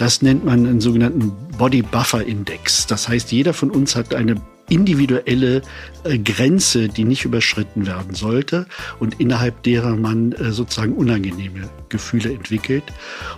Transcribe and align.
Das 0.00 0.22
nennt 0.22 0.46
man 0.46 0.66
einen 0.66 0.80
sogenannten 0.80 1.30
Body 1.58 1.82
Buffer 1.82 2.24
Index. 2.24 2.86
Das 2.86 3.06
heißt, 3.06 3.32
jeder 3.32 3.52
von 3.52 3.70
uns 3.70 3.96
hat 3.96 4.14
eine 4.14 4.40
individuelle 4.70 5.60
äh, 6.04 6.16
Grenze, 6.16 6.88
die 6.88 7.04
nicht 7.04 7.26
überschritten 7.26 7.86
werden 7.86 8.14
sollte 8.14 8.64
und 8.98 9.20
innerhalb 9.20 9.62
derer 9.62 9.96
man 9.96 10.32
äh, 10.32 10.52
sozusagen 10.52 10.94
unangenehme 10.94 11.68
Gefühle 11.90 12.32
entwickelt. 12.32 12.84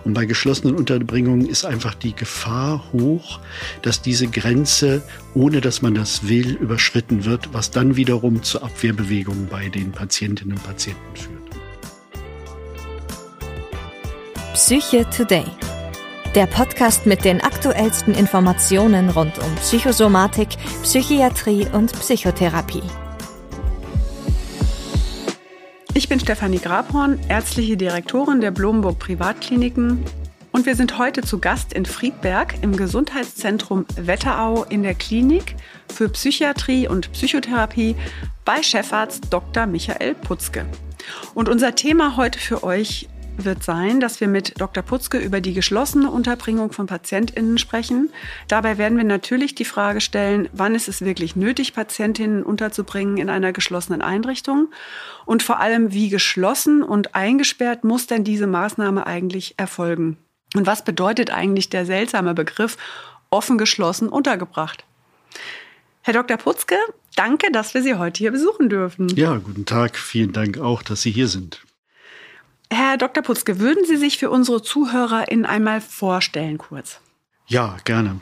Und 0.05 0.15
bei 0.15 0.25
geschlossenen 0.25 0.77
Unterbringungen 0.77 1.49
ist 1.49 1.65
einfach 1.65 1.95
die 1.95 2.15
Gefahr 2.15 2.93
hoch, 2.93 3.41
dass 3.83 4.01
diese 4.01 4.29
Grenze, 4.29 5.03
ohne 5.35 5.61
dass 5.63 5.83
man 5.83 5.97
das 5.97 6.29
will, 6.29 6.53
überschritten 6.61 7.25
wird, 7.25 7.53
was 7.53 7.73
dann 7.73 7.97
wiederum 7.97 8.45
zu 8.45 8.63
Abwehrbewegungen 8.63 9.49
bei 9.49 9.69
den 9.69 9.91
Patientinnen 9.91 10.55
und 10.57 10.63
Patienten 10.63 11.17
führt. 11.17 11.43
Psyche 14.55 15.05
Today 15.11 15.47
der 16.35 16.47
Podcast 16.47 17.05
mit 17.05 17.27
den 17.27 17.43
aktuellsten 17.43 18.15
Informationen 18.15 19.11
rund 19.11 19.39
um 19.39 19.55
Psychosomatik, 19.57 20.49
Psychiatrie 20.83 21.67
und 21.71 21.93
Psychotherapie. 21.93 22.83
Ich 25.93 26.09
bin 26.09 26.19
Stefanie 26.21 26.59
Grabhorn, 26.59 27.19
ärztliche 27.29 27.77
Direktorin 27.77 28.41
der 28.41 28.51
Blomburg 28.51 28.99
Privatkliniken 28.99 30.03
und 30.53 30.65
wir 30.65 30.75
sind 30.75 30.97
heute 30.97 31.21
zu 31.21 31.39
Gast 31.39 31.75
in 31.75 31.85
Friedberg 31.85 32.55
im 32.63 32.79
Gesundheitszentrum 32.79 33.85
Wetterau 33.97 34.65
in 34.65 34.83
der 34.83 34.95
Klinik 34.95 35.55
für 35.93 36.09
Psychiatrie 36.09 36.89
und 36.89 37.13
Psychotherapie 37.13 37.95
bei 38.47 38.63
Chefarzt 38.63 39.27
Dr. 39.31 39.67
Michael 39.67 40.15
Putzke. 40.15 40.65
Und 41.35 41.51
unser 41.51 41.75
Thema 41.75 42.17
heute 42.17 42.39
für 42.39 42.65
euch 42.65 43.09
wird 43.37 43.63
sein, 43.63 44.01
dass 44.01 44.21
wir 44.21 44.29
mit 44.29 44.61
Dr. 44.61 44.83
Putzke 44.83 45.19
über 45.19 45.41
die 45.41 45.55
geschlossene 45.55 46.11
Unterbringung 46.11 46.73
von 46.73 46.87
PatientInnen 46.87 47.59
sprechen. 47.59 48.11
Dabei 48.49 48.79
werden 48.79 48.97
wir 48.97 49.05
natürlich 49.05 49.55
die 49.55 49.65
Frage 49.65 50.01
stellen, 50.01 50.49
wann 50.53 50.75
ist 50.75 50.89
es 50.89 51.03
wirklich 51.03 51.37
nötig, 51.37 51.75
PatientInnen 51.75 52.43
unterzubringen 52.43 53.17
in 53.17 53.31
einer 53.31 53.53
geschlossenen 53.53 54.03
Einrichtung? 54.03 54.69
Und 55.25 55.43
vor 55.43 55.61
allem, 55.61 55.93
wie 55.93 56.09
geschlossen 56.09 56.83
und 56.83 57.15
eingesperrt 57.15 57.85
muss 57.85 58.07
denn 58.07 58.25
diese 58.25 58.47
Maßnahme 58.47 59.07
eigentlich 59.07 59.55
erfolgen? 59.57 60.17
Und 60.55 60.67
was 60.67 60.85
bedeutet 60.85 61.31
eigentlich 61.31 61.71
der 61.71 61.87
seltsame 61.87 62.35
Begriff 62.35 62.77
offen 63.31 63.59
geschlossen 63.59 64.09
untergebracht? 64.09 64.85
Herr 66.03 66.15
Dr. 66.15 66.37
Putzke, 66.37 66.77
danke, 67.17 67.51
dass 67.53 67.75
wir 67.75 67.83
Sie 67.83 67.95
heute 67.95 68.19
hier 68.19 68.33
besuchen 68.33 68.69
dürfen. 68.69 69.09
Ja, 69.17 69.37
guten 69.37 69.65
Tag. 69.65 69.97
Vielen 69.97 70.33
Dank 70.33 70.59
auch, 70.59 70.83
dass 70.83 71.03
Sie 71.03 71.13
hier 71.13 71.29
sind. 71.29 71.63
Herr 72.73 72.97
Dr. 72.97 73.23
Putzke, 73.23 73.61
würden 73.61 73.85
Sie 73.85 73.99
sich 73.99 74.17
für 74.17 74.31
unsere 74.31 74.63
ZuhörerInnen 74.63 75.45
einmal 75.45 75.83
vorstellen 75.83 76.57
kurz? 76.57 77.01
Ja, 77.47 77.77
gerne. 77.85 78.21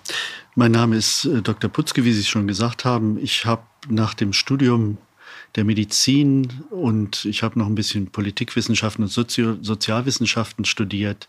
Mein 0.56 0.72
Name 0.72 0.96
ist 0.96 1.24
äh, 1.24 1.40
Dr. 1.40 1.70
Putzke, 1.70 2.04
wie 2.04 2.12
Sie 2.12 2.24
schon 2.24 2.48
gesagt 2.48 2.84
haben. 2.84 3.16
Ich 3.22 3.44
habe 3.46 3.62
nach 3.88 4.12
dem 4.12 4.32
Studium 4.32 4.98
der 5.56 5.64
Medizin 5.64 6.62
und 6.70 7.24
ich 7.24 7.42
habe 7.42 7.58
noch 7.58 7.66
ein 7.66 7.74
bisschen 7.74 8.06
Politikwissenschaften 8.06 9.04
und 9.04 9.10
Sozio 9.10 9.56
Sozialwissenschaften 9.60 10.64
studiert, 10.64 11.28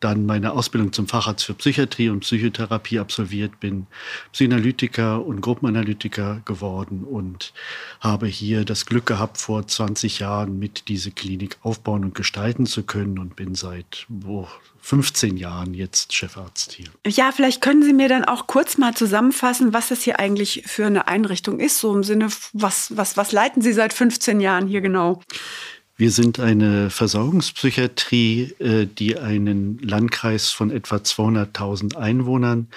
dann 0.00 0.24
meine 0.24 0.52
Ausbildung 0.52 0.92
zum 0.92 1.06
Facharzt 1.06 1.44
für 1.44 1.54
Psychiatrie 1.54 2.08
und 2.08 2.20
Psychotherapie 2.20 2.98
absolviert, 2.98 3.60
bin 3.60 3.86
Psychoanalytiker 4.32 5.24
und 5.24 5.42
Gruppenanalytiker 5.42 6.40
geworden 6.44 7.04
und 7.04 7.52
habe 8.00 8.26
hier 8.26 8.64
das 8.64 8.86
Glück 8.86 9.06
gehabt, 9.06 9.38
vor 9.38 9.66
20 9.66 10.20
Jahren 10.20 10.58
mit 10.58 10.88
diese 10.88 11.10
Klinik 11.10 11.58
aufbauen 11.62 12.04
und 12.04 12.14
gestalten 12.14 12.64
zu 12.64 12.84
können 12.84 13.18
und 13.18 13.36
bin 13.36 13.54
seit 13.54 14.06
wo, 14.08 14.48
15 14.88 15.36
Jahren 15.36 15.74
jetzt 15.74 16.14
Chefarzt 16.14 16.72
hier. 16.72 16.86
Ja, 17.06 17.30
vielleicht 17.30 17.60
können 17.60 17.82
Sie 17.82 17.92
mir 17.92 18.08
dann 18.08 18.24
auch 18.24 18.46
kurz 18.46 18.78
mal 18.78 18.94
zusammenfassen, 18.94 19.74
was 19.74 19.88
das 19.88 20.00
hier 20.00 20.18
eigentlich 20.18 20.62
für 20.64 20.86
eine 20.86 21.06
Einrichtung 21.08 21.60
ist, 21.60 21.78
so 21.78 21.94
im 21.94 22.02
Sinne, 22.02 22.28
was, 22.54 22.96
was, 22.96 23.18
was 23.18 23.32
leiten 23.32 23.60
Sie 23.60 23.74
seit 23.74 23.92
15 23.92 24.40
Jahren 24.40 24.66
hier 24.66 24.80
genau? 24.80 25.20
Wir 25.98 26.10
sind 26.10 26.40
eine 26.40 26.88
Versorgungspsychiatrie, 26.88 28.54
äh, 28.60 28.86
die 28.86 29.18
einen 29.18 29.78
Landkreis 29.80 30.52
von 30.52 30.70
etwa 30.70 30.96
200.000 30.96 31.96
Einwohnern 31.96 32.68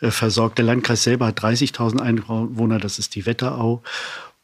äh, 0.00 0.10
versorgt. 0.10 0.56
Der 0.56 0.64
Landkreis 0.64 1.02
selber 1.02 1.26
hat 1.26 1.40
30.000 1.42 2.00
Einwohner, 2.00 2.78
das 2.78 2.98
ist 2.98 3.14
die 3.14 3.26
Wetterau. 3.26 3.82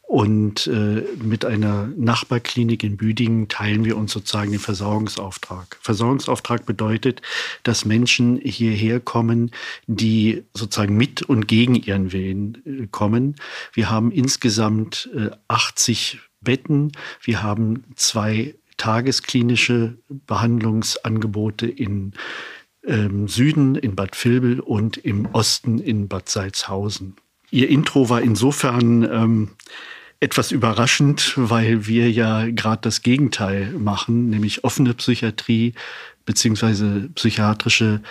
Und 0.07 0.67
äh, 0.67 1.03
mit 1.23 1.45
einer 1.45 1.89
Nachbarklinik 1.97 2.83
in 2.83 2.95
Büdingen 2.95 3.47
teilen 3.47 3.85
wir 3.85 3.97
uns 3.97 4.11
sozusagen 4.11 4.51
den 4.51 4.59
Versorgungsauftrag. 4.59 5.77
Versorgungsauftrag 5.81 6.65
bedeutet, 6.67 7.23
dass 7.63 7.85
Menschen 7.85 8.37
hierher 8.37 8.99
kommen, 8.99 9.51
die 9.87 10.43
sozusagen 10.53 10.95
mit 10.95 11.23
und 11.23 11.47
gegen 11.47 11.75
ihren 11.75 12.11
Willen 12.11 12.61
äh, 12.65 12.87
kommen. 12.87 13.35
Wir 13.73 13.89
haben 13.89 14.11
insgesamt 14.11 15.09
äh, 15.15 15.31
80 15.47 16.19
Betten. 16.39 16.91
Wir 17.23 17.41
haben 17.41 17.83
zwei 17.95 18.53
tagesklinische 18.77 19.97
Behandlungsangebote 20.07 21.65
in 21.67 22.13
ähm, 22.85 23.27
Süden, 23.27 23.75
in 23.75 23.95
Bad 23.95 24.23
Vilbel 24.23 24.59
und 24.59 24.97
im 24.97 25.25
Osten 25.33 25.79
in 25.79 26.07
Bad 26.07 26.29
Salzhausen. 26.29 27.15
Ihr 27.51 27.69
Intro 27.69 28.09
war 28.09 28.21
insofern 28.21 29.03
ähm, 29.03 29.49
etwas 30.19 30.51
überraschend, 30.51 31.33
weil 31.35 31.87
wir 31.87 32.09
ja 32.11 32.45
gerade 32.47 32.81
das 32.81 33.01
Gegenteil 33.01 33.71
machen, 33.73 34.29
nämlich 34.29 34.63
offene 34.63 34.93
Psychiatrie 34.93 35.73
beziehungsweise 36.25 37.09
psychiatrische 37.15 38.01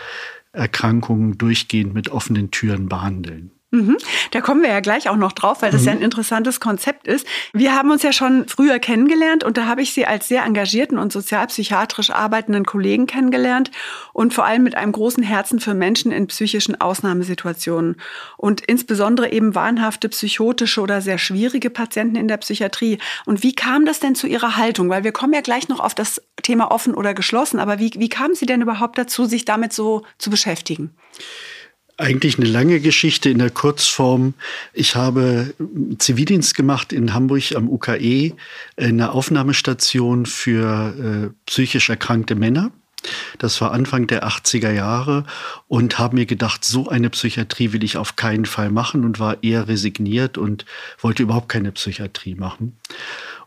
Erkrankungen 0.53 1.37
durchgehend 1.37 1.95
mit 1.95 2.11
offenen 2.11 2.51
Türen 2.51 2.89
behandeln. 2.89 3.51
Mhm. 3.75 3.97
Da 4.31 4.41
kommen 4.41 4.63
wir 4.63 4.69
ja 4.69 4.79
gleich 4.79 5.09
auch 5.09 5.17
noch 5.17 5.33
drauf, 5.33 5.63
weil 5.63 5.73
das 5.73 5.83
mhm. 5.83 5.87
ja 5.87 5.93
ein 5.95 6.03
interessantes 6.03 6.61
Konzept 6.61 7.09
ist. 7.09 7.27
Wir 7.53 7.75
haben 7.75 7.91
uns 7.91 8.05
ja 8.05 8.13
schon 8.13 8.47
früher 8.47 8.79
kennengelernt 8.79 9.43
und 9.43 9.57
da 9.57 9.67
habe 9.67 9.83
ich 9.83 9.93
Sie 9.93 10.07
als 10.07 10.29
sehr 10.29 10.45
engagierten 10.45 10.97
und 10.97 11.13
sozialpsychiatrisch 11.13 12.11
arbeitenden 12.11 12.65
Kollegen 12.65 13.07
kennengelernt 13.07 13.73
und 14.13 14.33
vor 14.33 14.45
allem 14.45 14.63
mit 14.63 14.77
einem 14.77 14.93
großen 14.93 15.25
Herzen 15.25 15.59
für 15.59 15.75
Menschen 15.75 16.13
in 16.13 16.29
psychischen 16.29 16.81
Ausnahmesituationen 16.81 17.97
und 18.37 18.61
insbesondere 18.61 19.33
eben 19.33 19.57
wahnhafte 19.57 20.09
psychotische 20.09 20.81
oder 20.81 21.01
sehr 21.01 21.19
schwierige 21.19 21.69
Patienten 21.69 22.15
in 22.15 22.29
der 22.29 22.37
Psychiatrie. 22.37 22.99
Und 23.27 23.43
wie 23.43 23.57
kam 23.57 23.87
das 23.87 23.99
denn 23.99 24.15
zu 24.15 24.29
Ihrer 24.29 24.57
Haltung? 24.57 24.89
Weil 24.89 25.03
wir 25.03 25.13
kommen 25.13 25.33
ja 25.33 25.41
gleich 25.41 25.69
noch 25.69 25.81
auf 25.81 25.97
das 25.97 26.23
Thema 26.43 26.71
offen 26.71 26.95
oder 26.95 27.13
geschlossen, 27.13 27.59
aber 27.59 27.81
wie, 27.81 27.91
wie 27.97 28.09
kamen 28.09 28.37
Sie 28.37 28.47
denn 28.47 28.63
überhaupt 28.63 28.99
dazu, 28.99 29.25
sich 29.25 29.45
damit 29.45 29.73
so 29.73 30.05
zu 30.19 30.31
beschäftigen? 30.31 30.95
Eigentlich 31.97 32.39
eine 32.39 32.49
lange 32.49 32.81
Geschichte 32.81 33.31
in 33.31 33.39
der 33.39 33.51
Kurzform. 33.51 34.35
Ich 34.73 34.97
habe 34.97 35.55
Zivildienst 35.99 36.57
gemacht 36.57 36.93
in 36.93 37.15
Hamburg 37.15 37.55
am 37.55 37.69
UKE, 37.69 38.33
eine 38.77 39.13
Aufnahmestation 39.13 40.27
für 40.27 40.95
äh, 40.99 41.35
psychisch 41.47 41.91
erkrankte 41.91 42.35
Männer. 42.35 42.73
Das 43.39 43.61
war 43.61 43.73
Anfang 43.73 44.07
der 44.09 44.27
80er 44.27 44.73
Jahre 44.73 45.25
und 45.69 45.99
habe 45.99 46.17
mir 46.17 46.27
gedacht, 46.27 46.65
so 46.65 46.89
eine 46.89 47.11
Psychiatrie 47.11 47.73
will 47.73 47.85
ich 47.85 47.97
auf 47.97 48.17
keinen 48.17 48.47
Fall 48.47 48.71
machen 48.71 49.05
und 49.05 49.21
war 49.21 49.43
eher 49.43 49.69
resigniert 49.69 50.39
und 50.39 50.65
wollte 51.01 51.23
überhaupt 51.23 51.49
keine 51.49 51.71
Psychiatrie 51.71 52.35
machen 52.35 52.77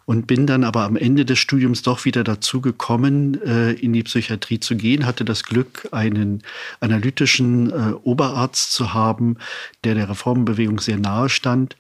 und 0.08 0.26
bin 0.26 0.48
dann 0.48 0.64
aber 0.64 0.84
am 0.84 0.96
Ende 0.96 1.26
des 1.26 1.38
Studiums 1.38 1.82
doch 1.82 2.06
wieder 2.06 2.24
dazu 2.24 2.62
gekommen, 2.62 3.44
äh, 3.44 3.74
in 3.74 3.92
die 3.92 4.04
Psychiatrie 4.04 4.58
zu 4.58 4.78
gehen, 4.78 5.06
hatte 5.06 5.26
das 5.26 5.44
Glück, 5.44 5.90
einen 5.92 6.44
analytischen 6.80 7.70
äh, 7.70 7.94
Oberarzt 8.04 8.72
zu 8.72 8.94
haben, 8.94 9.36
der 9.84 9.96
der 9.96 10.10
Reformbewegung 10.10 10.80
sehr 10.80 10.98
nahe 10.98 11.28
stand 11.28 11.76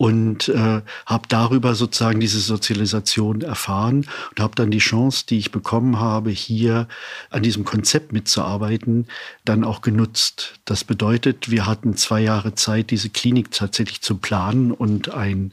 und 0.00 0.48
äh, 0.48 0.80
habe 1.04 1.28
darüber 1.28 1.74
sozusagen 1.74 2.20
diese 2.20 2.40
Sozialisation 2.40 3.42
erfahren 3.42 4.06
und 4.30 4.40
habe 4.40 4.54
dann 4.54 4.70
die 4.70 4.78
Chance, 4.78 5.26
die 5.28 5.36
ich 5.36 5.52
bekommen 5.52 6.00
habe, 6.00 6.30
hier 6.30 6.88
an 7.28 7.42
diesem 7.42 7.66
Konzept 7.66 8.10
mitzuarbeiten, 8.10 9.08
dann 9.44 9.62
auch 9.62 9.82
genutzt. 9.82 10.54
Das 10.64 10.84
bedeutet, 10.84 11.50
wir 11.50 11.66
hatten 11.66 11.98
zwei 11.98 12.22
Jahre 12.22 12.54
Zeit, 12.54 12.90
diese 12.90 13.10
Klinik 13.10 13.50
tatsächlich 13.50 14.00
zu 14.00 14.16
planen 14.16 14.72
und 14.72 15.10
ein 15.10 15.52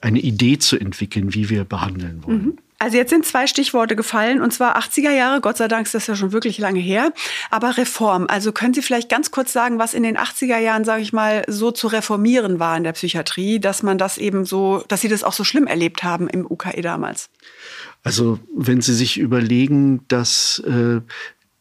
eine 0.00 0.20
Idee 0.20 0.58
zu 0.58 0.78
entwickeln, 0.78 1.34
wie 1.34 1.50
wir 1.50 1.64
behandeln 1.64 2.22
wollen. 2.22 2.44
Mhm. 2.44 2.58
Also 2.82 2.96
jetzt 2.96 3.10
sind 3.10 3.26
zwei 3.26 3.46
Stichworte 3.46 3.94
gefallen, 3.94 4.40
und 4.40 4.54
zwar 4.54 4.78
80er 4.78 5.10
Jahre, 5.10 5.42
Gott 5.42 5.58
sei 5.58 5.68
Dank 5.68 5.84
ist 5.84 5.94
das 5.94 6.06
ja 6.06 6.16
schon 6.16 6.32
wirklich 6.32 6.56
lange 6.56 6.80
her, 6.80 7.12
aber 7.50 7.76
Reform. 7.76 8.24
Also 8.26 8.52
können 8.52 8.72
Sie 8.72 8.80
vielleicht 8.80 9.10
ganz 9.10 9.30
kurz 9.30 9.52
sagen, 9.52 9.78
was 9.78 9.92
in 9.92 10.02
den 10.02 10.16
80er 10.16 10.56
Jahren, 10.56 10.86
sage 10.86 11.02
ich 11.02 11.12
mal, 11.12 11.44
so 11.46 11.72
zu 11.72 11.88
reformieren 11.88 12.58
war 12.58 12.74
in 12.78 12.82
der 12.82 12.92
Psychiatrie, 12.92 13.60
dass 13.60 13.82
man 13.82 13.98
das 13.98 14.16
eben 14.16 14.46
so, 14.46 14.82
dass 14.88 15.02
Sie 15.02 15.08
das 15.08 15.24
auch 15.24 15.34
so 15.34 15.44
schlimm 15.44 15.66
erlebt 15.66 16.04
haben 16.04 16.26
im 16.26 16.50
UKE 16.50 16.80
damals? 16.80 17.28
Also 18.02 18.38
wenn 18.56 18.80
Sie 18.80 18.94
sich 18.94 19.18
überlegen, 19.18 20.08
dass 20.08 20.60
äh, 20.66 21.02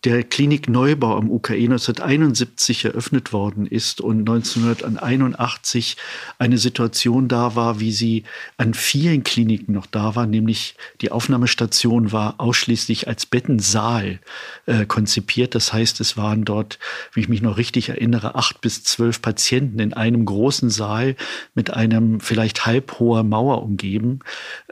der 0.05 0.23
Klinikneubau 0.23 1.17
am 1.17 1.29
UKE 1.29 1.55
1971 1.55 2.85
eröffnet 2.85 3.33
worden 3.33 3.65
ist 3.65 3.99
und 3.99 4.19
1981 4.19 5.97
eine 6.37 6.57
Situation 6.57 7.27
da 7.27 7.55
war, 7.55 7.81
wie 7.81 7.91
sie 7.91 8.23
an 8.55 8.73
vielen 8.73 9.23
Kliniken 9.23 9.73
noch 9.73 9.87
da 9.87 10.15
war, 10.15 10.25
nämlich 10.25 10.75
die 11.01 11.11
Aufnahmestation 11.11 12.13
war 12.13 12.35
ausschließlich 12.37 13.09
als 13.09 13.25
Bettensaal 13.25 14.19
äh, 14.67 14.85
konzipiert. 14.85 15.53
Das 15.53 15.73
heißt, 15.73 15.99
es 15.99 16.15
waren 16.15 16.45
dort, 16.45 16.79
wie 17.13 17.19
ich 17.19 17.29
mich 17.29 17.41
noch 17.41 17.57
richtig 17.57 17.89
erinnere, 17.89 18.35
acht 18.35 18.61
bis 18.61 18.85
zwölf 18.85 19.21
Patienten 19.21 19.79
in 19.79 19.93
einem 19.93 20.23
großen 20.23 20.69
Saal 20.69 21.17
mit 21.55 21.73
einem 21.73 22.21
vielleicht 22.21 22.65
halbhoher 22.65 23.23
Mauer 23.23 23.63
umgeben. 23.63 24.19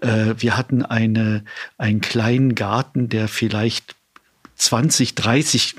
Äh, 0.01 0.35
wir 0.37 0.55
hatten 0.55 0.83
eine, 0.83 1.43
einen 1.77 1.99
kleinen 1.99 2.55
Garten, 2.55 3.09
der 3.09 3.27
vielleicht 3.27 3.97
20, 4.57 5.15
30, 5.15 5.75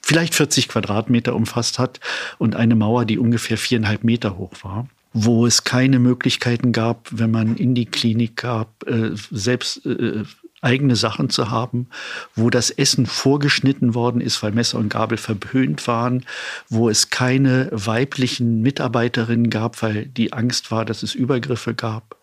vielleicht 0.00 0.34
40 0.34 0.68
Quadratmeter 0.68 1.34
umfasst 1.34 1.78
hat 1.78 2.00
und 2.38 2.56
eine 2.56 2.74
Mauer, 2.74 3.04
die 3.04 3.18
ungefähr 3.18 3.58
viereinhalb 3.58 4.04
Meter 4.04 4.38
hoch 4.38 4.52
war 4.62 4.88
wo 5.12 5.44
es 5.44 5.64
keine 5.64 5.98
Möglichkeiten 5.98 6.70
gab, 6.70 7.08
wenn 7.10 7.32
man 7.32 7.56
in 7.56 7.74
die 7.74 7.86
Klinik 7.86 8.36
gab, 8.36 8.86
äh, 8.86 9.10
selbst 9.32 9.84
äh, 9.84 10.22
eigene 10.60 10.96
Sachen 10.96 11.30
zu 11.30 11.50
haben, 11.50 11.88
wo 12.34 12.50
das 12.50 12.70
Essen 12.70 13.06
vorgeschnitten 13.06 13.94
worden 13.94 14.20
ist, 14.20 14.42
weil 14.42 14.52
Messer 14.52 14.78
und 14.78 14.90
Gabel 14.90 15.18
verböhnt 15.18 15.86
waren, 15.86 16.24
wo 16.68 16.88
es 16.88 17.10
keine 17.10 17.68
weiblichen 17.72 18.60
Mitarbeiterinnen 18.60 19.50
gab, 19.50 19.82
weil 19.82 20.06
die 20.06 20.32
Angst 20.32 20.70
war, 20.70 20.84
dass 20.84 21.02
es 21.02 21.14
Übergriffe 21.14 21.74
gab, 21.74 22.16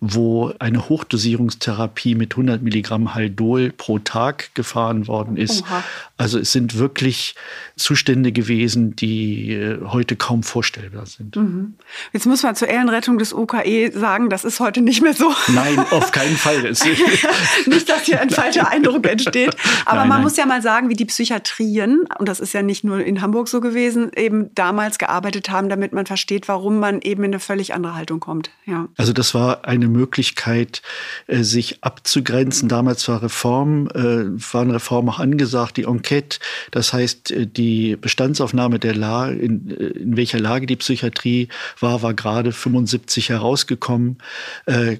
wo 0.00 0.52
eine 0.58 0.88
Hochdosierungstherapie 0.88 2.14
mit 2.14 2.34
100 2.34 2.62
Milligramm 2.62 3.14
Haldol 3.14 3.72
pro 3.72 3.98
Tag 3.98 4.54
gefahren 4.54 5.06
worden 5.08 5.36
ist. 5.36 5.62
Oha. 5.62 5.82
Also 6.16 6.38
es 6.38 6.52
sind 6.52 6.78
wirklich 6.78 7.34
Zustände 7.76 8.32
gewesen, 8.32 8.96
die 8.96 9.52
äh, 9.52 9.78
heute 9.86 10.16
kaum 10.16 10.42
vorstellbar 10.42 11.06
sind. 11.06 11.36
Mhm. 11.36 11.74
Jetzt 12.12 12.26
muss 12.26 12.42
man 12.42 12.56
zur 12.56 12.68
Ehrenrettung 12.68 13.18
des 13.18 13.32
UKE 13.32 13.92
sagen, 13.92 14.28
das 14.28 14.44
ist 14.44 14.60
heute 14.60 14.80
nicht 14.80 15.02
mehr 15.02 15.14
so. 15.14 15.32
Nein, 15.48 15.78
auf 15.78 16.12
keinen 16.12 16.36
Fall. 16.36 16.62
nicht, 17.66 17.88
dass 17.88 18.02
hier 18.02 18.20
ein 18.20 18.30
falscher 18.30 18.68
Eindruck 18.68 19.06
entsteht. 19.06 19.56
Aber 19.84 19.98
nein, 20.00 20.08
man 20.08 20.16
nein. 20.18 20.22
muss 20.22 20.36
ja 20.36 20.46
mal 20.46 20.62
sagen, 20.62 20.88
wie 20.88 20.94
die 20.94 21.04
Psychiatrien, 21.04 22.04
und 22.18 22.28
das 22.28 22.40
ist 22.40 22.52
ja 22.52 22.62
nicht 22.62 22.84
nur 22.84 23.00
in 23.00 23.20
Hamburg 23.20 23.48
so 23.48 23.60
gewesen, 23.60 24.10
eben 24.16 24.54
damals 24.54 24.98
gearbeitet 24.98 25.50
haben, 25.50 25.68
damit 25.68 25.92
man 25.92 26.06
versteht, 26.06 26.48
warum 26.48 26.78
man 26.78 27.00
eben 27.00 27.24
in 27.24 27.30
eine 27.30 27.40
völlig 27.40 27.74
andere 27.74 27.94
Haltung 27.94 28.20
kommt. 28.20 28.50
Ja. 28.66 28.88
Also 28.96 29.12
das 29.12 29.34
war 29.34 29.47
eine 29.56 29.88
Möglichkeit, 29.88 30.82
äh, 31.26 31.42
sich 31.42 31.82
abzugrenzen. 31.82 32.68
Damals 32.68 33.08
war 33.08 33.22
Reform, 33.22 33.88
äh, 33.94 34.26
war 34.52 34.62
eine 34.62 34.74
Reform 34.74 35.08
auch 35.08 35.18
angesagt, 35.18 35.76
die 35.76 35.84
Enquete 35.84 36.38
das 36.70 36.92
heißt 36.92 37.30
äh, 37.30 37.46
die 37.46 37.96
Bestandsaufnahme 37.96 38.78
der 38.78 38.94
Lage, 38.94 39.34
in, 39.34 39.70
in 39.70 40.16
welcher 40.16 40.38
Lage 40.38 40.66
die 40.66 40.76
Psychiatrie 40.76 41.48
war, 41.80 42.02
war 42.02 42.14
gerade 42.14 42.52
75 42.52 43.28
herausgekommen. 43.30 44.18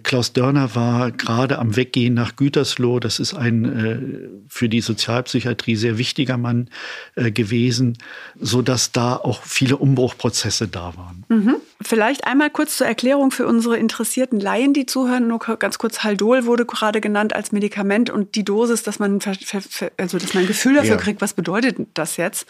Klaus 0.03 0.33
Dörner 0.33 0.75
war 0.75 1.11
gerade 1.11 1.59
am 1.59 1.77
Weggehen 1.77 2.15
nach 2.15 2.37
Gütersloh. 2.37 3.00
Das 3.00 3.19
ist 3.19 3.35
ein 3.35 4.45
für 4.49 4.69
die 4.69 4.81
Sozialpsychiatrie 4.81 5.77
sehr 5.77 5.99
wichtiger 5.99 6.37
Mann 6.37 6.69
gewesen, 7.17 7.99
so 8.39 8.62
dass 8.62 8.93
da 8.93 9.17
auch 9.17 9.43
viele 9.43 9.77
Umbruchprozesse 9.77 10.69
da 10.69 10.95
waren. 10.97 11.25
Mhm. 11.29 11.56
Vielleicht 11.81 12.25
einmal 12.25 12.50
kurz 12.50 12.77
zur 12.77 12.87
Erklärung 12.87 13.31
für 13.31 13.47
unsere 13.47 13.77
interessierten 13.77 14.38
Laien, 14.40 14.73
die 14.73 14.87
zuhören. 14.87 15.29
Nur 15.29 15.38
ganz 15.38 15.79
kurz, 15.79 16.05
Haldol 16.05 16.46
wurde 16.46 16.67
gerade 16.67 17.00
genannt 17.00 17.35
als 17.35 17.52
Medikament 17.52 18.11
und 18.11 18.35
die 18.35 18.44
Dosis, 18.44 18.82
dass 18.82 18.99
man, 18.99 19.20
also 19.96 20.19
dass 20.19 20.35
man 20.35 20.44
ein 20.44 20.46
Gefühl 20.46 20.75
dafür 20.75 20.90
ja. 20.90 20.96
kriegt, 20.96 21.20
was 21.20 21.35
bedeutet 21.35 21.79
das 21.94 22.17
jetzt? 22.17 22.46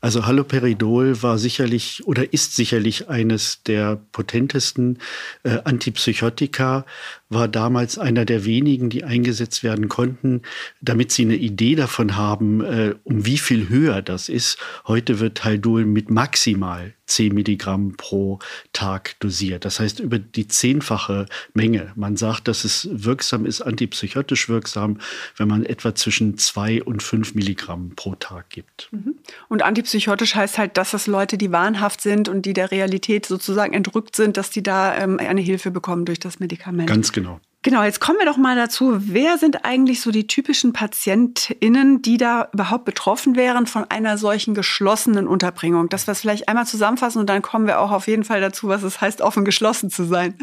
Also 0.00 0.26
Haloperidol 0.26 1.22
war 1.22 1.38
sicherlich 1.38 2.06
oder 2.06 2.32
ist 2.32 2.54
sicherlich 2.54 3.08
eines 3.08 3.64
der 3.64 4.00
potentesten 4.12 4.98
äh, 5.42 5.58
Antipsychotika, 5.64 6.86
war 7.30 7.48
damals 7.48 7.98
einer 7.98 8.24
der 8.24 8.44
wenigen, 8.44 8.90
die 8.90 9.04
eingesetzt 9.04 9.62
werden 9.62 9.88
konnten, 9.88 10.42
damit 10.80 11.12
sie 11.12 11.22
eine 11.22 11.36
Idee 11.36 11.74
davon 11.74 12.16
haben, 12.16 12.62
äh, 12.62 12.94
um 13.04 13.26
wie 13.26 13.38
viel 13.38 13.68
höher 13.68 14.02
das 14.02 14.28
ist. 14.28 14.58
Heute 14.86 15.20
wird 15.20 15.44
Haldol 15.44 15.84
mit 15.84 16.10
maximal 16.10 16.94
10 17.08 17.34
Milligramm 17.34 17.94
pro 17.96 18.38
Tag 18.72 19.18
dosiert. 19.20 19.64
Das 19.64 19.80
heißt 19.80 20.00
über 20.00 20.18
die 20.18 20.46
zehnfache 20.46 21.26
Menge. 21.54 21.92
Man 21.96 22.16
sagt, 22.16 22.48
dass 22.48 22.64
es 22.64 22.88
wirksam 22.92 23.46
ist, 23.46 23.62
antipsychotisch 23.62 24.48
wirksam, 24.48 24.98
wenn 25.36 25.48
man 25.48 25.64
etwa 25.64 25.94
zwischen 25.94 26.38
2 26.38 26.82
und 26.84 27.02
5 27.02 27.34
Milligramm 27.34 27.92
pro 27.96 28.14
Tag 28.14 28.50
gibt. 28.50 28.88
Mhm. 28.92 29.16
Und 29.48 29.62
antipsychotisch 29.62 30.34
heißt 30.34 30.58
halt, 30.58 30.76
dass 30.76 30.92
das 30.92 31.06
Leute, 31.06 31.38
die 31.38 31.50
wahnhaft 31.50 32.00
sind 32.00 32.28
und 32.28 32.44
die 32.46 32.52
der 32.52 32.70
Realität 32.70 33.26
sozusagen 33.26 33.72
entrückt 33.72 34.14
sind, 34.14 34.36
dass 34.36 34.50
die 34.50 34.62
da 34.62 34.96
ähm, 34.96 35.18
eine 35.18 35.40
Hilfe 35.40 35.70
bekommen 35.70 36.04
durch 36.04 36.20
das 36.20 36.40
Medikament. 36.40 36.88
Ganz 36.88 37.12
genau. 37.20 37.40
Genau, 37.62 37.82
jetzt 37.82 38.00
kommen 38.00 38.18
wir 38.18 38.26
doch 38.26 38.36
mal 38.36 38.54
dazu, 38.54 38.94
wer 38.98 39.36
sind 39.36 39.64
eigentlich 39.64 40.00
so 40.00 40.12
die 40.12 40.28
typischen 40.28 40.72
PatientInnen, 40.72 42.02
die 42.02 42.16
da 42.16 42.48
überhaupt 42.52 42.84
betroffen 42.84 43.34
wären 43.34 43.66
von 43.66 43.84
einer 43.90 44.16
solchen 44.16 44.54
geschlossenen 44.54 45.26
Unterbringung? 45.26 45.88
Dass 45.88 46.06
wir 46.06 46.12
es 46.12 46.20
vielleicht 46.20 46.48
einmal 46.48 46.66
zusammenfassen 46.66 47.18
und 47.18 47.28
dann 47.28 47.42
kommen 47.42 47.66
wir 47.66 47.80
auch 47.80 47.90
auf 47.90 48.06
jeden 48.06 48.22
Fall 48.22 48.40
dazu, 48.40 48.68
was 48.68 48.84
es 48.84 49.00
heißt, 49.00 49.20
offen 49.22 49.44
geschlossen 49.44 49.90
zu 49.90 50.04
sein. 50.04 50.34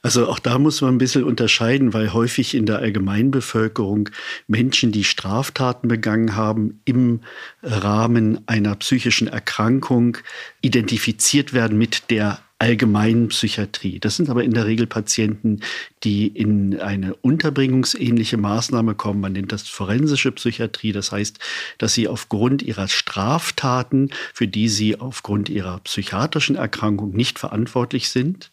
Also 0.00 0.28
auch 0.28 0.38
da 0.38 0.58
muss 0.60 0.80
man 0.80 0.94
ein 0.94 0.98
bisschen 0.98 1.24
unterscheiden, 1.24 1.92
weil 1.92 2.12
häufig 2.12 2.54
in 2.54 2.66
der 2.66 2.78
Allgemeinbevölkerung 2.78 4.10
Menschen, 4.46 4.92
die 4.92 5.02
Straftaten 5.02 5.88
begangen 5.88 6.36
haben, 6.36 6.80
im 6.84 7.20
Rahmen 7.62 8.46
einer 8.46 8.76
psychischen 8.76 9.26
Erkrankung 9.26 10.18
identifiziert 10.60 11.52
werden 11.52 11.76
mit 11.78 12.10
der 12.10 12.38
allgemeinen 12.58 13.28
Psychiatrie. 13.28 14.00
Das 14.00 14.16
sind 14.16 14.28
aber 14.28 14.42
in 14.42 14.52
der 14.52 14.66
Regel 14.66 14.86
Patienten, 14.86 15.60
die 16.02 16.26
in 16.26 16.80
eine 16.80 17.14
unterbringungsähnliche 17.14 18.36
Maßnahme 18.36 18.94
kommen. 18.96 19.20
Man 19.20 19.32
nennt 19.32 19.52
das 19.52 19.68
forensische 19.68 20.32
Psychiatrie. 20.32 20.92
Das 20.92 21.12
heißt, 21.12 21.38
dass 21.78 21.94
sie 21.94 22.08
aufgrund 22.08 22.62
ihrer 22.62 22.88
Straftaten, 22.88 24.10
für 24.34 24.48
die 24.48 24.68
sie 24.68 24.98
aufgrund 24.98 25.48
ihrer 25.48 25.78
psychiatrischen 25.80 26.56
Erkrankung 26.56 27.14
nicht 27.14 27.38
verantwortlich 27.38 28.10
sind, 28.10 28.50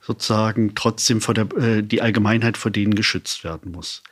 sozusagen 0.00 0.74
trotzdem 0.74 1.20
vor 1.20 1.34
der, 1.34 1.46
äh, 1.56 1.82
die 1.82 2.02
Allgemeinheit 2.02 2.56
vor 2.56 2.72
denen 2.72 2.94
geschützt 2.94 3.44
werden 3.44 3.70
muss. 3.70 4.02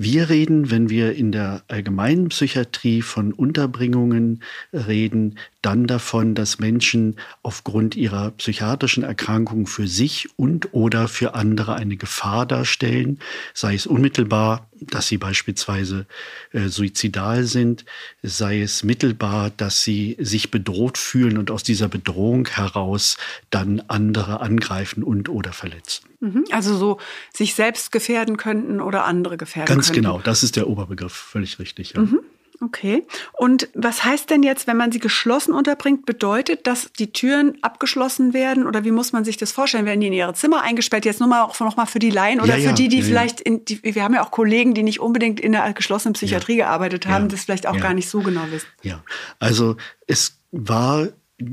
Wir 0.00 0.28
reden, 0.28 0.70
wenn 0.70 0.90
wir 0.90 1.16
in 1.16 1.32
der 1.32 1.64
allgemeinen 1.66 2.28
Psychiatrie 2.28 3.02
von 3.02 3.32
Unterbringungen 3.32 4.44
reden, 4.72 5.40
dann 5.60 5.88
davon, 5.88 6.36
dass 6.36 6.60
Menschen 6.60 7.16
aufgrund 7.42 7.96
ihrer 7.96 8.30
psychiatrischen 8.30 9.02
Erkrankung 9.02 9.66
für 9.66 9.88
sich 9.88 10.28
und 10.36 10.72
oder 10.72 11.08
für 11.08 11.34
andere 11.34 11.74
eine 11.74 11.96
Gefahr 11.96 12.46
darstellen, 12.46 13.18
sei 13.54 13.74
es 13.74 13.88
unmittelbar, 13.88 14.67
dass 14.80 15.08
sie 15.08 15.18
beispielsweise 15.18 16.06
äh, 16.52 16.68
suizidal 16.68 17.44
sind, 17.44 17.84
sei 18.22 18.60
es 18.60 18.82
mittelbar, 18.82 19.50
dass 19.50 19.82
sie 19.82 20.16
sich 20.20 20.50
bedroht 20.50 20.98
fühlen 20.98 21.38
und 21.38 21.50
aus 21.50 21.62
dieser 21.62 21.88
Bedrohung 21.88 22.48
heraus 22.48 23.16
dann 23.50 23.82
andere 23.88 24.40
angreifen 24.40 25.02
und 25.02 25.28
oder 25.28 25.52
verletzen. 25.52 26.06
Mhm. 26.20 26.44
Also 26.50 26.76
so 26.76 26.98
sich 27.32 27.54
selbst 27.54 27.92
gefährden 27.92 28.36
könnten 28.36 28.80
oder 28.80 29.04
andere 29.04 29.36
gefährden 29.36 29.68
Ganz 29.68 29.88
könnten. 29.88 30.02
genau, 30.02 30.20
das 30.20 30.42
ist 30.42 30.56
der 30.56 30.68
Oberbegriff, 30.68 31.12
völlig 31.12 31.58
richtig. 31.58 31.94
Ja. 31.94 32.02
Mhm. 32.02 32.20
Okay. 32.60 33.06
Und 33.34 33.68
was 33.74 34.04
heißt 34.04 34.30
denn 34.30 34.42
jetzt, 34.42 34.66
wenn 34.66 34.76
man 34.76 34.90
sie 34.90 34.98
geschlossen 34.98 35.52
unterbringt, 35.52 36.06
bedeutet, 36.06 36.66
dass 36.66 36.92
die 36.92 37.12
Türen 37.12 37.56
abgeschlossen 37.62 38.34
werden 38.34 38.66
oder 38.66 38.84
wie 38.84 38.90
muss 38.90 39.12
man 39.12 39.24
sich 39.24 39.36
das 39.36 39.52
vorstellen? 39.52 39.86
Werden 39.86 40.00
die 40.00 40.08
in 40.08 40.12
ihre 40.12 40.34
Zimmer 40.34 40.62
eingesperrt? 40.62 41.04
Jetzt 41.04 41.20
nur 41.20 41.28
mal 41.28 41.42
auch 41.42 41.58
noch 41.60 41.76
mal 41.76 41.86
für 41.86 42.00
die 42.00 42.10
Laien 42.10 42.40
oder 42.40 42.56
ja, 42.56 42.68
für 42.68 42.74
die, 42.74 42.88
die 42.88 42.98
ja, 42.98 43.04
vielleicht 43.04 43.40
in, 43.40 43.64
die, 43.64 43.82
wir 43.82 44.02
haben 44.02 44.14
ja 44.14 44.24
auch 44.24 44.32
Kollegen, 44.32 44.74
die 44.74 44.82
nicht 44.82 44.98
unbedingt 44.98 45.38
in 45.38 45.52
der 45.52 45.72
geschlossenen 45.72 46.14
Psychiatrie 46.14 46.56
gearbeitet 46.56 47.06
haben, 47.06 47.28
das 47.28 47.44
vielleicht 47.44 47.66
auch 47.66 47.78
gar 47.78 47.94
nicht 47.94 48.08
so 48.08 48.20
genau 48.20 48.42
wissen. 48.50 48.66
Ja, 48.82 49.02
also 49.38 49.76
es 50.06 50.38
war 50.50 51.08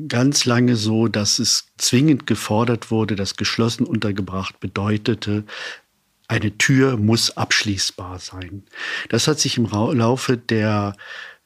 ganz 0.08 0.46
lange 0.46 0.76
so, 0.76 1.08
dass 1.08 1.38
es 1.38 1.68
zwingend 1.78 2.26
gefordert 2.26 2.90
wurde, 2.90 3.16
dass 3.16 3.36
geschlossen 3.36 3.86
untergebracht 3.86 4.60
bedeutete, 4.60 5.44
eine 6.28 6.58
Tür 6.58 6.98
muss 6.98 7.36
abschließbar 7.38 8.20
sein. 8.20 8.64
Das 9.10 9.28
hat 9.28 9.40
sich 9.40 9.58
im 9.58 9.66
Laufe 9.66 10.38
der 10.38 10.96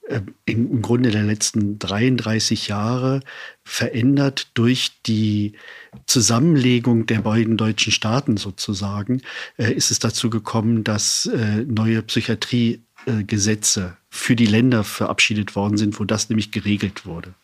äh, 0.10 0.22
im 0.46 0.82
Grunde 0.82 1.12
der 1.12 1.24
letzten 1.24 1.78
33 1.78 2.68
Jahre 2.68 3.22
verändert 3.64 4.48
durch 4.56 4.92
die 5.06 5.54
Zusammenlegung 6.08 7.06
der 7.06 7.22
beiden 7.22 7.58
deutschen 7.58 7.92
Staaten 7.92 8.38
sozusagen, 8.38 9.22
äh, 9.58 9.72
ist 9.72 9.92
es 9.92 10.00
dazu 10.00 10.32
gekommen, 10.32 10.84
dass 10.84 11.28
äh, 11.28 11.64
neue 11.68 12.02
Psychiatriegesetze 12.02 13.98
für 14.10 14.36
die 14.36 14.48
Länder 14.48 14.84
verabschiedet 14.84 15.56
worden 15.56 15.78
sind, 15.78 16.00
wo 16.00 16.06
das 16.06 16.30
nämlich 16.30 16.52
geregelt 16.52 17.06
wurde. 17.06 17.36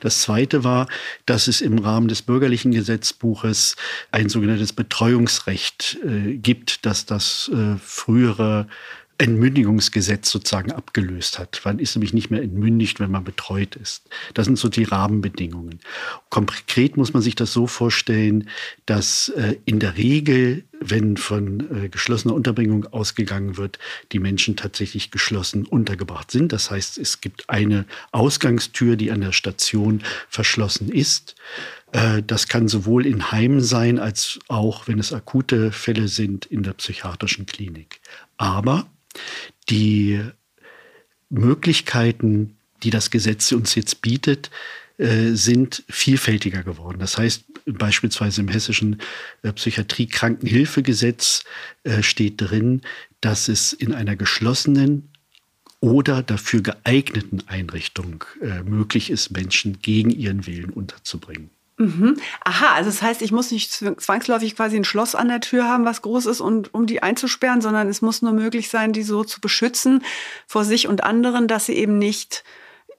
Das 0.00 0.22
Zweite 0.22 0.64
war, 0.64 0.88
dass 1.26 1.48
es 1.48 1.60
im 1.60 1.78
Rahmen 1.78 2.08
des 2.08 2.22
bürgerlichen 2.22 2.72
Gesetzbuches 2.72 3.76
ein 4.10 4.28
sogenanntes 4.28 4.72
Betreuungsrecht 4.72 5.98
äh, 6.04 6.36
gibt, 6.36 6.86
dass 6.86 7.06
das 7.06 7.50
äh, 7.52 7.76
frühere 7.78 8.66
Entmündigungsgesetz 9.18 10.30
sozusagen 10.30 10.72
abgelöst 10.72 11.38
hat. 11.38 11.60
Man 11.64 11.78
ist 11.78 11.94
nämlich 11.94 12.12
nicht 12.12 12.30
mehr 12.30 12.42
entmündigt, 12.42 12.98
wenn 12.98 13.12
man 13.12 13.22
betreut 13.22 13.76
ist. 13.76 14.08
Das 14.34 14.46
sind 14.46 14.58
so 14.58 14.68
die 14.68 14.82
Rahmenbedingungen. 14.82 15.78
Konkret 16.30 16.96
muss 16.96 17.12
man 17.12 17.22
sich 17.22 17.36
das 17.36 17.52
so 17.52 17.66
vorstellen, 17.66 18.48
dass 18.86 19.28
äh, 19.30 19.56
in 19.66 19.78
der 19.78 19.96
Regel, 19.96 20.64
wenn 20.86 21.16
von 21.16 21.84
äh, 21.84 21.88
geschlossener 21.88 22.34
Unterbringung 22.34 22.86
ausgegangen 22.86 23.56
wird, 23.56 23.78
die 24.12 24.18
Menschen 24.18 24.56
tatsächlich 24.56 25.10
geschlossen 25.10 25.66
untergebracht 25.66 26.30
sind. 26.30 26.52
Das 26.52 26.70
heißt, 26.70 26.98
es 26.98 27.20
gibt 27.20 27.48
eine 27.48 27.86
Ausgangstür, 28.12 28.96
die 28.96 29.10
an 29.10 29.22
der 29.22 29.32
Station 29.32 30.02
verschlossen 30.28 30.90
ist. 30.90 31.34
Äh, 31.92 32.22
das 32.22 32.48
kann 32.48 32.68
sowohl 32.68 33.06
in 33.06 33.32
Heimen 33.32 33.60
sein, 33.60 33.98
als 33.98 34.38
auch, 34.48 34.86
wenn 34.86 34.98
es 34.98 35.12
akute 35.12 35.72
Fälle 35.72 36.08
sind, 36.08 36.44
in 36.46 36.62
der 36.62 36.74
psychiatrischen 36.74 37.46
Klinik. 37.46 38.00
Aber 38.36 38.86
die 39.70 40.20
Möglichkeiten, 41.30 42.56
die 42.82 42.90
das 42.90 43.10
Gesetz 43.10 43.52
uns 43.52 43.74
jetzt 43.74 44.02
bietet, 44.02 44.50
sind 44.96 45.82
vielfältiger 45.88 46.62
geworden. 46.62 46.98
Das 47.00 47.18
heißt, 47.18 47.44
beispielsweise 47.66 48.42
im 48.42 48.48
hessischen 48.48 49.00
äh, 49.42 49.52
Psychiatrie-Krankenhilfegesetz 49.52 51.44
äh, 51.82 52.02
steht 52.02 52.34
drin, 52.40 52.82
dass 53.20 53.48
es 53.48 53.72
in 53.72 53.92
einer 53.92 54.16
geschlossenen 54.16 55.08
oder 55.80 56.22
dafür 56.22 56.62
geeigneten 56.62 57.42
Einrichtung 57.46 58.24
möglich 58.64 59.10
ist, 59.10 59.32
Menschen 59.32 59.80
gegen 59.82 60.08
ihren 60.08 60.46
Willen 60.46 60.70
unterzubringen. 60.70 61.50
Mhm. 61.76 62.16
Aha, 62.44 62.74
also 62.74 62.88
das 62.88 63.02
heißt, 63.02 63.20
ich 63.20 63.32
muss 63.32 63.50
nicht 63.50 63.72
zwangsläufig 63.72 64.54
quasi 64.54 64.76
ein 64.76 64.84
Schloss 64.84 65.14
an 65.14 65.28
der 65.28 65.40
Tür 65.40 65.64
haben, 65.68 65.84
was 65.84 66.02
groß 66.02 66.26
ist, 66.26 66.40
und, 66.40 66.72
um 66.72 66.86
die 66.86 67.02
einzusperren, 67.02 67.60
sondern 67.60 67.88
es 67.88 68.00
muss 68.00 68.22
nur 68.22 68.32
möglich 68.32 68.68
sein, 68.70 68.92
die 68.92 69.02
so 69.02 69.24
zu 69.24 69.40
beschützen 69.40 70.04
vor 70.46 70.64
sich 70.64 70.86
und 70.86 71.02
anderen, 71.02 71.48
dass 71.48 71.66
sie 71.66 71.74
eben 71.74 71.98
nicht 71.98 72.44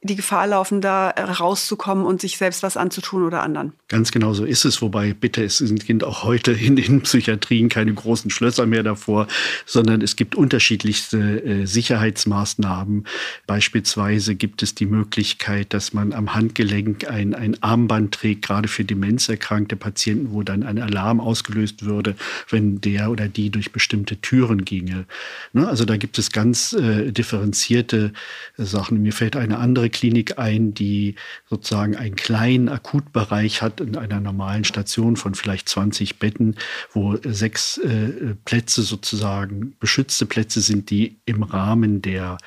die 0.05 0.15
Gefahr 0.15 0.47
laufen, 0.47 0.81
da 0.81 1.09
rauszukommen 1.09 2.05
und 2.05 2.21
sich 2.21 2.37
selbst 2.37 2.63
was 2.63 2.77
anzutun 2.77 3.23
oder 3.23 3.41
anderen. 3.41 3.73
Ganz 3.87 4.11
genau 4.11 4.33
so 4.33 4.45
ist 4.45 4.65
es. 4.65 4.81
Wobei, 4.81 5.13
bitte, 5.13 5.43
es 5.43 5.57
sind 5.57 6.03
auch 6.03 6.23
heute 6.23 6.51
in 6.51 6.75
den 6.75 7.01
Psychiatrien 7.01 7.69
keine 7.69 7.93
großen 7.93 8.29
Schlösser 8.31 8.65
mehr 8.65 8.83
davor, 8.83 9.27
sondern 9.65 10.01
es 10.01 10.15
gibt 10.15 10.35
unterschiedlichste 10.35 11.43
äh, 11.43 11.65
Sicherheitsmaßnahmen. 11.65 13.05
Beispielsweise 13.47 14.35
gibt 14.35 14.63
es 14.63 14.75
die 14.75 14.85
Möglichkeit, 14.85 15.73
dass 15.73 15.93
man 15.93 16.13
am 16.13 16.33
Handgelenk 16.33 17.09
ein, 17.09 17.33
ein 17.33 17.61
Armband 17.61 18.13
trägt, 18.13 18.45
gerade 18.45 18.67
für 18.67 18.83
demenzerkrankte 18.83 19.75
Patienten, 19.75 20.31
wo 20.31 20.43
dann 20.43 20.63
ein 20.63 20.79
Alarm 20.79 21.19
ausgelöst 21.19 21.85
würde, 21.85 22.15
wenn 22.49 22.81
der 22.81 23.11
oder 23.11 23.27
die 23.27 23.49
durch 23.49 23.71
bestimmte 23.71 24.17
Türen 24.17 24.65
ginge. 24.65 25.05
Ne? 25.53 25.67
Also 25.67 25.85
da 25.85 25.97
gibt 25.97 26.17
es 26.17 26.31
ganz 26.31 26.73
äh, 26.73 27.11
differenzierte 27.11 28.13
Sachen. 28.57 29.01
Mir 29.01 29.13
fällt 29.13 29.35
eine 29.35 29.57
andere 29.57 29.89
Klinik 29.95 30.37
ein, 30.37 30.73
die 30.73 31.15
sozusagen 31.49 31.95
einen 31.95 32.17
kleinen 32.17 32.67
Akutbereich 32.67 33.61
hat 33.61 33.79
in 33.79 33.95
einer 33.95 34.19
normalen 34.19 34.65
Station 34.65 35.15
von 35.15 35.35
vielleicht 35.35 35.69
20 35.69 36.19
Betten, 36.19 36.57
wo 36.91 37.17
sechs 37.23 37.77
äh, 37.77 38.35
Plätze 38.43 38.81
sozusagen 38.81 39.75
beschützte 39.79 40.25
Plätze 40.25 40.59
sind, 40.59 40.89
die 40.89 41.15
im 41.25 41.43
Rahmen 41.43 42.01
der 42.01 42.37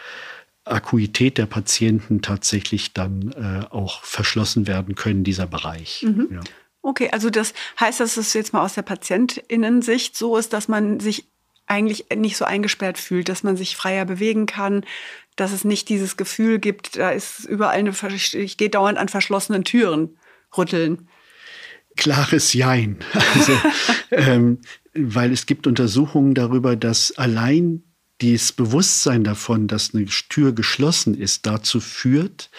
Akuität 0.64 1.38
der 1.38 1.46
Patienten 1.46 2.20
tatsächlich 2.20 2.92
dann 2.92 3.32
äh, 3.32 3.66
auch 3.74 4.04
verschlossen 4.04 4.66
werden 4.66 4.94
können, 4.94 5.24
dieser 5.24 5.46
Bereich. 5.46 6.04
Mhm. 6.06 6.28
Ja. 6.30 6.40
Okay, 6.82 7.08
also 7.10 7.30
das 7.30 7.54
heißt, 7.80 8.00
dass 8.00 8.18
es 8.18 8.34
jetzt 8.34 8.52
mal 8.52 8.62
aus 8.62 8.74
der 8.74 8.82
Patientinnensicht 8.82 10.16
so 10.16 10.36
ist, 10.36 10.52
dass 10.52 10.68
man 10.68 11.00
sich 11.00 11.24
eigentlich 11.66 12.06
nicht 12.14 12.36
so 12.36 12.44
eingesperrt 12.44 12.98
fühlt, 12.98 13.28
dass 13.28 13.42
man 13.42 13.56
sich 13.56 13.76
freier 13.76 14.04
bewegen 14.04 14.46
kann, 14.46 14.84
dass 15.38 15.52
es 15.52 15.64
nicht 15.64 15.88
dieses 15.88 16.16
Gefühl 16.16 16.58
gibt, 16.58 16.96
da 16.96 17.10
ist 17.10 17.44
überall 17.44 17.76
eine, 17.76 17.94
ich 18.32 18.56
gehe 18.56 18.70
dauernd 18.70 18.98
an 18.98 19.08
verschlossenen 19.08 19.62
Türen 19.62 20.18
rütteln. 20.56 21.08
Klares 21.96 22.52
Jein. 22.52 22.98
Also, 23.34 23.52
ähm, 24.10 24.58
weil 24.94 25.32
es 25.32 25.46
gibt 25.46 25.66
Untersuchungen 25.66 26.34
darüber, 26.34 26.74
dass 26.74 27.16
allein 27.16 27.84
dieses 28.20 28.52
Bewusstsein 28.52 29.22
davon, 29.22 29.68
dass 29.68 29.94
eine 29.94 30.06
Tür 30.06 30.52
geschlossen 30.52 31.14
ist, 31.14 31.46
dazu 31.46 31.78
führt, 31.78 32.50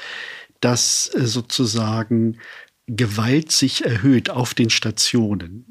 dass 0.62 1.12
äh, 1.14 1.26
sozusagen 1.26 2.38
Gewalt 2.92 3.52
sich 3.52 3.86
erhöht 3.86 4.32
auf 4.32 4.56
den 4.56 4.72
Stationen. 4.72 5.66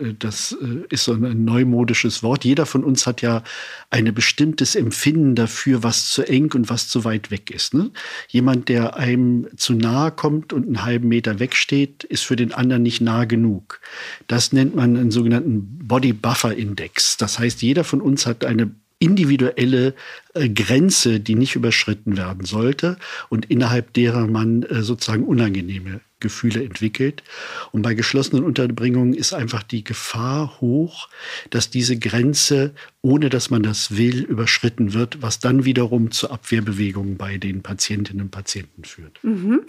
Äh, 0.00 0.14
das 0.18 0.56
äh, 0.60 0.84
ist 0.88 1.04
so 1.04 1.12
ein 1.12 1.44
neumodisches 1.44 2.22
Wort. 2.22 2.44
Jeder 2.44 2.64
von 2.64 2.82
uns 2.84 3.06
hat 3.06 3.20
ja 3.20 3.42
ein 3.90 4.12
bestimmtes 4.14 4.74
Empfinden 4.74 5.34
dafür, 5.34 5.82
was 5.82 6.08
zu 6.08 6.22
eng 6.22 6.52
und 6.54 6.70
was 6.70 6.88
zu 6.88 7.04
weit 7.04 7.30
weg 7.30 7.50
ist. 7.50 7.74
Ne? 7.74 7.90
Jemand, 8.28 8.70
der 8.70 8.96
einem 8.96 9.46
zu 9.56 9.74
nahe 9.74 10.10
kommt 10.10 10.52
und 10.54 10.66
einen 10.66 10.84
halben 10.84 11.08
Meter 11.08 11.38
wegsteht, 11.38 12.04
ist 12.04 12.24
für 12.24 12.36
den 12.36 12.52
anderen 12.52 12.82
nicht 12.82 13.02
nah 13.02 13.26
genug. 13.26 13.80
Das 14.26 14.52
nennt 14.52 14.74
man 14.74 14.96
einen 14.96 15.10
sogenannten 15.10 15.78
Body 15.86 16.14
Buffer 16.14 16.56
Index. 16.56 17.18
Das 17.18 17.38
heißt, 17.38 17.60
jeder 17.60 17.84
von 17.84 18.00
uns 18.00 18.26
hat 18.26 18.44
eine 18.44 18.74
individuelle 19.00 19.94
äh, 20.32 20.48
Grenze, 20.48 21.20
die 21.20 21.34
nicht 21.34 21.56
überschritten 21.56 22.16
werden 22.16 22.46
sollte 22.46 22.96
und 23.28 23.50
innerhalb 23.50 23.92
derer 23.92 24.26
man 24.28 24.64
sozusagen 24.70 25.24
unangenehme 25.24 26.00
Gefühle 26.24 26.64
entwickelt. 26.64 27.22
Und 27.70 27.82
bei 27.82 27.92
geschlossenen 27.92 28.42
Unterbringungen 28.42 29.12
ist 29.12 29.34
einfach 29.34 29.62
die 29.62 29.84
Gefahr 29.84 30.60
hoch, 30.60 31.08
dass 31.50 31.68
diese 31.68 31.98
Grenze, 31.98 32.74
ohne 33.02 33.28
dass 33.28 33.50
man 33.50 33.62
das 33.62 33.96
will, 33.96 34.24
überschritten 34.24 34.94
wird, 34.94 35.20
was 35.20 35.38
dann 35.38 35.66
wiederum 35.66 36.10
zu 36.10 36.30
Abwehrbewegungen 36.30 37.18
bei 37.18 37.36
den 37.36 37.62
Patientinnen 37.62 38.22
und 38.22 38.30
Patienten 38.30 38.84
führt. 38.84 39.22
Mhm. 39.22 39.60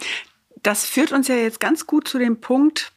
Das 0.62 0.86
führt 0.86 1.12
uns 1.12 1.28
ja 1.28 1.36
jetzt 1.36 1.60
ganz 1.60 1.86
gut 1.86 2.08
zu 2.08 2.18
dem 2.18 2.40
Punkt, 2.40 2.90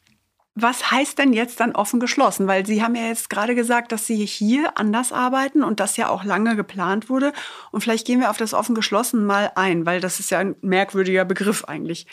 was 0.54 0.90
heißt 0.90 1.18
denn 1.18 1.32
jetzt 1.32 1.60
dann 1.60 1.72
offen 1.72 2.00
geschlossen? 2.00 2.46
Weil 2.46 2.66
Sie 2.66 2.82
haben 2.82 2.94
ja 2.94 3.06
jetzt 3.06 3.30
gerade 3.30 3.54
gesagt, 3.54 3.92
dass 3.92 4.06
Sie 4.06 4.24
hier 4.24 4.76
anders 4.76 5.12
arbeiten 5.12 5.62
und 5.62 5.80
das 5.80 5.96
ja 5.96 6.08
auch 6.08 6.24
lange 6.24 6.56
geplant 6.56 7.08
wurde. 7.08 7.32
Und 7.70 7.82
vielleicht 7.82 8.06
gehen 8.06 8.20
wir 8.20 8.30
auf 8.30 8.36
das 8.36 8.54
offen 8.54 8.74
geschlossen 8.74 9.24
mal 9.24 9.52
ein, 9.54 9.86
weil 9.86 10.00
das 10.00 10.18
ist 10.18 10.30
ja 10.30 10.38
ein 10.38 10.56
merkwürdiger 10.60 11.24
Begriff 11.24 11.64
eigentlich. 11.64 12.06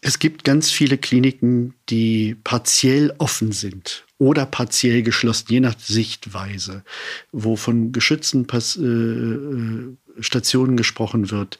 Es 0.00 0.18
gibt 0.18 0.44
ganz 0.44 0.70
viele 0.70 0.96
Kliniken, 0.96 1.74
die 1.90 2.34
partiell 2.42 3.14
offen 3.18 3.52
sind 3.52 4.06
oder 4.18 4.46
partiell 4.46 5.02
geschlossen, 5.02 5.46
je 5.48 5.60
nach 5.60 5.78
Sichtweise, 5.78 6.84
wo 7.32 7.56
von 7.56 7.92
geschützten 7.92 8.46
Pas 8.46 8.76
äh, 8.76 8.82
äh 8.82 9.96
Stationen 10.18 10.76
gesprochen 10.76 11.30
wird. 11.30 11.58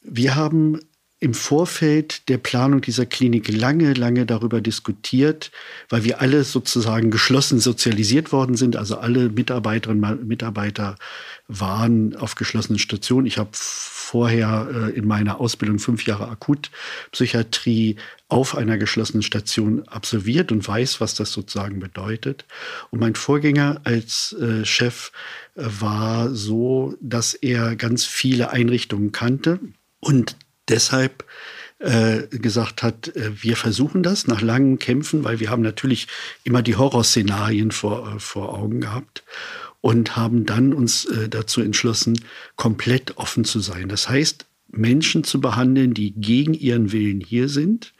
Wir 0.00 0.34
haben 0.34 0.80
im 1.20 1.34
Vorfeld 1.34 2.28
der 2.28 2.38
Planung 2.38 2.80
dieser 2.80 3.04
Klinik 3.04 3.48
lange, 3.48 3.92
lange 3.94 4.24
darüber 4.24 4.60
diskutiert, 4.60 5.50
weil 5.88 6.04
wir 6.04 6.20
alle 6.20 6.44
sozusagen 6.44 7.10
geschlossen 7.10 7.58
sozialisiert 7.58 8.30
worden 8.30 8.56
sind. 8.56 8.76
Also 8.76 8.98
alle 8.98 9.28
Mitarbeiterinnen 9.28 10.20
und 10.20 10.28
Mitarbeiter 10.28 10.94
waren 11.48 12.14
auf 12.16 12.36
geschlossenen 12.36 12.78
Stationen. 12.78 13.26
Ich 13.26 13.36
habe 13.36 13.50
vorher 14.08 14.68
äh, 14.72 14.98
in 14.98 15.06
meiner 15.06 15.38
Ausbildung 15.38 15.78
fünf 15.78 16.06
Jahre 16.06 16.28
Akutpsychiatrie 16.28 17.96
auf 18.28 18.56
einer 18.56 18.78
geschlossenen 18.78 19.22
Station 19.22 19.86
absolviert 19.86 20.50
und 20.50 20.66
weiß, 20.66 21.00
was 21.00 21.14
das 21.14 21.30
sozusagen 21.32 21.78
bedeutet. 21.78 22.46
Und 22.90 23.00
mein 23.00 23.14
Vorgänger 23.14 23.82
als 23.84 24.34
äh, 24.40 24.64
Chef 24.64 25.12
äh, 25.56 25.62
war 25.62 26.30
so, 26.30 26.96
dass 27.02 27.34
er 27.34 27.76
ganz 27.76 28.06
viele 28.06 28.50
Einrichtungen 28.50 29.12
kannte 29.12 29.60
und 30.00 30.36
deshalb 30.68 31.24
äh, 31.78 32.22
gesagt 32.30 32.82
hat, 32.82 33.14
äh, 33.14 33.42
wir 33.42 33.56
versuchen 33.56 34.02
das 34.02 34.26
nach 34.26 34.40
langen 34.40 34.78
Kämpfen, 34.78 35.24
weil 35.24 35.38
wir 35.38 35.50
haben 35.50 35.62
natürlich 35.62 36.08
immer 36.44 36.62
die 36.62 36.76
Horrorszenarien 36.76 37.72
vor, 37.72 38.18
vor 38.20 38.54
Augen 38.54 38.80
gehabt 38.80 39.22
und 39.80 40.16
haben 40.16 40.44
dann 40.46 40.72
uns 40.72 41.04
äh, 41.04 41.28
dazu 41.28 41.60
entschlossen, 41.60 42.20
komplett 42.56 43.16
offen 43.16 43.44
zu 43.44 43.60
sein. 43.60 43.88
Das 43.88 44.08
heißt, 44.08 44.46
Menschen 44.68 45.24
zu 45.24 45.40
behandeln, 45.40 45.94
die 45.94 46.12
gegen 46.12 46.54
ihren 46.54 46.92
Willen 46.92 47.20
hier 47.20 47.48
sind, 47.48 47.94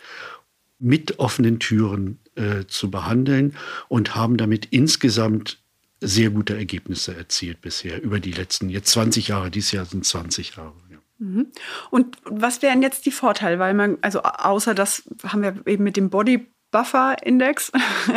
mit 0.78 1.18
offenen 1.18 1.58
Türen 1.58 2.18
äh, 2.34 2.66
zu 2.66 2.90
behandeln 2.90 3.56
und 3.88 4.14
haben 4.14 4.36
damit 4.36 4.66
insgesamt 4.70 5.58
sehr 6.00 6.30
gute 6.30 6.56
Ergebnisse 6.56 7.16
erzielt 7.16 7.60
bisher 7.60 8.00
über 8.00 8.20
die 8.20 8.30
letzten 8.30 8.68
jetzt 8.68 8.90
20 8.92 9.28
Jahre. 9.28 9.50
Dieses 9.50 9.72
Jahr 9.72 9.84
sind 9.84 10.04
20 10.04 10.56
Jahre. 10.56 10.74
Mhm. 11.18 11.48
Und 11.90 12.16
was 12.24 12.62
wären 12.62 12.82
jetzt 12.82 13.04
die 13.06 13.10
Vorteile? 13.10 13.58
Weil 13.58 13.74
man, 13.74 13.98
also 14.00 14.22
außer 14.22 14.74
das 14.74 15.02
haben 15.24 15.42
wir 15.42 15.66
eben 15.66 15.84
mit 15.84 15.96
dem 15.96 16.10
Body 16.10 16.46
Buffer 16.70 17.16
Index 17.24 17.72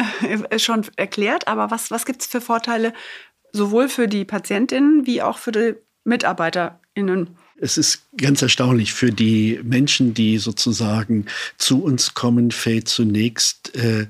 schon 0.58 0.86
erklärt, 0.98 1.48
aber 1.48 1.72
was, 1.72 1.90
was 1.90 2.06
gibt 2.06 2.22
es 2.22 2.28
für 2.28 2.42
Vorteile 2.42 2.94
sowohl 3.54 3.90
für 3.90 4.08
die 4.08 4.26
Patientinnen 4.26 5.06
wie 5.06 5.22
auch 5.22 5.38
für 5.38 5.52
die 5.52 5.76
MitarbeiterInnen? 6.04 7.30
Es 7.58 7.78
ist 7.78 8.08
ganz 8.18 8.42
erstaunlich. 8.42 8.94
Für 8.94 9.12
die 9.12 9.60
Menschen, 9.64 10.14
die 10.14 10.40
sozusagen 10.40 11.28
zu 11.58 11.84
uns 11.84 12.14
kommen, 12.16 12.52
fällt 12.52 12.88
zunächst 12.88 13.76
äh, 13.76 14.08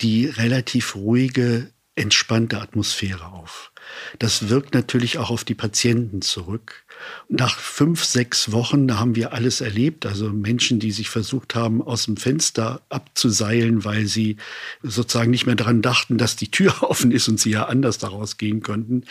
die 0.00 0.26
relativ 0.26 0.94
ruhige, 0.94 1.70
entspannte 2.00 2.60
Atmosphäre 2.60 3.26
auf. 3.26 3.72
Das 4.18 4.48
wirkt 4.48 4.74
natürlich 4.74 5.18
auch 5.18 5.30
auf 5.30 5.44
die 5.44 5.54
Patienten 5.54 6.22
zurück. 6.22 6.84
Nach 7.28 7.58
fünf, 7.58 8.04
sechs 8.04 8.52
Wochen, 8.52 8.86
da 8.86 8.98
haben 8.98 9.16
wir 9.16 9.32
alles 9.32 9.60
erlebt. 9.60 10.04
Also 10.04 10.28
Menschen, 10.28 10.80
die 10.80 10.92
sich 10.92 11.08
versucht 11.08 11.54
haben, 11.54 11.82
aus 11.82 12.04
dem 12.04 12.16
Fenster 12.16 12.82
abzuseilen, 12.88 13.84
weil 13.84 14.06
sie 14.06 14.36
sozusagen 14.82 15.30
nicht 15.30 15.46
mehr 15.46 15.54
daran 15.54 15.80
dachten, 15.82 16.18
dass 16.18 16.36
die 16.36 16.50
Tür 16.50 16.82
offen 16.82 17.10
ist 17.10 17.28
und 17.28 17.40
sie 17.40 17.50
ja 17.50 17.66
anders 17.66 17.98
daraus 17.98 18.36
gehen 18.36 18.62
könnten, 18.62 19.04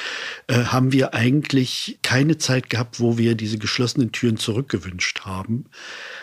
äh, 0.48 0.65
haben 0.65 0.91
wir 0.91 1.13
eigentlich 1.13 2.00
keine 2.03 2.38
Zeit 2.38 2.69
gehabt, 2.69 3.00
wo 3.00 3.17
wir 3.17 3.36
diese 3.36 3.58
geschlossenen 3.58 4.12
Türen 4.12 4.38
zurückgewünscht 4.38 5.22
haben. 5.22 5.65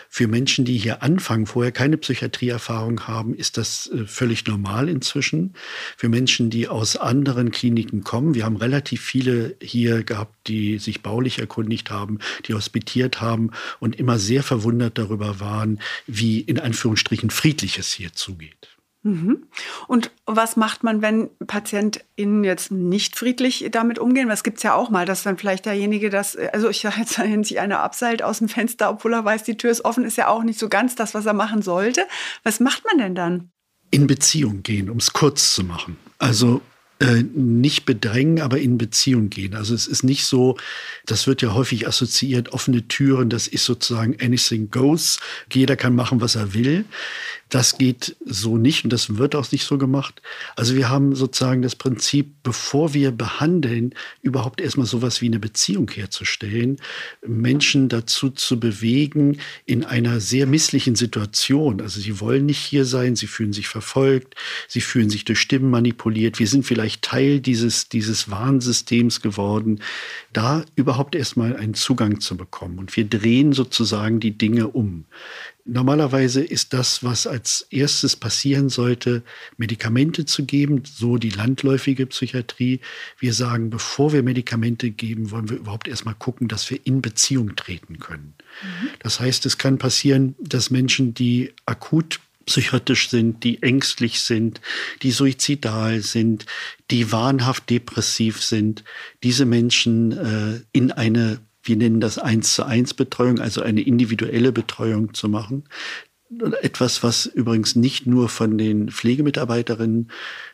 Für 0.09 0.27
Menschen, 0.27 0.65
die 0.65 0.77
hier 0.77 1.03
anfangen, 1.03 1.45
vorher 1.45 1.71
keine 1.71 1.97
Psychiatrieerfahrung 1.97 3.07
haben, 3.07 3.33
ist 3.33 3.57
das 3.57 3.87
äh, 3.87 4.05
völlig 4.05 4.45
normal 4.47 4.89
inzwischen. 4.89 5.53
Für 5.97 6.09
Menschen, 6.09 6.49
die 6.49 6.67
aus 6.67 6.95
anderen 6.95 7.51
Kliniken 7.51 8.03
kommen, 8.03 8.33
wir 8.33 8.45
haben 8.45 8.57
relativ 8.57 9.01
viele 9.01 9.55
hier 9.61 10.03
gehabt, 10.03 10.47
die 10.47 10.77
sich 10.77 11.01
baulich 11.01 11.39
erkundigt 11.39 11.91
haben, 11.91 12.19
die 12.45 12.53
hospitiert 12.53 13.21
haben 13.21 13.51
und 13.79 13.97
immer 13.97 14.19
sehr 14.19 14.43
verwundert 14.43 14.97
darüber 14.97 15.39
waren, 15.39 15.79
wie 16.05 16.39
in 16.39 16.59
Anführungsstrichen 16.59 17.29
friedlich 17.29 17.77
es 17.77 17.91
hier 17.91 18.13
zugeht. 18.13 18.76
Mhm. 19.03 19.47
Und 19.87 20.11
was 20.25 20.57
macht 20.57 20.83
man, 20.83 21.01
wenn 21.01 21.29
PatientInnen 21.45 22.43
jetzt 22.43 22.71
nicht 22.71 23.15
friedlich 23.15 23.69
damit 23.71 23.99
umgehen? 23.99 24.27
Was 24.27 24.43
gibt 24.43 24.57
es 24.57 24.63
ja 24.63 24.73
auch 24.73 24.89
mal, 24.89 25.05
dass 25.05 25.23
dann 25.23 25.37
vielleicht 25.37 25.65
derjenige 25.65 26.09
das, 26.09 26.35
also 26.35 26.69
ich 26.69 26.79
sage 26.81 26.99
jetzt, 26.99 27.17
wenn 27.19 27.43
sich 27.43 27.59
einer 27.59 27.79
abseilt 27.79 28.23
aus 28.23 28.39
dem 28.39 28.49
Fenster, 28.49 28.89
obwohl 28.89 29.13
er 29.13 29.25
weiß, 29.25 29.43
die 29.43 29.57
Tür 29.57 29.71
ist 29.71 29.85
offen, 29.85 30.03
ist 30.03 30.17
ja 30.17 30.27
auch 30.27 30.43
nicht 30.43 30.59
so 30.59 30.69
ganz 30.69 30.95
das, 30.95 31.13
was 31.13 31.25
er 31.25 31.33
machen 31.33 31.61
sollte. 31.61 32.05
Was 32.43 32.59
macht 32.59 32.83
man 32.85 32.97
denn 32.97 33.15
dann? 33.15 33.49
In 33.91 34.07
Beziehung 34.07 34.63
gehen, 34.63 34.89
um 34.89 34.97
es 34.97 35.13
kurz 35.13 35.53
zu 35.53 35.63
machen. 35.63 35.97
Also 36.19 36.61
äh, 36.99 37.23
nicht 37.35 37.85
bedrängen, 37.85 38.41
aber 38.41 38.59
in 38.59 38.79
Beziehung 38.79 39.29
gehen. 39.29 39.53
Also 39.53 39.75
es 39.75 39.85
ist 39.85 40.03
nicht 40.03 40.25
so, 40.25 40.57
das 41.05 41.27
wird 41.27 41.43
ja 41.43 41.53
häufig 41.53 41.87
assoziiert, 41.87 42.53
offene 42.53 42.87
Türen, 42.87 43.29
das 43.29 43.47
ist 43.47 43.65
sozusagen 43.65 44.17
anything 44.19 44.71
goes. 44.71 45.19
Jeder 45.53 45.75
kann 45.75 45.95
machen, 45.95 46.21
was 46.21 46.33
er 46.33 46.55
will. 46.55 46.85
Das 47.49 47.77
geht 47.77 48.17
so 48.25 48.57
nicht 48.57 48.83
und 48.83 48.91
das 48.91 49.17
wird 49.17 49.35
auch 49.35 49.51
nicht 49.51 49.65
so 49.65 49.77
gemacht. 49.77 50.21
Also 50.55 50.75
wir 50.75 50.89
haben 50.89 51.15
sozusagen 51.15 51.61
das 51.61 51.75
Prinzip, 51.75 52.33
bevor 52.43 52.93
wir 52.93 53.11
behandeln, 53.11 53.93
überhaupt 54.21 54.59
erstmal 54.59 54.85
sowas 54.85 55.21
wie 55.21 55.27
eine 55.27 55.39
Beziehung 55.39 55.89
herzustellen, 55.89 56.77
Menschen 57.25 57.87
dazu 57.87 58.29
zu 58.29 58.59
bewegen 58.59 59.39
in 59.65 59.85
einer 59.85 60.19
sehr 60.19 60.45
misslichen 60.45 60.95
Situation. 60.95 61.79
Also 61.79 62.01
sie 62.01 62.19
wollen 62.19 62.45
nicht 62.45 62.59
hier 62.59 62.83
sein, 62.83 63.15
sie 63.15 63.27
fühlen 63.27 63.53
sich 63.53 63.67
verfolgt, 63.69 64.35
sie 64.67 64.81
fühlen 64.81 65.09
sich 65.09 65.23
durch 65.23 65.39
Stimmen 65.39 65.69
manipuliert. 65.69 66.39
Wir 66.39 66.47
sind 66.47 66.65
vielleicht 66.65 67.01
Teil 67.01 67.39
dieses, 67.39 67.87
dieses 67.87 68.29
Warnsystems 68.29 69.21
geworden, 69.21 69.81
da 70.33 70.65
überhaupt 70.75 71.15
erstmal 71.15 71.55
einen 71.55 71.75
Zugang 71.75 72.19
zu 72.19 72.35
bekommen. 72.35 72.77
Und 72.79 72.97
wir 72.97 73.05
drehen 73.05 73.53
sozusagen 73.53 74.19
die 74.19 74.37
Dinge 74.37 74.67
um. 74.67 75.05
Normalerweise 75.67 76.41
ist 76.41 76.73
das, 76.73 77.03
was 77.03 77.27
als 77.27 77.67
erstes 77.69 78.15
passieren 78.15 78.69
sollte, 78.69 79.21
Medikamente 79.57 80.25
zu 80.25 80.45
geben, 80.45 80.83
so 80.85 81.17
die 81.17 81.29
landläufige 81.29 82.05
Psychiatrie. 82.05 82.79
Wir 83.19 83.33
sagen, 83.33 83.69
bevor 83.69 84.13
wir 84.13 84.23
Medikamente 84.23 84.91
geben, 84.91 85.29
wollen 85.31 85.49
wir 85.49 85.57
überhaupt 85.57 85.89
erstmal 85.89 86.15
gucken, 86.15 86.47
dass 86.47 86.69
wir 86.71 86.79
in 86.85 87.01
Beziehung 87.01 87.55
treten 87.57 87.99
können. 87.99 88.33
Mhm. 88.63 88.89
Das 88.99 89.19
heißt, 89.19 89.45
es 89.45 89.57
kann 89.57 89.77
passieren, 89.77 90.35
dass 90.39 90.71
Menschen, 90.71 91.13
die 91.13 91.53
akut 91.65 92.21
psychotisch 92.45 93.09
sind, 93.09 93.43
die 93.43 93.61
ängstlich 93.61 94.21
sind, 94.21 94.61
die 95.03 95.11
suizidal 95.11 96.01
sind, 96.01 96.45
die 96.91 97.11
wahnhaft 97.11 97.69
depressiv 97.69 98.41
sind, 98.41 98.85
diese 99.21 99.45
Menschen 99.45 100.13
äh, 100.13 100.61
in 100.71 100.93
eine 100.93 101.39
wir 101.67 101.77
nennen 101.77 101.99
das 101.99 102.17
eins 102.17 102.53
zu 102.53 102.63
eins 102.63 102.93
Betreuung, 102.93 103.39
also 103.39 103.61
eine 103.61 103.81
individuelle 103.81 104.51
Betreuung 104.51 105.13
zu 105.13 105.29
machen. 105.29 105.65
Etwas, 106.61 107.03
was 107.03 107.25
übrigens 107.25 107.75
nicht 107.75 108.05
nur 108.05 108.27
von 108.27 108.57
den 108.57 108.89
Pflegemitarbeiterinnen 108.89 110.11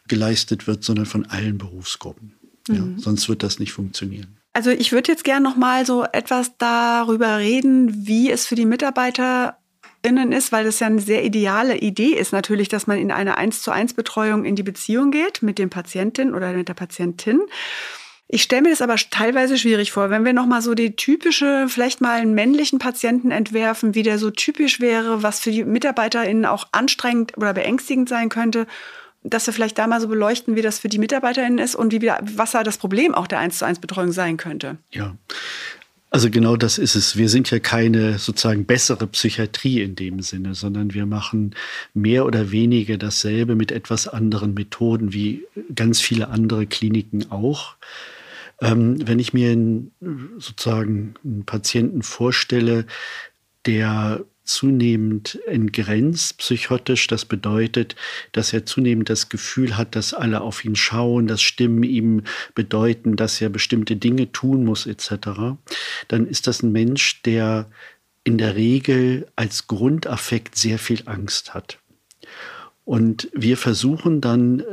geleistet 0.08 0.68
wird, 0.68 0.84
sondern 0.84 1.06
von 1.06 1.26
allen 1.26 1.58
Berufsgruppen. 1.58 2.34
Ja, 2.68 2.76
mhm. 2.76 3.00
Sonst 3.00 3.28
wird 3.28 3.44
das 3.44 3.60
nicht 3.60 3.74
funktionieren. 3.74 4.38
Also 4.54 4.70
ich 4.70 4.92
würde 4.92 5.12
jetzt 5.12 5.24
gerne 5.24 5.44
noch 5.44 5.56
mal 5.56 5.86
so 5.86 6.06
etwas 6.12 6.58
darüber 6.58 7.40
reden, 7.40 8.06
wie 8.08 8.30
es 8.30 8.46
für 8.46 8.56
die 8.56 8.66
MitarbeiterInnen 8.66 10.32
ist, 10.32 10.52
weil 10.52 10.64
das 10.64 10.80
ja 10.80 10.88
eine 10.88 11.02
sehr 11.02 11.26
ideale 11.26 11.78
Idee 11.78 12.14
ist 12.14 12.32
natürlich, 12.32 12.70
dass 12.70 12.86
man 12.86 13.00
in 13.00 13.12
eine 13.12 13.38
eins 13.38 13.64
zu 13.64 13.72
eins 13.72 13.96
Betreuung 13.96 14.46
in 14.46 14.56
die 14.56 14.64
Beziehung 14.64 15.10
geht 15.10 15.42
mit 15.42 15.58
dem 15.58 15.72
Patientin 15.72 16.36
oder 16.36 16.54
mit 16.54 16.70
der 16.70 16.76
Patientin. 16.76 17.42
Ich 18.28 18.44
stelle 18.44 18.64
mir 18.64 18.70
das 18.70 18.82
aber 18.82 18.96
teilweise 18.96 19.58
schwierig 19.58 19.92
vor, 19.92 20.10
wenn 20.10 20.26
wir 20.26 20.34
nochmal 20.34 20.62
so 20.62 20.74
die 20.74 20.96
typische, 20.96 21.68
vielleicht 21.68 22.02
mal 22.02 22.20
einen 22.20 22.34
männlichen 22.34 22.80
Patienten 22.80 23.32
entwerfen, 23.32 23.94
wie 23.96 24.04
der 24.04 24.18
so 24.18 24.32
typisch 24.32 24.80
wäre, 24.80 25.22
was 25.22 25.40
für 25.40 25.52
die 25.52 25.64
MitarbeiterInnen 25.64 26.46
auch 26.46 26.68
anstrengend 26.72 27.38
oder 27.38 27.54
beängstigend 27.54 28.10
sein 28.10 28.30
könnte, 28.30 28.66
dass 29.24 29.46
wir 29.46 29.54
vielleicht 29.54 29.78
da 29.78 29.88
mal 29.88 30.02
so 30.02 30.08
beleuchten, 30.08 30.56
wie 30.56 30.62
das 30.62 30.80
für 30.80 30.90
die 30.90 31.00
MitarbeiterInnen 31.00 31.60
ist 31.60 31.76
und 31.76 31.92
wie 31.94 32.02
was 32.02 32.52
da 32.52 32.64
das 32.64 32.78
Problem 32.78 33.14
auch 33.14 33.28
der 33.28 33.40
1 33.40 33.58
zu 33.58 33.66
1 33.66 33.80
Betreuung 33.80 34.12
sein 34.12 34.38
könnte. 34.38 34.78
Ja. 34.92 35.16
Also 36.14 36.30
genau 36.30 36.58
das 36.58 36.78
ist 36.78 36.94
es. 36.94 37.18
Wir 37.18 37.28
sind 37.28 37.50
ja 37.50 37.58
keine 37.58 38.20
sozusagen 38.20 38.66
bessere 38.66 39.08
Psychiatrie 39.08 39.82
in 39.82 39.96
dem 39.96 40.22
Sinne, 40.22 40.54
sondern 40.54 40.94
wir 40.94 41.08
machen 41.08 41.56
mehr 41.96 42.28
oder 42.28 42.52
weniger 42.52 43.00
dasselbe 43.00 43.56
mit 43.56 43.72
etwas 43.72 44.08
anderen 44.08 44.54
Methoden 44.54 45.12
wie 45.12 45.44
ganz 45.74 46.02
viele 46.02 46.28
andere 46.28 46.68
Kliniken 46.68 47.32
auch. 47.32 47.78
Ähm, 48.62 49.08
wenn 49.08 49.18
ich 49.18 49.34
mir 49.34 49.54
einen, 49.54 49.92
sozusagen 50.38 51.16
einen 51.24 51.46
Patienten 51.46 52.04
vorstelle, 52.04 52.86
der 53.66 54.24
zunehmend 54.44 55.40
entgrenzt 55.48 56.38
psychotisch. 56.38 57.08
Das 57.08 57.26
bedeutet, 57.26 57.96
dass 58.32 58.54
er 58.54 58.66
zunehmend 58.66 59.10
das 59.10 59.30
Gefühl 59.30 59.78
hat, 59.78 59.96
dass 59.96 60.14
alle 60.14 60.42
auf 60.42 60.64
ihn 60.66 60.76
schauen, 60.76 61.28
dass 61.28 61.42
Stimmen 61.42 61.84
ihm 61.84 62.24
bedeuten, 62.56 63.16
dass 63.16 63.42
er 63.42 63.50
bestimmte 63.50 63.96
Dinge 63.96 64.32
tun 64.32 64.66
muss 64.66 64.86
etc. 64.86 65.58
Dann 66.08 66.28
ist 66.28 66.48
das 66.48 66.64
ein 66.64 66.72
Mensch, 66.72 67.22
der 67.24 67.70
in 68.24 68.38
der 68.38 68.56
Regel 68.56 69.28
als 69.36 69.68
Grundaffekt 69.68 70.56
sehr 70.58 70.80
viel 70.80 71.04
Angst 71.06 71.54
hat. 71.54 71.80
Und 72.86 73.30
wir 73.34 73.58
versuchen 73.58 74.22
dann, 74.22 74.62
äh, 74.62 74.64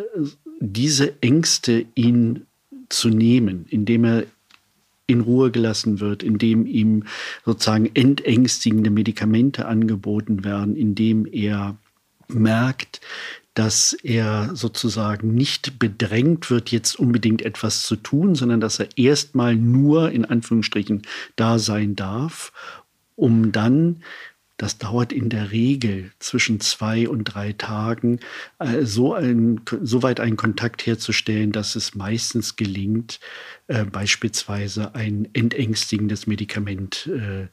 diese 0.61 1.21
Ängste 1.23 1.87
ihn 1.95 2.47
zu 2.89 3.09
nehmen, 3.09 3.67
indem 3.69 4.05
er 4.05 4.25
in 5.11 5.21
Ruhe 5.21 5.51
gelassen 5.51 6.01
wird, 6.01 6.23
indem 6.23 6.67
ihm 6.67 7.05
sozusagen 7.45 7.91
entängstigende 7.95 8.91
Medikamente 8.91 9.67
angeboten 9.67 10.45
werden, 10.45 10.77
indem 10.77 11.27
er 11.27 11.77
merkt, 12.29 13.01
dass 13.55 13.93
er 13.93 14.55
sozusagen 14.55 15.35
nicht 15.35 15.79
bedrängt 15.79 16.51
wird, 16.51 16.71
jetzt 16.71 16.99
unbedingt 16.99 17.43
etwas 17.43 17.83
zu 17.83 17.97
tun, 17.97 18.35
sondern 18.35 18.61
dass 18.61 18.79
er 18.79 18.89
erstmal 18.97 19.57
nur 19.57 20.13
in 20.13 20.25
Anführungsstrichen 20.25 21.03
da 21.37 21.59
sein 21.59 21.97
darf, 21.97 22.53
um 23.17 23.53
dann 23.53 24.03
das 24.61 24.77
dauert 24.77 25.11
in 25.11 25.31
der 25.31 25.53
Regel 25.53 26.13
zwischen 26.19 26.61
zwei 26.61 27.09
und 27.09 27.25
drei 27.25 27.55
Tagen, 27.55 28.21
äh, 28.59 28.85
so, 28.85 29.15
ein, 29.15 29.63
so 29.83 30.03
weit 30.03 30.21
einen 30.21 30.37
Kontakt 30.37 30.85
herzustellen, 30.85 31.51
dass 31.51 31.77
es 31.77 31.95
meistens 31.95 32.57
gelingt, 32.57 33.21
äh, 33.69 33.85
beispielsweise 33.85 34.95
ein 34.95 35.29
entängstigendes 35.33 36.27
Medikament 36.27 37.09
äh, 37.09 37.45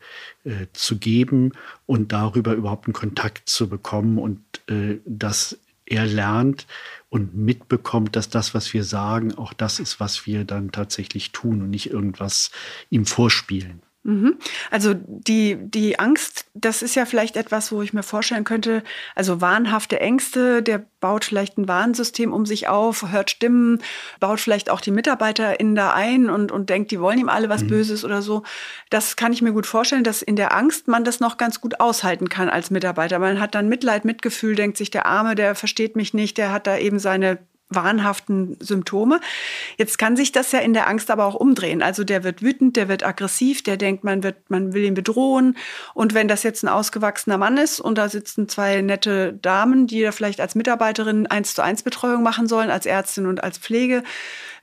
äh, 0.43 0.67
zu 0.73 0.97
geben 0.97 1.53
und 1.85 2.11
darüber 2.11 2.55
überhaupt 2.55 2.87
einen 2.87 2.93
Kontakt 2.93 3.47
zu 3.47 3.69
bekommen 3.69 4.17
und 4.17 4.41
äh, 4.67 4.97
dass 5.05 5.57
er 5.85 6.05
lernt 6.05 6.67
und 7.07 7.37
mitbekommt, 7.37 8.17
dass 8.17 8.29
das, 8.29 8.53
was 8.53 8.73
wir 8.73 8.83
sagen, 8.83 9.33
auch 9.35 9.53
das 9.53 9.79
ist, 9.79 10.01
was 10.01 10.25
wir 10.25 10.43
dann 10.43 10.73
tatsächlich 10.73 11.31
tun 11.31 11.61
und 11.61 11.69
nicht 11.69 11.89
irgendwas 11.89 12.51
ihm 12.89 13.05
vorspielen. 13.05 13.81
Mhm. 14.07 14.37
Also 14.71 14.93
die, 14.95 15.57
die 15.59 15.99
Angst, 15.99 16.45
das 16.53 16.81
ist 16.81 16.95
ja 16.95 17.05
vielleicht 17.05 17.35
etwas, 17.35 17.73
wo 17.73 17.81
ich 17.81 17.91
mir 17.91 18.03
vorstellen 18.03 18.45
könnte, 18.45 18.81
also 19.15 19.41
wahnhafte 19.41 19.99
Ängste, 19.99 20.63
der 20.63 20.85
baut 21.01 21.25
vielleicht 21.25 21.57
ein 21.57 21.67
Warnsystem 21.67 22.31
um 22.31 22.45
sich 22.45 22.69
auf, 22.69 23.11
hört 23.11 23.31
Stimmen, 23.31 23.83
baut 24.21 24.39
vielleicht 24.39 24.69
auch 24.69 24.79
die 24.79 24.91
MitarbeiterInnen 24.91 25.75
da 25.75 25.91
ein 25.91 26.29
und, 26.29 26.53
und 26.53 26.69
denkt, 26.69 26.91
die 26.91 27.01
wollen 27.01 27.19
ihm 27.19 27.27
alle 27.27 27.49
was 27.49 27.63
mhm. 27.63 27.67
Böses 27.67 28.05
oder 28.05 28.21
so. 28.21 28.43
Das 28.89 29.17
kann 29.17 29.33
ich 29.33 29.41
mir 29.41 29.51
gut 29.51 29.67
vorstellen, 29.67 30.05
dass 30.05 30.21
in 30.21 30.37
der 30.37 30.55
Angst 30.55 30.87
man 30.87 31.03
das 31.03 31.19
noch 31.19 31.35
ganz 31.35 31.59
gut 31.59 31.81
aushalten 31.81 32.29
kann 32.29 32.47
als 32.47 32.71
Mitarbeiter. 32.71 33.19
Man 33.19 33.41
hat 33.41 33.55
dann 33.55 33.67
Mitleid, 33.67 34.05
Mitgefühl, 34.05 34.55
denkt 34.55 34.77
sich, 34.77 34.89
der 34.89 35.05
Arme, 35.05 35.35
der 35.35 35.53
versteht 35.53 35.97
mich 35.97 36.13
nicht, 36.13 36.37
der 36.37 36.53
hat 36.53 36.65
da 36.65 36.77
eben 36.77 36.99
seine 36.99 37.39
wahnhaften 37.69 38.58
Symptome. 38.60 39.19
Jetzt 39.77 39.97
kann 39.97 40.15
sich 40.15 40.32
das 40.32 40.51
ja 40.51 40.60
in 40.60 40.73
der 40.73 40.88
Angst 40.88 41.12
aber 41.12 41.25
auch 41.25 41.36
umdrehen. 41.36 41.82
Also 41.82 42.03
der 42.03 42.23
wird 42.23 42.41
wütend, 42.41 42.75
der 42.75 42.88
wird 42.88 43.03
aggressiv, 43.03 43.63
der 43.63 43.77
denkt, 43.77 44.03
man 44.03 44.23
wird, 44.23 44.49
man 44.49 44.73
will 44.73 44.84
ihn 44.84 44.93
bedrohen. 44.93 45.58
Und 45.93 46.13
wenn 46.13 46.27
das 46.27 46.43
jetzt 46.43 46.63
ein 46.63 46.69
ausgewachsener 46.69 47.38
Mann 47.38 47.58
ist 47.58 47.80
und 47.80 47.97
da 47.97 48.10
sitzen 48.10 48.47
zwei 48.47 48.82
nette 48.82 49.34
Damen, 49.41 49.88
die 49.88 50.01
da 50.01 50.12
vielleicht 50.12 50.39
als 50.39 50.56
Mitarbeiterin 50.56 51.27
eins 51.27 51.53
zu 51.53 51.62
eins 51.62 51.84
Betreuung 51.84 52.23
machen 52.23 52.47
sollen, 52.47 52.69
als 52.69 52.86
Ärztin 52.86 53.25
und 53.25 53.43
als 53.43 53.58
Pflege, 53.58 54.03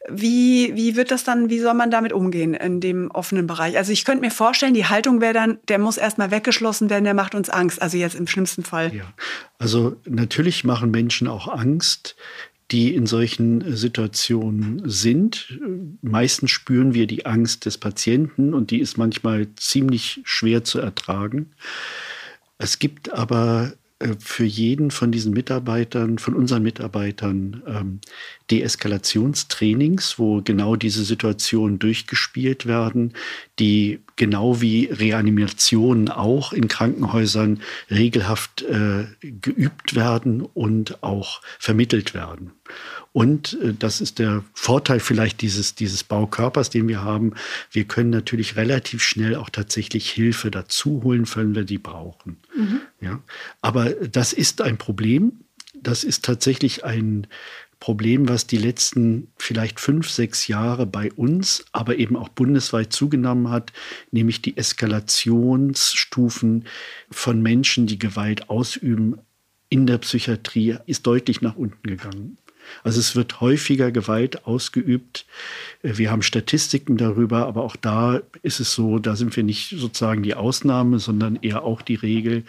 Wie, 0.07 0.77
wie 0.77 0.97
wird 0.97 1.11
das 1.11 1.25
dann, 1.25 1.49
wie 1.49 1.61
soll 1.61 1.73
man 1.73 1.91
damit 1.91 2.13
umgehen 2.13 2.53
in 2.53 2.79
dem 2.79 3.11
offenen 3.11 3.47
Bereich? 3.47 3.79
Also 3.79 3.91
ich 3.91 4.05
könnte 4.05 4.21
mir 4.21 4.31
vorstellen, 4.31 4.75
die 4.75 4.85
Haltung 4.85 5.23
wäre 5.23 5.33
dann, 5.33 5.59
der 5.69 5.79
muss 5.79 5.97
erstmal 5.97 6.31
weggeschlossen 6.31 6.91
werden, 6.91 7.05
der 7.05 7.15
macht 7.15 7.35
uns 7.35 7.49
Angst. 7.49 7.81
Also 7.81 7.97
jetzt 7.97 8.15
im 8.15 8.27
schlimmsten 8.27 8.65
Fall. 8.65 8.95
Ja, 8.95 9.05
also 9.59 9.97
natürlich 10.05 10.63
machen 10.63 10.91
Menschen 10.91 11.27
auch 11.27 11.49
Angst 11.49 12.17
die 12.75 12.93
in 12.93 13.07
solchen 13.07 13.77
Situationen 13.77 14.83
sind. 14.85 15.61
Meistens 16.03 16.51
spüren 16.51 16.93
wir 16.93 17.07
die 17.07 17.25
Angst 17.25 17.67
des 17.67 17.79
Patienten 17.79 18.53
und 18.53 18.73
die 18.73 18.81
ist 18.81 18.99
manchmal 18.99 19.47
ziemlich 19.55 20.21
schwer 20.25 20.65
zu 20.65 20.81
ertragen. 20.81 21.53
Es 22.59 22.81
gibt 22.81 23.13
aber 23.13 23.75
äh, 23.75 23.84
für 24.19 24.45
jeden 24.45 24.91
von 24.91 25.13
diesen 25.13 25.33
Mitarbeitern, 25.33 26.19
von 26.19 26.35
unseren 26.35 26.63
Mitarbeitern, 26.63 27.63
ähm, 27.67 28.01
Deeskalationstrainings, 28.51 30.19
wo 30.19 30.43
genau 30.43 30.77
diese 30.77 31.05
Situationen 31.05 31.79
durchgespielt 31.79 32.67
werden, 32.67 33.15
die 33.59 34.01
genau 34.17 34.61
wie 34.61 34.87
Reanimationen 34.87 36.11
auch 36.11 36.53
in 36.53 36.69
Krankenhäusern 36.69 37.61
regelhaft 37.91 38.63
äh, 38.63 39.07
geübt 39.21 39.95
werden 39.95 40.43
und 40.43 41.03
auch 41.03 41.41
vermittelt 41.59 42.15
werden. 42.15 42.53
Und 43.15 43.57
äh, 43.63 43.73
das 43.79 44.01
ist 44.01 44.19
der 44.19 44.43
Vorteil 44.55 44.99
vielleicht 44.99 45.41
dieses, 45.41 45.77
dieses 45.77 46.03
Baukörpers, 46.03 46.69
den 46.69 46.89
wir 46.89 47.03
haben. 47.03 47.35
Wir 47.71 47.85
können 47.85 48.11
natürlich 48.11 48.57
relativ 48.57 49.05
schnell 49.05 49.37
auch 49.37 49.51
tatsächlich 49.51 50.11
Hilfe 50.11 50.51
dazu 50.51 51.05
holen, 51.05 51.25
wenn 51.37 51.55
wir 51.55 51.63
die 51.63 51.79
brauchen. 51.79 52.39
Mhm. 52.57 52.81
Ja? 53.01 53.23
Aber 53.61 53.91
das 53.91 54.33
ist 54.33 54.61
ein 54.61 54.79
Problem. 54.79 55.45
Das 55.81 56.03
ist 56.03 56.25
tatsächlich 56.25 56.85
ein 56.85 57.29
Problem, 57.79 58.29
was 58.29 58.49
die 58.49 58.57
letzten 58.57 59.29
vielleicht 59.37 59.79
fünf, 59.79 60.11
sechs 60.11 60.49
Jahre 60.49 60.85
bei 60.85 61.13
uns, 61.13 61.65
aber 61.71 61.99
eben 61.99 62.17
auch 62.17 62.31
bundesweit 62.31 62.93
zugenommen 62.93 63.51
hat, 63.51 63.73
nämlich 64.11 64.43
die 64.43 64.57
Eskalationsstufen 64.57 66.65
von 67.13 67.43
Menschen, 67.43 67.87
die 67.87 68.01
Gewalt 68.01 68.51
ausüben 68.51 69.21
in 69.69 69.87
der 69.87 69.99
Psychiatrie, 69.99 70.79
ist 70.87 71.07
deutlich 71.07 71.43
nach 71.43 71.55
unten 71.55 71.87
gegangen. 71.87 72.39
Also 72.83 73.01
es 73.01 73.17
wird 73.17 73.41
häufiger 73.41 73.93
Gewalt 73.93 74.47
ausgeübt. 74.47 75.27
Wir 75.83 76.11
haben 76.11 76.23
Statistiken 76.23 76.97
darüber, 76.97 77.47
aber 77.47 77.63
auch 77.63 77.77
da 77.77 78.23
ist 78.43 78.61
es 78.61 78.75
so, 78.75 78.99
da 78.99 79.17
sind 79.17 79.37
wir 79.37 79.43
nicht 79.43 79.71
sozusagen 79.79 80.23
die 80.23 80.35
Ausnahme, 80.35 80.99
sondern 80.99 81.37
eher 81.37 81.63
auch 81.63 81.83
die 81.83 81.95
Regel, 81.95 82.45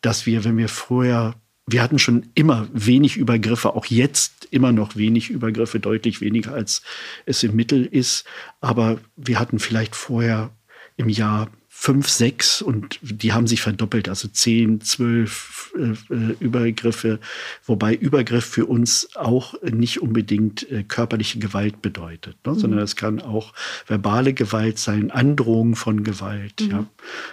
dass 0.00 0.26
wir, 0.26 0.44
wenn 0.44 0.56
wir 0.56 0.68
vorher 0.68 1.34
wir 1.64 1.80
hatten 1.80 2.00
schon 2.00 2.26
immer 2.34 2.68
wenig 2.72 3.16
Übergriffe, 3.16 3.74
auch 3.74 3.86
jetzt 3.86 4.48
immer 4.50 4.72
noch 4.72 4.96
wenig 4.96 5.30
Übergriffe, 5.30 5.78
deutlich 5.78 6.20
weniger 6.20 6.52
als 6.52 6.82
es 7.24 7.42
im 7.44 7.54
Mittel 7.54 7.86
ist. 7.86 8.24
Aber 8.60 8.98
wir 9.16 9.38
hatten 9.38 9.60
vielleicht 9.60 9.94
vorher 9.94 10.50
im 10.96 11.08
Jahr 11.08 11.50
fünf, 11.82 12.08
sechs 12.08 12.62
und 12.62 13.00
die 13.02 13.32
haben 13.32 13.48
sich 13.48 13.60
verdoppelt, 13.60 14.08
also 14.08 14.28
zehn, 14.28 14.82
zwölf 14.82 15.72
äh, 15.76 16.14
äh, 16.14 16.36
Übergriffe, 16.38 17.18
wobei 17.66 17.92
Übergriff 17.92 18.44
für 18.44 18.66
uns 18.66 19.08
auch 19.16 19.60
nicht 19.64 20.00
unbedingt 20.00 20.70
äh, 20.70 20.84
körperliche 20.84 21.40
Gewalt 21.40 21.82
bedeutet, 21.82 22.36
ne? 22.46 22.52
mhm. 22.52 22.58
sondern 22.60 22.78
es 22.78 22.94
kann 22.94 23.20
auch 23.20 23.52
verbale 23.84 24.32
Gewalt 24.32 24.78
sein, 24.78 25.10
Androhung 25.10 25.74
von 25.74 26.04
Gewalt. 26.04 26.60
Mhm. 26.60 26.70
Ja. 26.70 26.86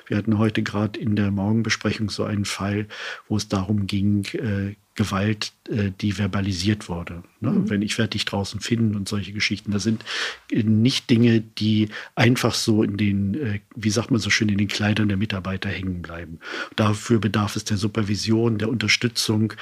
Wir 0.08 0.18
hatten 0.18 0.40
heute 0.40 0.64
gerade 0.64 1.00
in 1.00 1.16
der 1.16 1.30
Morgenbesprechung 1.30 2.10
so 2.10 2.24
einen 2.24 2.46
Fall, 2.46 2.88
wo 3.28 3.38
es 3.38 3.50
darum 3.50 3.86
ging, 3.86 4.26
äh, 4.34 4.74
Gewalt, 5.00 5.54
äh, 5.70 5.92
die 6.02 6.12
verbalisiert 6.12 6.90
wurde. 6.90 7.24
Ne? 7.40 7.52
Mhm. 7.52 7.70
Wenn 7.70 7.82
ich 7.82 7.98
werde 7.98 8.10
dich 8.10 8.26
draußen 8.26 8.60
finden 8.60 8.98
und 8.98 9.08
solche 9.08 9.32
Geschichten. 9.32 9.72
Das 9.72 9.84
sind 9.84 10.04
äh, 10.52 10.64
nicht 10.64 11.10
Dinge, 11.10 11.40
die 11.40 11.88
einfach 12.16 12.54
so 12.54 12.84
in 12.84 12.98
den, 12.98 13.34
äh, 13.34 13.60
wie 13.78 13.92
sagt 13.92 14.12
man 14.12 14.20
so 14.20 14.30
schön, 14.30 14.50
in 14.50 14.58
den 14.58 14.68
Kleidern 14.68 15.08
der 15.08 15.16
Mitarbeiter 15.16 15.70
hängen 15.70 16.02
bleiben. 16.02 16.40
Dafür 16.76 17.20
bedarf 17.20 17.56
es 17.56 17.64
der 17.64 17.78
Supervision, 17.78 18.58
der 18.58 18.70
Unterstützung, 18.70 19.54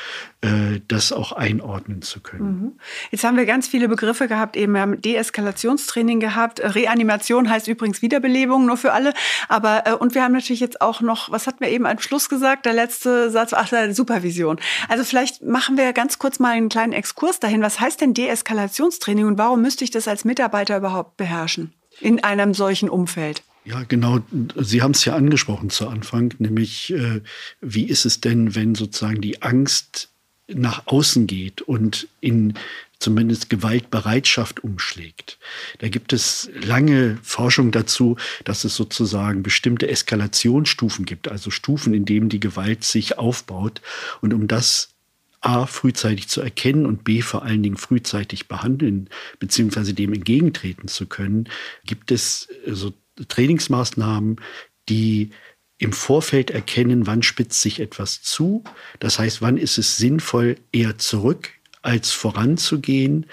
das 0.87 1.11
auch 1.11 1.31
einordnen 1.31 2.01
zu 2.01 2.19
können. 2.19 2.61
Mhm. 2.61 2.71
Jetzt 3.11 3.23
haben 3.23 3.37
wir 3.37 3.45
ganz 3.45 3.67
viele 3.67 3.87
Begriffe 3.87 4.27
gehabt, 4.27 4.55
eben 4.55 4.73
wir 4.73 4.81
haben 4.81 5.01
Deeskalationstraining 5.01 6.19
gehabt. 6.19 6.61
Reanimation 6.63 7.49
heißt 7.49 7.67
übrigens 7.67 8.01
Wiederbelebung, 8.01 8.65
nur 8.65 8.77
für 8.77 8.93
alle. 8.93 9.13
Aber 9.49 9.99
und 9.99 10.15
wir 10.15 10.23
haben 10.23 10.33
natürlich 10.33 10.61
jetzt 10.61 10.81
auch 10.81 11.01
noch, 11.01 11.31
was 11.31 11.47
hatten 11.47 11.59
wir 11.59 11.69
eben 11.69 11.85
am 11.85 11.99
Schluss 11.99 12.29
gesagt? 12.29 12.65
Der 12.65 12.73
letzte 12.73 13.29
Satz, 13.29 13.53
ach, 13.53 13.71
Supervision. 13.91 14.59
Also 14.87 15.03
vielleicht 15.03 15.26
vielleicht 15.27 15.43
machen 15.43 15.77
wir 15.77 15.93
ganz 15.93 16.19
kurz 16.19 16.39
mal 16.39 16.51
einen 16.51 16.69
kleinen 16.69 16.93
Exkurs 16.93 17.39
dahin. 17.39 17.61
Was 17.61 17.79
heißt 17.79 18.01
denn 18.01 18.13
Deeskalationstraining 18.13 19.25
und 19.25 19.37
warum 19.37 19.61
müsste 19.61 19.83
ich 19.83 19.91
das 19.91 20.07
als 20.07 20.25
Mitarbeiter 20.25 20.77
überhaupt 20.77 21.17
beherrschen 21.17 21.73
in 21.99 22.23
einem 22.23 22.53
solchen 22.53 22.89
Umfeld? 22.89 23.43
Ja, 23.65 23.83
genau. 23.83 24.19
Sie 24.55 24.81
haben 24.81 24.91
es 24.91 25.03
ja 25.03 25.15
angesprochen 25.15 25.69
zu 25.69 25.89
Anfang, 25.89 26.33
nämlich 26.39 26.93
äh, 26.93 27.21
wie 27.59 27.83
ist 27.83 28.05
es 28.05 28.21
denn, 28.21 28.55
wenn 28.55 28.75
sozusagen 28.75 29.19
die 29.19 29.41
Angst 29.41 30.09
nach 30.47 30.87
außen 30.87 31.27
geht 31.27 31.61
und 31.61 32.07
in 32.21 32.53
zumindest 32.99 33.49
Gewaltbereitschaft 33.49 34.63
umschlägt. 34.63 35.37
Da 35.79 35.89
gibt 35.89 36.13
es 36.13 36.49
lange 36.63 37.19
Forschung 37.21 37.71
dazu, 37.71 38.15
dass 38.45 38.63
es 38.63 38.75
sozusagen 38.75 39.43
bestimmte 39.43 39.89
Eskalationsstufen 39.89 41.05
gibt, 41.05 41.27
also 41.27 41.51
Stufen, 41.51 41.93
in 41.93 42.05
denen 42.05 42.29
die 42.29 42.39
Gewalt 42.39 42.85
sich 42.85 43.17
aufbaut. 43.17 43.81
Und 44.21 44.33
um 44.33 44.47
das 44.47 44.96
A, 45.41 45.65
frühzeitig 45.65 46.27
zu 46.27 46.41
erkennen 46.41 46.85
und 46.85 47.03
B, 47.03 47.21
vor 47.21 47.43
allen 47.43 47.63
Dingen 47.63 47.77
frühzeitig 47.77 48.47
behandeln 48.47 49.09
bzw. 49.39 49.93
dem 49.93 50.13
entgegentreten 50.13 50.87
zu 50.87 51.05
können, 51.05 51.49
gibt 51.85 52.11
es 52.11 52.49
äh, 52.65 52.73
so 52.73 52.93
Trainingsmaßnahmen, 53.27 54.41
die 54.89 55.31
im 55.79 55.93
Vorfeld 55.93 56.49
erkennen, 56.49 57.05
wann 57.05 57.21
spitzt 57.21 57.61
sich 57.61 57.79
etwas 57.79 58.21
zu. 58.21 58.63
Das 58.99 59.19
heißt, 59.19 59.41
wann 59.41 59.57
ist 59.57 59.77
es 59.77 59.97
sinnvoll, 59.97 60.57
eher 60.71 60.97
zurück 60.97 61.51
als 61.83 62.11
voranzugehen, 62.11 63.27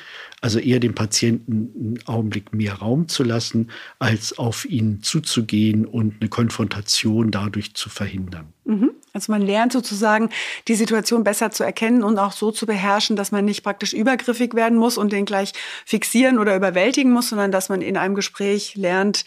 also 0.45 0.59
eher 0.59 0.79
dem 0.79 0.95
Patienten 0.95 1.73
einen 1.75 2.07
Augenblick 2.07 2.53
mehr 2.53 2.75
Raum 2.75 3.09
zu 3.09 3.25
lassen, 3.25 3.71
als 3.99 4.37
auf 4.37 4.67
ihn 4.67 5.03
zuzugehen 5.03 5.87
und 5.87 6.17
eine 6.21 6.29
Konfrontation 6.29 7.31
dadurch 7.31 7.73
zu 7.73 7.89
verhindern. 7.89 8.53
Mhm. 8.67 8.91
Also 9.15 9.33
man 9.33 9.41
lernt 9.41 9.73
sozusagen, 9.73 10.29
die 10.69 10.75
Situation 10.75 11.25
besser 11.25 11.51
zu 11.51 11.65
erkennen 11.65 12.03
und 12.03 12.19
auch 12.19 12.33
so 12.33 12.51
zu 12.51 12.67
beherrschen, 12.67 13.17
dass 13.17 13.33
man 13.33 13.47
nicht 13.47 13.63
praktisch 13.63 13.95
übergriffig 13.95 14.53
werden 14.53 14.77
muss 14.77 14.99
und 14.99 15.13
den 15.13 15.25
gleich 15.25 15.53
fixieren 15.87 16.39
oder 16.39 16.55
überwältigen 16.55 17.11
muss, 17.11 17.31
sondern 17.31 17.51
dass 17.51 17.71
man 17.71 17.81
in 17.81 17.97
einem 17.97 18.15
Gespräch 18.15 18.75
lernt, 18.75 19.25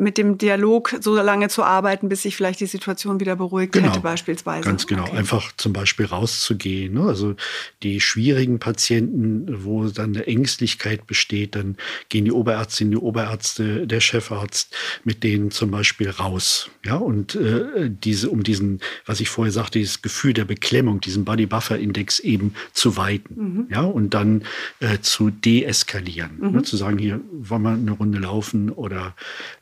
mit 0.00 0.18
dem 0.18 0.38
Dialog 0.38 0.96
so 1.00 1.14
lange 1.14 1.48
zu 1.48 1.62
arbeiten, 1.62 2.08
bis 2.08 2.22
sich 2.22 2.36
vielleicht 2.36 2.60
die 2.60 2.66
Situation 2.66 3.20
wieder 3.20 3.36
beruhigt 3.36 3.72
genau. 3.72 3.88
hätte 3.88 4.00
beispielsweise. 4.00 4.68
Ganz 4.68 4.86
genau. 4.86 5.04
Okay. 5.04 5.16
Einfach 5.16 5.52
zum 5.56 5.72
Beispiel 5.72 6.06
rauszugehen. 6.06 6.94
Ne? 6.94 7.02
Also 7.02 7.36
die 7.82 8.00
schwierigen 8.00 8.58
Patienten, 8.58 9.64
wo 9.64 9.86
dann 9.86 10.16
eine 10.16 10.26
Ängstlichkeit 10.26 11.06
besteht, 11.06 11.54
dann 11.54 11.76
gehen 12.08 12.24
die 12.24 12.32
Oberärztinnen, 12.32 12.90
die 12.92 12.98
Oberärzte, 12.98 13.86
der 13.86 14.00
Chefarzt 14.00 14.74
mit 15.04 15.22
denen 15.22 15.50
zum 15.50 15.70
Beispiel 15.70 16.10
raus. 16.10 16.70
Ja, 16.84 16.96
und 16.96 17.36
äh, 17.36 17.90
diese, 17.90 18.30
um 18.30 18.42
diesen, 18.42 18.80
was 19.06 19.20
ich 19.20 19.28
ich 19.28 19.34
vorher 19.34 19.52
sagte, 19.52 19.78
dieses 19.78 20.02
Gefühl 20.02 20.32
der 20.32 20.44
Beklemmung, 20.44 21.00
diesen 21.00 21.24
Body 21.24 21.46
Buffer 21.46 21.78
Index 21.78 22.18
eben 22.18 22.54
zu 22.72 22.96
weiten. 22.96 23.34
Mhm. 23.36 23.66
Ja, 23.70 23.82
und 23.82 24.14
dann 24.14 24.42
äh, 24.80 24.98
zu 25.00 25.30
deeskalieren. 25.30 26.38
Mhm. 26.38 26.50
Ne, 26.52 26.62
zu 26.62 26.76
sagen, 26.76 26.98
hier 26.98 27.20
wollen 27.30 27.62
wir 27.62 27.70
eine 27.70 27.90
Runde 27.92 28.18
laufen 28.18 28.70
oder 28.70 29.14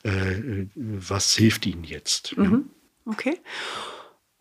äh, 0.04 0.25
was 0.74 1.34
hilft 1.34 1.66
Ihnen 1.66 1.84
jetzt? 1.84 2.36
Mhm. 2.36 2.70
Ja. 3.06 3.12
Okay. 3.12 3.40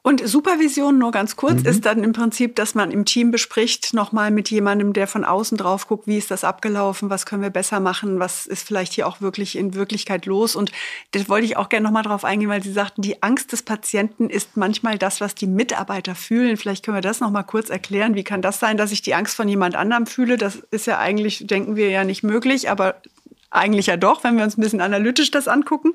Und 0.05 0.21
Supervision, 0.23 0.99
nur 0.99 1.09
ganz 1.09 1.35
kurz, 1.35 1.63
mhm. 1.63 1.65
ist 1.65 1.83
dann 1.87 2.03
im 2.03 2.13
Prinzip, 2.13 2.55
dass 2.55 2.75
man 2.75 2.91
im 2.91 3.05
Team 3.05 3.31
bespricht, 3.31 3.95
nochmal 3.95 4.29
mit 4.29 4.51
jemandem, 4.51 4.93
der 4.93 5.07
von 5.07 5.25
außen 5.25 5.57
drauf 5.57 5.87
guckt, 5.87 6.05
wie 6.05 6.19
ist 6.19 6.29
das 6.29 6.43
abgelaufen, 6.43 7.09
was 7.09 7.25
können 7.25 7.41
wir 7.41 7.49
besser 7.49 7.79
machen, 7.79 8.19
was 8.19 8.45
ist 8.45 8.67
vielleicht 8.67 8.93
hier 8.93 9.07
auch 9.07 9.19
wirklich 9.19 9.57
in 9.57 9.73
Wirklichkeit 9.73 10.27
los. 10.27 10.55
Und 10.55 10.71
das 11.13 11.27
wollte 11.27 11.47
ich 11.47 11.57
auch 11.57 11.69
gerne 11.69 11.85
nochmal 11.85 12.03
drauf 12.03 12.23
eingehen, 12.23 12.49
weil 12.49 12.61
Sie 12.61 12.71
sagten, 12.71 13.01
die 13.01 13.23
Angst 13.23 13.51
des 13.51 13.63
Patienten 13.63 14.29
ist 14.29 14.55
manchmal 14.57 14.99
das, 14.99 15.21
was 15.21 15.33
die 15.33 15.47
Mitarbeiter 15.47 16.13
fühlen. 16.13 16.55
Vielleicht 16.55 16.85
können 16.85 16.97
wir 16.97 17.01
das 17.01 17.19
nochmal 17.19 17.43
kurz 17.43 17.71
erklären. 17.71 18.13
Wie 18.13 18.23
kann 18.23 18.43
das 18.43 18.59
sein, 18.59 18.77
dass 18.77 18.91
ich 18.91 19.01
die 19.01 19.15
Angst 19.15 19.35
von 19.35 19.49
jemand 19.49 19.75
anderem 19.75 20.05
fühle? 20.05 20.37
Das 20.37 20.57
ist 20.69 20.85
ja 20.85 20.99
eigentlich, 20.99 21.47
denken 21.47 21.75
wir 21.75 21.89
ja 21.89 22.03
nicht 22.03 22.21
möglich, 22.21 22.69
aber 22.69 23.01
eigentlich 23.55 23.87
ja 23.87 23.97
doch, 23.97 24.23
wenn 24.23 24.37
wir 24.37 24.43
uns 24.43 24.57
ein 24.57 24.61
bisschen 24.61 24.81
analytisch 24.81 25.31
das 25.31 25.47
angucken. 25.47 25.93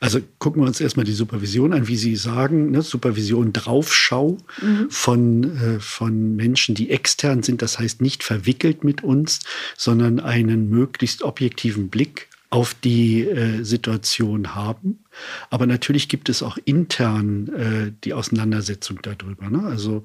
Also 0.00 0.20
gucken 0.38 0.62
wir 0.62 0.66
uns 0.66 0.80
erstmal 0.80 1.04
die 1.04 1.12
Supervision 1.12 1.72
an, 1.72 1.88
wie 1.88 1.96
Sie 1.96 2.16
sagen, 2.16 2.70
ne? 2.70 2.82
Supervision 2.82 3.52
Draufschau 3.52 4.38
mhm. 4.60 4.90
von, 4.90 5.56
äh, 5.56 5.80
von 5.80 6.36
Menschen, 6.36 6.74
die 6.74 6.90
extern 6.90 7.42
sind, 7.42 7.62
das 7.62 7.78
heißt 7.78 8.00
nicht 8.00 8.22
verwickelt 8.22 8.84
mit 8.84 9.02
uns, 9.02 9.40
sondern 9.76 10.20
einen 10.20 10.68
möglichst 10.70 11.22
objektiven 11.22 11.88
Blick 11.88 12.28
auf 12.52 12.74
die 12.74 13.22
äh, 13.22 13.64
Situation 13.64 14.54
haben. 14.54 14.98
Aber 15.48 15.66
natürlich 15.66 16.10
gibt 16.10 16.28
es 16.28 16.42
auch 16.42 16.58
intern 16.66 17.48
äh, 17.48 17.92
die 18.04 18.12
Auseinandersetzung 18.12 18.98
darüber. 19.00 19.48
Ne? 19.48 19.64
Also, 19.64 20.02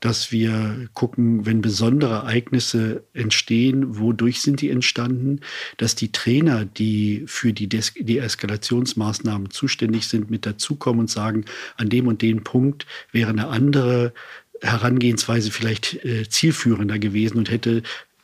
dass 0.00 0.32
wir 0.32 0.88
gucken, 0.94 1.44
wenn 1.44 1.60
besondere 1.60 2.14
Ereignisse 2.14 3.04
entstehen, 3.12 3.98
wodurch 3.98 4.40
sind 4.40 4.62
die 4.62 4.70
entstanden, 4.70 5.40
dass 5.76 5.94
die 5.94 6.10
Trainer, 6.10 6.64
die 6.64 7.24
für 7.26 7.52
die, 7.52 7.68
Des 7.68 7.92
die 7.92 8.16
Eskalationsmaßnahmen 8.16 9.50
zuständig 9.50 10.08
sind, 10.08 10.30
mit 10.30 10.46
dazukommen 10.46 11.00
und 11.00 11.10
sagen, 11.10 11.44
an 11.76 11.90
dem 11.90 12.06
und 12.06 12.22
dem 12.22 12.44
Punkt 12.44 12.86
wäre 13.12 13.28
eine 13.28 13.48
andere 13.48 14.14
Herangehensweise 14.62 15.50
vielleicht 15.50 16.02
äh, 16.04 16.26
zielführender 16.26 16.98
gewesen 16.98 17.36
und 17.36 17.50
hätte 17.50 17.82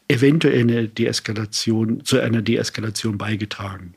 eventuell 0.09 0.61
eine 0.61 0.89
Deeskalation, 0.89 2.05
zu 2.05 2.21
einer 2.21 2.43
Deeskalation 2.43 3.19
beigetragen. 3.19 3.95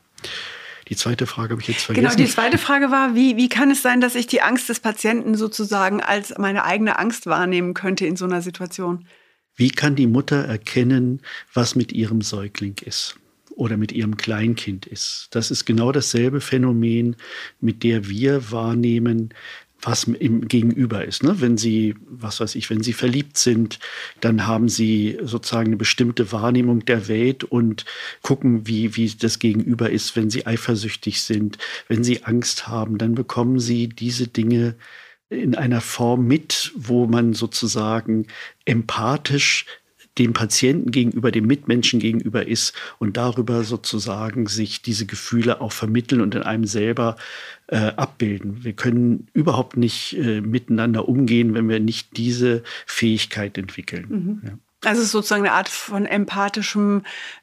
Die 0.88 0.96
zweite 0.96 1.26
Frage 1.26 1.52
habe 1.52 1.62
ich 1.62 1.68
jetzt 1.68 1.82
vergessen. 1.82 2.04
Genau, 2.04 2.16
die 2.16 2.30
zweite 2.30 2.58
Frage 2.58 2.90
war, 2.90 3.14
wie, 3.14 3.36
wie 3.36 3.48
kann 3.48 3.70
es 3.70 3.80
sein, 3.80 4.00
dass 4.00 4.16
ich 4.16 4.26
die 4.26 4.42
Angst 4.42 4.68
des 4.68 4.80
Patienten 4.80 5.36
sozusagen 5.36 6.00
als 6.00 6.36
meine 6.36 6.64
eigene 6.64 6.98
Angst 6.98 7.26
wahrnehmen 7.26 7.74
könnte 7.74 8.06
in 8.06 8.16
so 8.16 8.24
einer 8.24 8.42
Situation? 8.42 9.06
Wie 9.54 9.70
kann 9.70 9.94
die 9.94 10.08
Mutter 10.08 10.44
erkennen, 10.44 11.20
was 11.54 11.76
mit 11.76 11.92
ihrem 11.92 12.22
Säugling 12.22 12.76
ist? 12.84 13.16
oder 13.56 13.76
mit 13.76 13.92
ihrem 13.92 14.16
Kleinkind 14.16 14.86
ist. 14.86 15.28
Das 15.32 15.50
ist 15.50 15.66
genau 15.66 15.92
dasselbe 15.92 16.40
Phänomen, 16.40 17.16
mit 17.60 17.82
der 17.82 18.08
wir 18.08 18.50
wahrnehmen, 18.50 19.34
was 19.82 20.04
im 20.04 20.48
Gegenüber 20.48 21.04
ist. 21.04 21.22
Ne? 21.22 21.40
Wenn 21.40 21.56
Sie, 21.56 21.94
was 22.08 22.40
weiß 22.40 22.54
ich, 22.54 22.70
wenn 22.70 22.82
Sie 22.82 22.92
verliebt 22.92 23.38
sind, 23.38 23.78
dann 24.20 24.46
haben 24.46 24.68
Sie 24.68 25.18
sozusagen 25.22 25.68
eine 25.68 25.76
bestimmte 25.76 26.32
Wahrnehmung 26.32 26.84
der 26.84 27.08
Welt 27.08 27.44
und 27.44 27.84
gucken, 28.22 28.66
wie, 28.66 28.96
wie 28.96 29.08
das 29.08 29.38
Gegenüber 29.38 29.90
ist. 29.90 30.16
Wenn 30.16 30.30
Sie 30.30 30.46
eifersüchtig 30.46 31.22
sind, 31.22 31.58
wenn 31.88 32.04
Sie 32.04 32.24
Angst 32.24 32.68
haben, 32.68 32.98
dann 32.98 33.14
bekommen 33.14 33.58
Sie 33.58 33.88
diese 33.88 34.26
Dinge 34.26 34.74
in 35.30 35.54
einer 35.54 35.80
Form 35.80 36.26
mit, 36.26 36.72
wo 36.74 37.06
man 37.06 37.34
sozusagen 37.34 38.26
empathisch 38.64 39.66
dem 40.20 40.34
Patienten 40.34 40.90
gegenüber, 40.90 41.32
dem 41.32 41.46
Mitmenschen 41.46 41.98
gegenüber 41.98 42.46
ist 42.46 42.74
und 42.98 43.16
darüber 43.16 43.64
sozusagen 43.64 44.46
sich 44.46 44.82
diese 44.82 45.06
Gefühle 45.06 45.62
auch 45.62 45.72
vermitteln 45.72 46.20
und 46.20 46.34
in 46.34 46.42
einem 46.42 46.66
selber 46.66 47.16
äh, 47.68 47.92
abbilden. 47.96 48.62
Wir 48.62 48.74
können 48.74 49.28
überhaupt 49.32 49.78
nicht 49.78 50.16
äh, 50.18 50.42
miteinander 50.42 51.08
umgehen, 51.08 51.54
wenn 51.54 51.68
wir 51.68 51.80
nicht 51.80 52.18
diese 52.18 52.62
Fähigkeit 52.86 53.56
entwickeln. 53.56 54.06
Mhm. 54.08 54.42
Ja. 54.44 54.58
Also 54.84 55.00
es 55.00 55.06
ist 55.06 55.12
sozusagen 55.12 55.46
eine 55.46 55.52
Art 55.52 55.68
von 55.68 56.04
empathischem 56.04 57.02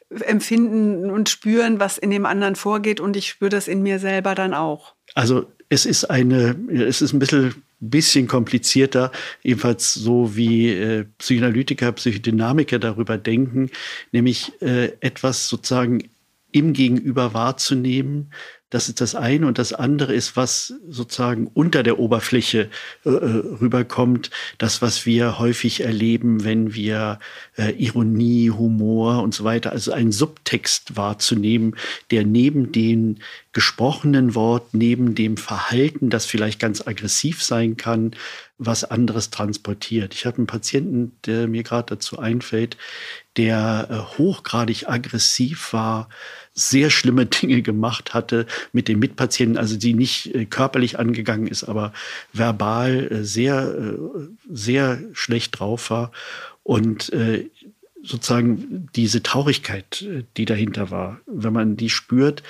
Empfinden 0.10 1.10
und 1.10 1.30
Spüren, 1.30 1.80
was 1.80 1.98
in 1.98 2.12
dem 2.12 2.26
anderen 2.26 2.56
vorgeht 2.56 3.00
und 3.00 3.16
ich 3.16 3.28
spüre 3.28 3.50
das 3.50 3.68
in 3.68 3.82
mir 3.82 4.00
selber 4.00 4.36
dann 4.36 4.54
auch. 4.54 4.94
Also 5.16 5.48
es 5.70 5.86
ist 5.86 6.06
eine, 6.06 6.56
es 6.70 7.02
ist 7.02 7.14
ein 7.14 7.20
bisschen 7.20 7.64
bisschen 7.80 8.28
komplizierter, 8.28 9.12
ebenfalls 9.44 9.94
so 9.94 10.36
wie 10.36 10.70
äh, 10.70 11.06
Psychoanalytiker, 11.18 11.92
Psychodynamiker 11.92 12.80
darüber 12.80 13.18
denken, 13.18 13.70
nämlich 14.12 14.52
äh, 14.62 14.94
etwas 15.00 15.48
sozusagen 15.48 16.10
im 16.52 16.74
Gegenüber 16.74 17.34
wahrzunehmen, 17.34 18.32
das 18.70 18.90
ist 18.90 19.00
das 19.00 19.16
eine. 19.16 19.48
Und 19.48 19.58
das 19.58 19.72
andere 19.72 20.14
ist, 20.14 20.36
was 20.36 20.74
sozusagen 20.90 21.48
unter 21.54 21.84
der 21.84 22.00
Oberfläche 22.00 22.70
äh, 23.06 23.10
äh, 23.10 23.14
rüberkommt. 23.62 24.30
Das, 24.58 24.82
was 24.82 25.06
wir 25.06 25.40
häufig 25.40 25.82
erleben, 25.82 26.44
wenn 26.44 26.74
wir 26.74 27.20
äh, 27.58 27.72
Ironie, 27.72 28.52
Humor 28.52 29.24
und 29.24 29.34
so 29.34 29.46
weiter, 29.46 29.72
also 29.72 29.94
einen 29.94 30.12
Subtext 30.12 30.98
wahrzunehmen, 30.98 31.76
der 32.12 32.26
neben 32.26 32.74
dem 32.74 33.18
gesprochenen 33.54 34.36
Wort, 34.36 34.74
neben 34.74 35.16
dem 35.16 35.38
Verhalten, 35.38 36.10
das 36.10 36.26
vielleicht 36.26 36.60
ganz 36.60 36.86
aggressiv 36.86 37.42
sein 37.42 37.78
kann, 37.78 38.12
was 38.58 38.84
anderes 38.84 39.30
transportiert. 39.30 40.14
Ich 40.14 40.26
habe 40.26 40.38
einen 40.38 40.48
Patienten, 40.48 41.14
der 41.26 41.48
mir 41.48 41.64
gerade 41.64 41.96
dazu 41.96 42.20
einfällt, 42.20 42.76
der 43.38 43.88
äh, 43.90 44.18
hochgradig 44.18 44.90
aggressiv 44.90 45.72
war, 45.74 46.10
sehr 46.58 46.90
schlimme 46.90 47.26
Dinge 47.26 47.62
gemacht 47.62 48.14
hatte 48.14 48.48
mit 48.74 48.88
den 48.88 49.00
Mitpatienten, 49.00 49.58
also 49.58 49.78
die 49.78 49.94
nicht 49.94 50.34
äh, 50.34 50.46
körperlich 50.46 51.00
angegangen 51.00 51.48
ist, 51.48 51.64
aber 51.64 51.94
verbal 52.34 53.12
äh, 53.12 53.24
sehr, 53.24 53.76
äh, 53.76 53.98
sehr 54.52 55.00
schlecht 55.14 55.60
drauf 55.60 55.90
war. 55.90 56.12
Und 56.64 57.14
sozusagen 58.04 58.90
diese 58.94 59.24
Traurigkeit, 59.24 60.06
die 60.36 60.44
dahinter 60.44 60.92
war, 60.92 61.22
wenn 61.28 61.54
man 61.54 61.78
die 61.78 61.90
spürt, 61.90 62.44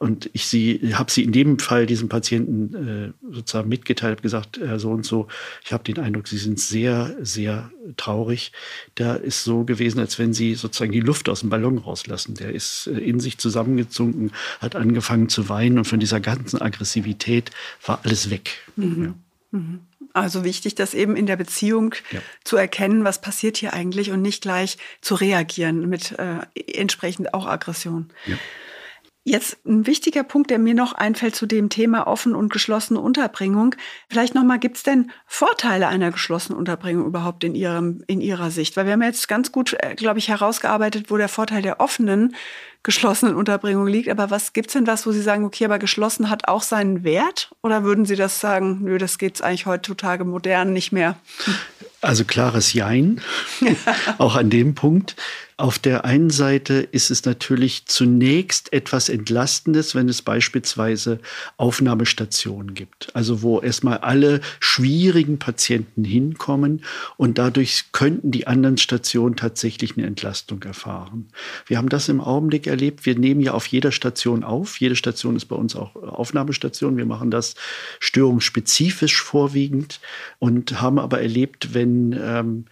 und 0.00 0.30
ich 0.32 0.46
sie, 0.46 0.94
habe 0.94 1.10
sie 1.10 1.22
in 1.22 1.30
dem 1.30 1.58
Fall 1.58 1.84
diesem 1.84 2.08
Patienten 2.08 3.12
äh, 3.28 3.34
sozusagen 3.34 3.68
mitgeteilt, 3.68 4.22
gesagt, 4.22 4.56
äh, 4.56 4.78
so 4.78 4.90
und 4.92 5.04
so, 5.04 5.28
ich 5.62 5.74
habe 5.74 5.84
den 5.84 5.98
Eindruck, 5.98 6.26
sie 6.26 6.38
sind 6.38 6.58
sehr, 6.58 7.14
sehr 7.20 7.70
traurig. 7.98 8.52
Da 8.94 9.14
ist 9.14 9.44
so 9.44 9.64
gewesen, 9.64 10.00
als 10.00 10.18
wenn 10.18 10.32
sie 10.32 10.54
sozusagen 10.54 10.92
die 10.92 11.00
Luft 11.00 11.28
aus 11.28 11.40
dem 11.40 11.50
Ballon 11.50 11.76
rauslassen. 11.76 12.34
Der 12.34 12.50
ist 12.50 12.86
äh, 12.86 12.98
in 12.98 13.20
sich 13.20 13.36
zusammengezunken, 13.36 14.32
hat 14.58 14.74
angefangen 14.74 15.28
zu 15.28 15.50
weinen 15.50 15.76
und 15.76 15.84
von 15.84 16.00
dieser 16.00 16.18
ganzen 16.18 16.62
Aggressivität 16.62 17.50
war 17.84 18.00
alles 18.02 18.30
weg. 18.30 18.52
Mhm. 18.76 19.04
Ja. 19.52 19.58
Mhm. 19.58 19.80
Also 20.14 20.44
wichtig, 20.44 20.76
das 20.76 20.94
eben 20.94 21.14
in 21.14 21.26
der 21.26 21.36
Beziehung 21.36 21.94
ja. 22.10 22.20
zu 22.42 22.56
erkennen, 22.56 23.04
was 23.04 23.20
passiert 23.20 23.58
hier 23.58 23.74
eigentlich 23.74 24.10
und 24.10 24.22
nicht 24.22 24.40
gleich 24.40 24.78
zu 25.02 25.14
reagieren 25.14 25.90
mit 25.90 26.18
äh, 26.18 26.38
entsprechend 26.72 27.34
auch 27.34 27.44
Aggression. 27.44 28.08
Ja. 28.24 28.38
Jetzt 29.30 29.64
ein 29.64 29.86
wichtiger 29.86 30.24
Punkt, 30.24 30.50
der 30.50 30.58
mir 30.58 30.74
noch 30.74 30.92
einfällt 30.92 31.36
zu 31.36 31.46
dem 31.46 31.68
Thema 31.68 32.08
offen 32.08 32.34
und 32.34 32.52
geschlossene 32.52 32.98
Unterbringung. 32.98 33.76
Vielleicht 34.08 34.34
nochmal, 34.34 34.58
gibt 34.58 34.78
es 34.78 34.82
denn 34.82 35.12
Vorteile 35.24 35.86
einer 35.86 36.10
geschlossenen 36.10 36.58
Unterbringung 36.58 37.06
überhaupt 37.06 37.44
in, 37.44 37.54
Ihrem, 37.54 38.02
in 38.08 38.20
Ihrer 38.20 38.50
Sicht? 38.50 38.76
Weil 38.76 38.86
wir 38.86 38.94
haben 38.94 39.02
jetzt 39.02 39.28
ganz 39.28 39.52
gut, 39.52 39.76
äh, 39.78 39.94
glaube 39.94 40.18
ich, 40.18 40.26
herausgearbeitet, 40.26 41.12
wo 41.12 41.16
der 41.16 41.28
Vorteil 41.28 41.62
der 41.62 41.78
offenen 41.78 42.34
geschlossenen 42.82 43.36
Unterbringung 43.36 43.86
liegt. 43.86 44.08
Aber 44.08 44.30
was 44.30 44.52
gibt's 44.52 44.72
denn 44.72 44.88
was, 44.88 45.06
wo 45.06 45.12
Sie 45.12 45.22
sagen, 45.22 45.44
okay, 45.44 45.64
aber 45.64 45.78
geschlossen 45.78 46.28
hat 46.28 46.48
auch 46.48 46.62
seinen 46.62 47.04
Wert? 47.04 47.52
Oder 47.62 47.84
würden 47.84 48.06
Sie 48.06 48.16
das 48.16 48.40
sagen, 48.40 48.80
nö, 48.82 48.98
das 48.98 49.16
geht's 49.18 49.42
eigentlich 49.42 49.66
heutzutage 49.66 50.24
modern 50.24 50.72
nicht 50.72 50.90
mehr? 50.90 51.16
Also 52.00 52.24
klares 52.24 52.72
Jein, 52.72 53.20
auch 54.18 54.34
an 54.34 54.50
dem 54.50 54.74
Punkt. 54.74 55.14
Auf 55.60 55.78
der 55.78 56.06
einen 56.06 56.30
Seite 56.30 56.88
ist 56.90 57.10
es 57.10 57.26
natürlich 57.26 57.84
zunächst 57.84 58.72
etwas 58.72 59.10
Entlastendes, 59.10 59.94
wenn 59.94 60.08
es 60.08 60.22
beispielsweise 60.22 61.18
Aufnahmestationen 61.58 62.72
gibt. 62.72 63.14
Also 63.14 63.42
wo 63.42 63.60
erstmal 63.60 63.98
alle 63.98 64.40
schwierigen 64.58 65.38
Patienten 65.38 66.02
hinkommen 66.02 66.82
und 67.18 67.36
dadurch 67.36 67.92
könnten 67.92 68.30
die 68.30 68.46
anderen 68.46 68.78
Stationen 68.78 69.36
tatsächlich 69.36 69.98
eine 69.98 70.06
Entlastung 70.06 70.62
erfahren. 70.62 71.28
Wir 71.66 71.76
haben 71.76 71.90
das 71.90 72.08
im 72.08 72.22
Augenblick 72.22 72.66
erlebt. 72.66 73.04
Wir 73.04 73.18
nehmen 73.18 73.42
ja 73.42 73.52
auf 73.52 73.66
jeder 73.66 73.92
Station 73.92 74.44
auf. 74.44 74.80
Jede 74.80 74.96
Station 74.96 75.36
ist 75.36 75.44
bei 75.44 75.56
uns 75.56 75.76
auch 75.76 75.94
Aufnahmestation. 75.94 76.96
Wir 76.96 77.04
machen 77.04 77.30
das 77.30 77.54
störungsspezifisch 77.98 79.20
vorwiegend 79.22 80.00
und 80.38 80.80
haben 80.80 80.98
aber 80.98 81.20
erlebt, 81.20 81.74
wenn 81.74 82.18
ähm, 82.18 82.64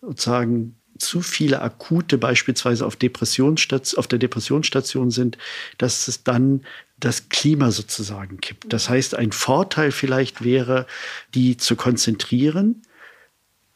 sozusagen 0.00 0.75
zu 0.98 1.20
viele 1.20 1.62
akute 1.62 2.18
beispielsweise 2.18 2.86
auf, 2.86 2.96
auf 2.96 4.06
der 4.06 4.18
Depressionsstation 4.18 5.10
sind, 5.10 5.38
dass 5.78 6.08
es 6.08 6.24
dann 6.24 6.62
das 6.98 7.28
Klima 7.28 7.70
sozusagen 7.70 8.40
kippt. 8.40 8.72
Das 8.72 8.88
heißt, 8.88 9.14
ein 9.14 9.32
Vorteil 9.32 9.92
vielleicht 9.92 10.42
wäre, 10.42 10.86
die 11.34 11.56
zu 11.56 11.76
konzentrieren. 11.76 12.82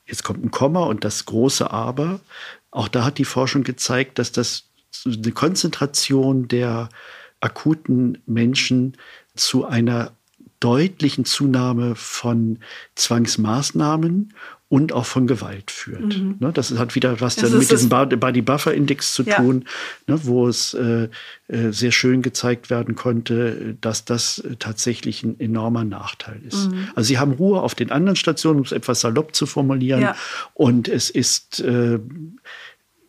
Jetzt 0.06 0.24
kommt 0.24 0.44
ein 0.44 0.50
Komma 0.50 0.85
und 0.85 1.04
das 1.04 1.26
große 1.26 1.70
Aber. 1.70 2.20
Auch 2.70 2.88
da 2.88 3.04
hat 3.04 3.18
die 3.18 3.24
Forschung 3.24 3.62
gezeigt, 3.62 4.18
dass 4.18 4.33
das 4.33 4.64
eine 5.04 5.33
Konzentration 5.33 6.48
der 6.48 6.88
akuten 7.40 8.22
Menschen 8.26 8.96
zu 9.35 9.64
einer 9.66 10.12
deutlichen 10.61 11.24
Zunahme 11.24 11.96
von 11.96 12.59
Zwangsmaßnahmen 12.94 14.35
und 14.70 14.92
auch 14.92 15.04
von 15.04 15.26
Gewalt 15.26 15.72
führt. 15.72 16.16
Mhm. 16.16 16.37
Ne, 16.38 16.52
das 16.52 16.70
hat 16.78 16.94
wieder 16.94 17.20
was 17.20 17.35
dann 17.35 17.59
mit 17.59 17.68
diesem 17.68 17.88
Body 17.88 18.40
Buffer 18.40 18.72
Index 18.72 19.14
zu 19.14 19.24
ja. 19.24 19.35
tun, 19.35 19.64
ne, 20.06 20.20
wo 20.22 20.46
es 20.46 20.74
äh, 20.74 21.09
äh, 21.48 21.72
sehr 21.72 21.90
schön 21.90 22.22
gezeigt 22.22 22.70
werden 22.70 22.94
konnte, 22.94 23.76
dass 23.80 24.04
das 24.04 24.44
tatsächlich 24.61 25.24
ein 25.24 25.40
enormer 25.40 25.83
Nachteil 25.83 26.40
ist. 26.46 26.70
Mhm. 26.70 26.88
Also 26.94 27.09
sie 27.09 27.18
haben 27.18 27.33
Ruhe 27.33 27.61
auf 27.61 27.74
den 27.74 27.90
anderen 27.90 28.14
Stationen, 28.14 28.61
um 28.61 28.64
es 28.64 28.70
etwas 28.70 29.00
salopp 29.00 29.35
zu 29.35 29.44
formulieren. 29.46 30.02
Ja. 30.02 30.16
Und 30.54 30.87
es 30.87 31.11
ist 31.11 31.59
äh, 31.59 31.98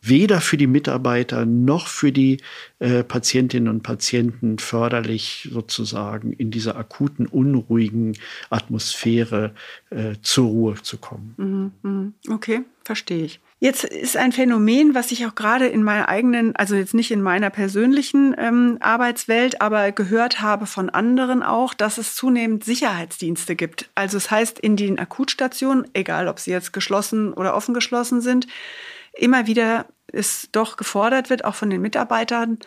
weder 0.01 0.41
für 0.41 0.57
die 0.57 0.67
Mitarbeiter 0.67 1.45
noch 1.45 1.87
für 1.87 2.11
die 2.11 2.37
äh, 2.79 3.03
Patientinnen 3.03 3.69
und 3.69 3.83
Patienten 3.83 4.57
förderlich, 4.57 5.47
sozusagen 5.51 6.33
in 6.33 6.49
dieser 6.49 6.75
akuten, 6.75 7.27
unruhigen 7.27 8.17
Atmosphäre 8.49 9.53
äh, 9.91 10.15
zur 10.21 10.47
Ruhe 10.47 10.75
zu 10.81 10.97
kommen. 10.97 11.35
Mhm, 11.37 11.71
mhm. 11.83 12.13
Okay, 12.29 12.61
verstehe 12.83 13.25
ich. 13.25 13.39
Jetzt 13.63 13.83
ist 13.83 14.17
ein 14.17 14.31
Phänomen, 14.31 14.95
was 14.95 15.11
ich 15.11 15.23
auch 15.27 15.35
gerade 15.35 15.67
in 15.67 15.83
meiner 15.83 16.09
eigenen, 16.09 16.55
also 16.55 16.73
jetzt 16.73 16.95
nicht 16.95 17.11
in 17.11 17.21
meiner 17.21 17.51
persönlichen 17.51 18.33
ähm, 18.39 18.77
Arbeitswelt, 18.79 19.61
aber 19.61 19.91
gehört 19.91 20.41
habe 20.41 20.65
von 20.65 20.89
anderen 20.89 21.43
auch, 21.43 21.75
dass 21.75 21.99
es 21.99 22.15
zunehmend 22.15 22.63
Sicherheitsdienste 22.63 23.55
gibt. 23.55 23.87
Also 23.93 24.17
es 24.17 24.23
das 24.23 24.31
heißt, 24.31 24.59
in 24.59 24.77
den 24.77 24.97
Akutstationen, 24.97 25.85
egal 25.93 26.27
ob 26.27 26.39
sie 26.39 26.49
jetzt 26.49 26.73
geschlossen 26.73 27.33
oder 27.33 27.55
offen 27.55 27.75
geschlossen 27.75 28.21
sind, 28.21 28.47
immer 29.13 29.47
wieder 29.47 29.85
es 30.13 30.49
doch 30.51 30.77
gefordert 30.77 31.29
wird, 31.29 31.45
auch 31.45 31.55
von 31.55 31.69
den 31.69 31.81
Mitarbeitern, 31.81 32.59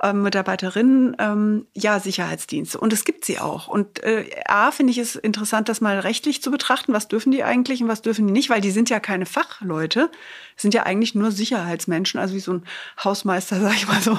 äh, 0.00 0.12
Mitarbeiterinnen, 0.12 1.16
ähm, 1.18 1.66
ja, 1.74 2.00
Sicherheitsdienste. 2.00 2.78
Und 2.78 2.92
es 2.92 3.04
gibt 3.04 3.24
sie 3.24 3.38
auch. 3.38 3.68
Und 3.68 4.02
äh, 4.02 4.26
A, 4.46 4.70
finde 4.70 4.90
ich 4.90 4.98
es 4.98 5.16
interessant, 5.16 5.68
das 5.68 5.80
mal 5.80 5.98
rechtlich 5.98 6.42
zu 6.42 6.50
betrachten. 6.50 6.92
Was 6.92 7.08
dürfen 7.08 7.32
die 7.32 7.44
eigentlich 7.44 7.82
und 7.82 7.88
was 7.88 8.02
dürfen 8.02 8.26
die 8.26 8.32
nicht? 8.32 8.50
Weil 8.50 8.60
die 8.60 8.70
sind 8.70 8.90
ja 8.90 9.00
keine 9.00 9.26
Fachleute. 9.26 10.10
sind 10.56 10.74
ja 10.74 10.84
eigentlich 10.84 11.14
nur 11.14 11.30
Sicherheitsmenschen, 11.30 12.20
also 12.20 12.34
wie 12.34 12.40
so 12.40 12.54
ein 12.54 12.64
Hausmeister, 13.02 13.60
sag 13.60 13.74
ich 13.74 13.88
mal 13.88 14.02
so. 14.02 14.18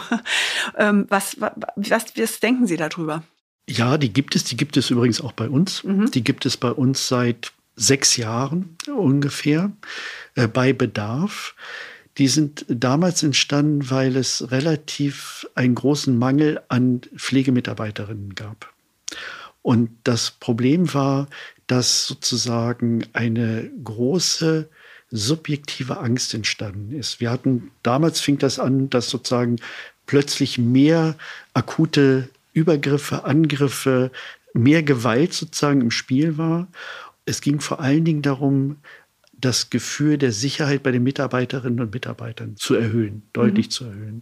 ähm, 0.77 1.05
was, 1.09 1.37
was, 1.39 2.05
was 2.15 2.39
denken 2.39 2.67
Sie 2.67 2.77
darüber? 2.77 3.23
Ja, 3.69 3.97
die 3.97 4.13
gibt 4.13 4.35
es. 4.35 4.45
Die 4.45 4.55
gibt 4.55 4.77
es 4.77 4.89
übrigens 4.89 5.19
auch 5.21 5.33
bei 5.33 5.49
uns. 5.49 5.83
Mhm. 5.83 6.09
Die 6.11 6.23
gibt 6.23 6.45
es 6.45 6.57
bei 6.57 6.71
uns 6.71 7.07
seit 7.07 7.51
sechs 7.77 8.17
Jahren 8.17 8.75
ungefähr 8.87 9.71
äh, 10.35 10.47
bei 10.47 10.73
Bedarf. 10.73 11.55
Die 12.17 12.27
sind 12.27 12.65
damals 12.67 13.23
entstanden, 13.23 13.89
weil 13.89 14.17
es 14.17 14.51
relativ 14.51 15.47
einen 15.55 15.75
großen 15.75 16.17
Mangel 16.17 16.59
an 16.67 17.01
Pflegemitarbeiterinnen 17.15 18.33
gab. 18.35 18.73
Und 19.61 19.91
das 20.03 20.31
Problem 20.31 20.93
war, 20.93 21.27
dass 21.67 22.07
sozusagen 22.07 23.05
eine 23.13 23.69
große 23.83 24.69
subjektive 25.11 25.99
Angst 25.99 26.33
entstanden 26.33 26.97
ist. 26.97 27.19
Wir 27.19 27.29
hatten, 27.31 27.71
damals 27.83 28.19
fing 28.19 28.37
das 28.37 28.59
an, 28.59 28.89
dass 28.89 29.09
sozusagen 29.09 29.57
plötzlich 30.05 30.57
mehr 30.57 31.15
akute 31.53 32.29
Übergriffe, 32.53 33.25
Angriffe, 33.25 34.11
mehr 34.53 34.83
Gewalt 34.83 35.33
sozusagen 35.33 35.81
im 35.81 35.91
Spiel 35.91 36.37
war. 36.37 36.67
Es 37.27 37.41
ging 37.41 37.59
vor 37.59 37.79
allen 37.81 38.05
Dingen 38.05 38.21
darum, 38.21 38.77
das 39.39 39.69
Gefühl 39.69 40.17
der 40.17 40.31
Sicherheit 40.31 40.81
bei 40.81 40.91
den 40.91 41.03
Mitarbeiterinnen 41.03 41.79
und 41.79 41.93
Mitarbeitern 41.93 42.55
zu 42.55 42.73
erhöhen, 42.73 43.23
deutlich 43.33 43.67
mhm. 43.67 43.71
zu 43.71 43.83
erhöhen. 43.85 44.21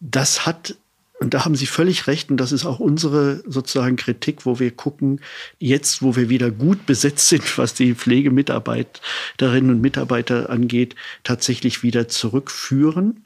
Das 0.00 0.46
hat, 0.46 0.76
und 1.18 1.34
da 1.34 1.44
haben 1.44 1.56
Sie 1.56 1.66
völlig 1.66 2.06
recht, 2.06 2.30
und 2.30 2.36
das 2.36 2.52
ist 2.52 2.64
auch 2.64 2.78
unsere 2.78 3.42
sozusagen 3.46 3.96
Kritik, 3.96 4.46
wo 4.46 4.58
wir 4.60 4.70
gucken, 4.70 5.20
jetzt, 5.58 6.02
wo 6.02 6.14
wir 6.14 6.28
wieder 6.28 6.50
gut 6.50 6.86
besetzt 6.86 7.28
sind, 7.28 7.58
was 7.58 7.74
die 7.74 7.94
Pflegemitarbeiterinnen 7.94 9.70
und 9.70 9.80
Mitarbeiter 9.80 10.50
angeht, 10.50 10.94
tatsächlich 11.24 11.82
wieder 11.82 12.08
zurückführen. 12.08 13.24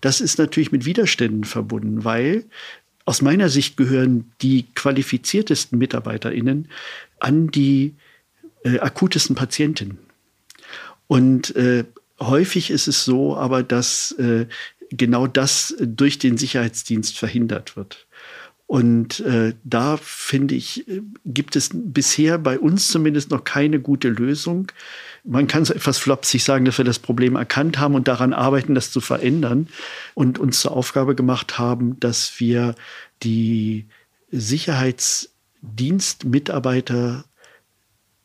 Das 0.00 0.20
ist 0.20 0.38
natürlich 0.38 0.72
mit 0.72 0.84
Widerständen 0.84 1.44
verbunden, 1.44 2.04
weil 2.04 2.44
aus 3.04 3.22
meiner 3.22 3.48
Sicht 3.48 3.76
gehören 3.76 4.30
die 4.42 4.66
qualifiziertesten 4.74 5.78
MitarbeiterInnen 5.78 6.68
an 7.20 7.48
die 7.48 7.94
äh, 8.64 8.78
akutesten 8.78 9.36
Patienten. 9.36 9.98
Und 11.06 11.54
äh, 11.56 11.84
häufig 12.20 12.70
ist 12.70 12.88
es 12.88 13.04
so, 13.04 13.36
aber 13.36 13.62
dass 13.62 14.12
äh, 14.12 14.46
genau 14.90 15.26
das 15.26 15.74
durch 15.80 16.18
den 16.18 16.38
Sicherheitsdienst 16.38 17.18
verhindert 17.18 17.76
wird. 17.76 18.06
Und 18.68 19.18
äh, 19.20 19.54
da 19.64 19.96
finde 19.96 20.54
ich, 20.54 20.86
äh, 20.88 21.00
gibt 21.24 21.56
es 21.56 21.70
bisher 21.72 22.36
bei 22.36 22.58
uns 22.58 22.88
zumindest 22.88 23.30
noch 23.30 23.44
keine 23.44 23.80
gute 23.80 24.10
Lösung. 24.10 24.70
Man 25.24 25.46
kann 25.46 25.64
so 25.64 25.72
etwas 25.72 25.96
flapsig 25.96 26.44
sagen, 26.44 26.66
dass 26.66 26.76
wir 26.76 26.84
das 26.84 26.98
Problem 26.98 27.36
erkannt 27.36 27.78
haben 27.78 27.94
und 27.94 28.08
daran 28.08 28.34
arbeiten, 28.34 28.74
das 28.74 28.92
zu 28.92 29.00
verändern 29.00 29.68
und 30.12 30.38
uns 30.38 30.60
zur 30.60 30.72
Aufgabe 30.72 31.14
gemacht 31.14 31.58
haben, 31.58 31.98
dass 31.98 32.40
wir 32.40 32.74
die 33.22 33.86
Sicherheitsdienstmitarbeiter 34.30 37.24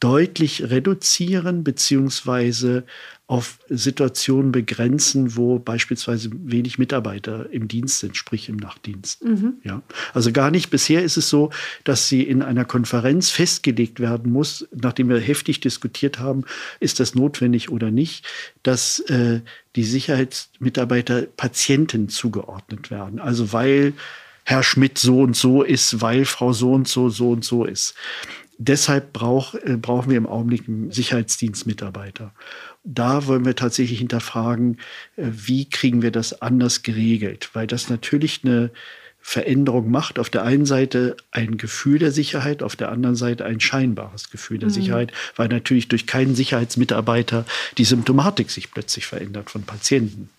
deutlich 0.04 0.70
reduzieren 0.70 1.63
beziehungsweise 1.63 2.84
auf 3.26 3.58
Situationen 3.70 4.52
begrenzen, 4.52 5.38
wo 5.38 5.60
beispielsweise 5.60 6.30
wenig 6.34 6.78
Mitarbeiter 6.78 7.48
im 7.52 7.70
Dienst 7.70 8.00
sind, 8.00 8.18
sprich 8.18 8.50
im 8.50 8.58
Nachtdienst. 8.58 9.24
Mhm. 9.24 9.54
Ja, 9.63 9.82
also 10.13 10.34
gar 10.34 10.52
nicht. 10.52 10.70
Bisher 10.72 11.04
ist 11.04 11.16
es 11.16 11.30
so, 11.30 11.52
dass 11.86 12.10
sie 12.10 12.22
in 12.22 12.42
einer 12.42 12.66
Konferenz 12.66 13.30
festgelegt 13.30 14.02
werden 14.02 14.30
muss, 14.30 14.68
nachdem 14.76 15.08
wir 15.08 15.20
heftig 15.22 15.62
diskutiert 15.62 16.20
haben, 16.20 16.44
ist 16.82 17.00
das 17.00 17.16
notwendig 17.16 17.70
oder 17.70 17.89
nicht, 17.89 18.26
dass 18.62 19.00
äh, 19.08 19.39
die 19.78 19.86
Sicherheitsmitarbeiter 19.86 21.22
Patienten 21.22 22.10
zugeordnet 22.10 22.92
werden. 22.92 23.22
Also 23.22 23.54
weil 23.54 23.94
Herr 24.44 24.63
Schmidt 24.63 24.98
so 24.98 25.22
und 25.22 25.38
so 25.38 25.63
ist, 25.63 26.02
weil 26.02 26.26
Frau 26.26 26.52
so 26.52 26.74
und 26.74 26.89
so 26.89 27.08
so 27.08 27.32
und 27.32 27.46
so 27.46 27.63
ist. 27.63 27.96
Deshalb 28.58 29.13
brauch, 29.13 29.56
äh, 29.56 29.78
brauchen 29.78 30.10
wir 30.10 30.18
im 30.18 30.28
Augenblick 30.28 30.68
einen 30.68 30.92
Sicherheitsdienstmitarbeiter. 30.92 32.34
Da 32.84 33.26
wollen 33.28 33.46
wir 33.46 33.56
tatsächlich 33.56 34.00
hinterfragen, 34.00 34.78
äh, 35.16 35.28
wie 35.32 35.70
kriegen 35.70 36.02
wir 36.02 36.12
das 36.12 36.42
anders 36.42 36.84
geregelt, 36.84 37.50
weil 37.54 37.68
das 37.68 37.89
natürlich 37.89 38.42
eine 38.44 38.72
Veränderung 39.26 39.89
macht. 39.89 40.20
Auf 40.20 40.30
der 40.30 40.44
einen 40.44 40.66
Seite 40.66 41.16
ein 41.32 41.58
Gefühl 41.58 41.98
der 41.98 42.12
Sicherheit, 42.12 42.62
auf 42.62 42.76
der 42.76 42.92
anderen 42.92 43.16
Seite 43.16 43.46
ein 43.46 43.62
scheinbares 43.62 44.30
Gefühl 44.30 44.60
der 44.60 44.70
mhm. 44.70 44.74
Sicherheit, 44.74 45.12
weil 45.38 45.48
natürlich 45.48 45.88
durch 45.88 46.06
keinen 46.06 46.36
Sicherheitsmitarbeiter 46.36 47.46
die 47.78 47.86
Symptomatik 47.86 48.52
sich 48.52 48.72
plötzlich 48.72 49.06
verändert 49.06 49.50
von 49.50 49.63
Patienten. 49.63 50.30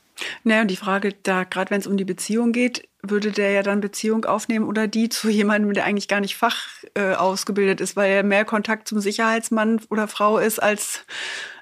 Naja, 0.43 0.63
und 0.63 0.71
die 0.71 0.77
Frage, 0.77 1.15
da 1.23 1.45
gerade 1.45 1.71
wenn 1.71 1.81
es 1.81 1.87
um 1.87 1.97
die 1.97 2.05
Beziehung 2.05 2.53
geht, 2.53 2.89
würde 3.03 3.33
der 3.33 3.51
ja 3.51 3.63
dann 3.63 3.81
Beziehung 3.81 4.25
aufnehmen 4.25 4.67
oder 4.67 4.87
die 4.87 5.09
zu 5.09 5.29
jemandem, 5.31 5.73
der 5.73 5.85
eigentlich 5.85 6.09
gar 6.09 6.21
nicht 6.21 6.37
fach 6.37 6.69
äh, 6.95 7.15
ausgebildet 7.15 7.81
ist, 7.81 7.97
weil 7.97 8.11
er 8.11 8.23
mehr 8.23 8.45
Kontakt 8.45 8.89
zum 8.89 9.01
Sicherheitsmann 9.01 9.81
oder 9.91 10.09
Frau 10.09 10.39
ist 10.39 10.63
als, 10.63 11.05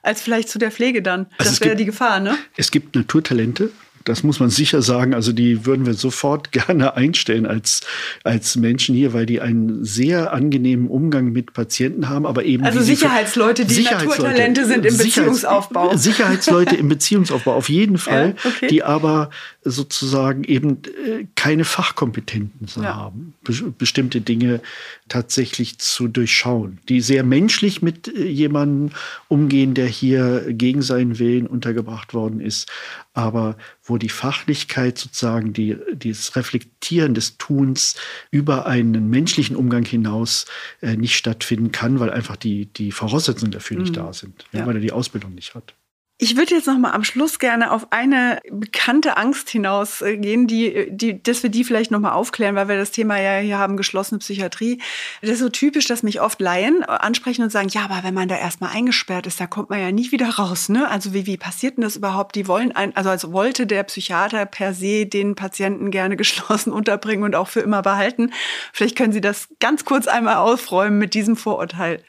als 0.03 0.23
vielleicht 0.23 0.49
zu 0.49 0.59
der 0.59 0.71
Pflege 0.71 1.03
dann. 1.03 1.27
Also 1.39 1.51
das 1.51 1.61
wäre 1.61 1.77
die 1.77 1.85
Gefahr, 1.85 2.21
ne? 2.21 2.37
Es 2.57 2.71
gibt 2.71 2.95
Naturtalente, 2.95 3.71
das 4.05 4.23
muss 4.23 4.41
man 4.41 4.51
sicher 4.51 4.83
sagen. 4.83 5.15
Also 5.15 5.33
die 5.33 5.67
würden 5.67 5.87
wir 5.87 5.95
sofort 5.95 6.53
gerne 6.53 6.97
einstellen 6.97 7.47
als, 7.47 7.83
als 8.25 8.57
Menschen 8.57 8.95
hier, 8.95 9.13
weil 9.13 9.27
die 9.27 9.41
einen 9.41 9.85
sehr 9.85 10.33
angenehmen 10.33 10.89
Umgang 10.89 11.33
mit 11.33 11.53
Patienten 11.53 12.09
haben, 12.09 12.27
aber 12.27 12.45
eben. 12.45 12.65
Also 12.65 12.81
Sicherheitsleute, 12.81 13.65
die 13.65 13.75
Sicherheitsleute, 13.75 14.23
Naturtalente 14.23 14.67
sind 14.67 14.87
im 14.87 14.97
Beziehungsaufbau. 14.97 15.97
Sicherheitsleute 15.97 16.77
im 16.77 16.89
Beziehungsaufbau, 16.93 17.55
auf 17.55 17.69
jeden 17.69 17.99
Fall, 17.99 18.35
ja, 18.43 18.51
okay. 18.51 18.67
die 18.69 18.83
aber 18.83 19.31
sozusagen 19.65 20.45
eben 20.45 20.79
äh, 20.85 21.27
keine 21.37 21.65
Fachkompetenzen 21.65 22.83
ja. 22.83 22.97
haben, 22.97 23.35
bestimmte 23.79 24.21
Dinge 24.21 24.61
tatsächlich 25.09 25.79
zu 25.79 26.09
durchschauen, 26.09 26.79
die 26.89 27.01
sehr 27.01 27.23
menschlich 27.23 27.83
mit 27.83 28.09
äh, 28.09 28.27
jemandem 28.27 28.91
umgehen, 29.29 29.75
der 29.75 29.87
hier 29.87 30.47
gegen 30.49 30.83
seinen 30.83 31.19
Willen 31.19 31.47
untergebracht 31.47 32.13
worden 32.13 32.41
ist, 32.41 32.71
aber 33.15 33.57
wo 33.83 33.99
die 33.99 34.09
Fachlichkeit 34.09 34.99
sozusagen, 34.99 35.53
die, 35.53 35.77
dieses 35.93 36.37
Reflektieren 36.37 37.15
des 37.15 37.37
Tuns 37.37 37.97
über 38.31 38.67
einen 38.67 39.11
menschlichen 39.11 39.57
Umgang 39.57 39.85
hinaus 39.85 40.47
äh, 40.81 40.97
nicht 40.97 41.17
stattfinden 41.17 41.73
kann, 41.73 41.99
weil 42.01 42.11
einfach 42.11 42.37
die, 42.37 42.67
die 42.67 42.93
Voraussetzungen 42.93 43.51
dafür 43.51 43.77
mhm. 43.77 43.83
nicht 43.83 43.97
da 43.97 44.13
sind, 44.13 44.45
ja. 44.53 44.67
weil 44.67 44.77
er 44.77 44.81
die 44.81 44.93
Ausbildung 44.93 45.35
nicht 45.35 45.55
hat. 45.55 45.75
Ich 46.23 46.37
würde 46.37 46.55
jetzt 46.55 46.69
noch 46.69 46.79
mal 46.79 46.93
am 46.93 47.03
Schluss 47.03 47.41
gerne 47.41 47.73
auf 47.73 47.89
eine 47.91 48.41
bekannte 48.49 49.17
Angst 49.17 49.51
hinausgehen, 49.51 50.47
die, 50.47 50.87
die, 50.89 51.21
dass 51.21 51.43
wir 51.43 51.51
die 51.51 51.65
vielleicht 51.65 51.91
noch 51.91 51.99
mal 51.99 52.13
aufklären, 52.13 52.55
weil 52.55 52.69
wir 52.69 52.77
das 52.77 52.93
Thema 52.93 53.21
ja 53.21 53.41
hier 53.41 53.59
haben, 53.59 53.77
geschlossene 53.77 54.21
Psychiatrie. 54.21 54.81
Das 55.21 55.31
ist 55.31 55.41
so 55.41 55.49
typisch, 55.49 55.89
dass 55.89 56.05
mich 56.05 56.21
oft 56.21 56.41
Laien 56.41 56.85
ansprechen 56.85 57.43
und 57.43 57.51
sagen, 57.51 57.71
ja, 57.71 57.83
aber 57.83 58.05
wenn 58.05 58.15
man 58.15 58.29
da 58.29 58.37
erstmal 58.37 58.71
eingesperrt 58.71 59.27
ist, 59.27 59.41
da 59.41 59.49
kommt 59.49 59.71
man 59.71 59.81
ja 59.81 59.91
nie 59.91 60.13
wieder 60.13 60.29
raus. 60.29 60.69
Ne? 60.69 60.89
Also 60.89 61.13
wie, 61.13 61.27
wie 61.27 61.37
passiert 61.37 61.77
denn 61.77 61.83
das 61.83 61.97
überhaupt? 61.97 62.37
Die 62.37 62.47
wollen 62.47 62.71
ein, 62.71 62.95
also 62.95 63.11
als 63.11 63.33
wollte 63.33 63.67
der 63.67 63.83
Psychiater 63.83 64.47
per 64.47 64.75
se 64.75 65.07
den 65.07 65.35
Patienten 65.35 65.91
gerne 65.91 66.17
geschlossen 66.23 66.73
unterbringen 66.73 67.25
und 67.25 67.35
auch 67.35 67.49
für 67.49 67.63
immer 67.63 67.83
behalten. 67.83 68.31
Vielleicht 68.73 68.95
können 68.95 69.13
Sie 69.13 69.21
das 69.21 69.49
ganz 69.59 69.85
kurz 69.85 70.07
einmal 70.07 70.37
aufräumen 70.37 70.99
mit 70.99 71.15
diesem 71.15 71.35
Vorurteil. 71.35 72.01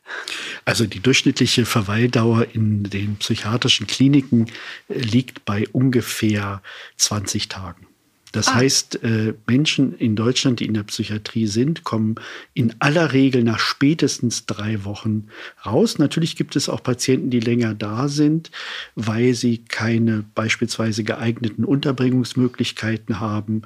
Also 0.66 0.86
die 0.86 1.00
durchschnittliche 1.00 1.66
Verweildauer 1.66 2.46
in 2.54 2.84
den 2.84 3.16
psychiatrischen 3.16 3.88
Kliniken 3.88 4.03
äh, 4.10 4.46
liegt 4.88 5.46
bei 5.46 5.68
ungefähr 5.72 6.62
20 6.98 7.48
Tagen. 7.50 7.88
Das 8.34 8.48
ah. 8.50 8.56
heißt, 8.56 9.04
äh, 9.04 9.36
Menschen 9.48 9.96
in 9.96 10.16
Deutschland, 10.16 10.60
die 10.60 10.66
in 10.66 10.74
der 10.74 10.84
Psychiatrie 10.84 11.48
sind, 11.48 11.84
kommen 11.84 12.16
in 12.54 12.74
aller 12.80 13.14
Regel 13.14 13.44
nach 13.44 13.60
spätestens 13.60 14.46
drei 14.46 14.84
Wochen 14.84 15.28
raus. 15.66 16.00
Natürlich 16.00 16.36
gibt 16.36 16.56
es 16.56 16.68
auch 16.68 16.84
Patienten, 16.84 17.30
die 17.30 17.40
länger 17.40 17.76
da 17.76 18.10
sind, 18.10 18.52
weil 18.96 19.36
sie 19.36 19.60
keine 19.60 20.26
beispielsweise 20.36 21.04
geeigneten 21.04 21.64
Unterbringungsmöglichkeiten 21.64 23.20
haben, 23.20 23.62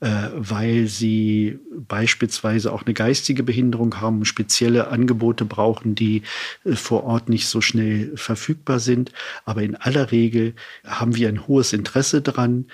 äh, 0.00 0.28
weil 0.36 0.86
sie 0.86 1.58
beispielsweise 1.76 2.72
auch 2.72 2.84
eine 2.84 2.94
geistige 2.94 3.42
Behinderung 3.42 4.00
haben, 4.00 4.24
spezielle 4.24 4.88
Angebote 4.88 5.44
brauchen, 5.44 5.96
die 5.96 6.22
äh, 6.64 6.76
vor 6.76 7.02
Ort 7.02 7.28
nicht 7.28 7.48
so 7.48 7.60
schnell 7.60 8.16
verfügbar 8.16 8.78
sind. 8.78 9.10
Aber 9.44 9.62
in 9.62 9.74
aller 9.74 10.12
Regel 10.12 10.54
haben 10.86 11.16
wir 11.16 11.28
ein 11.28 11.48
hohes 11.48 11.72
Interesse 11.72 12.22
daran, 12.22 12.66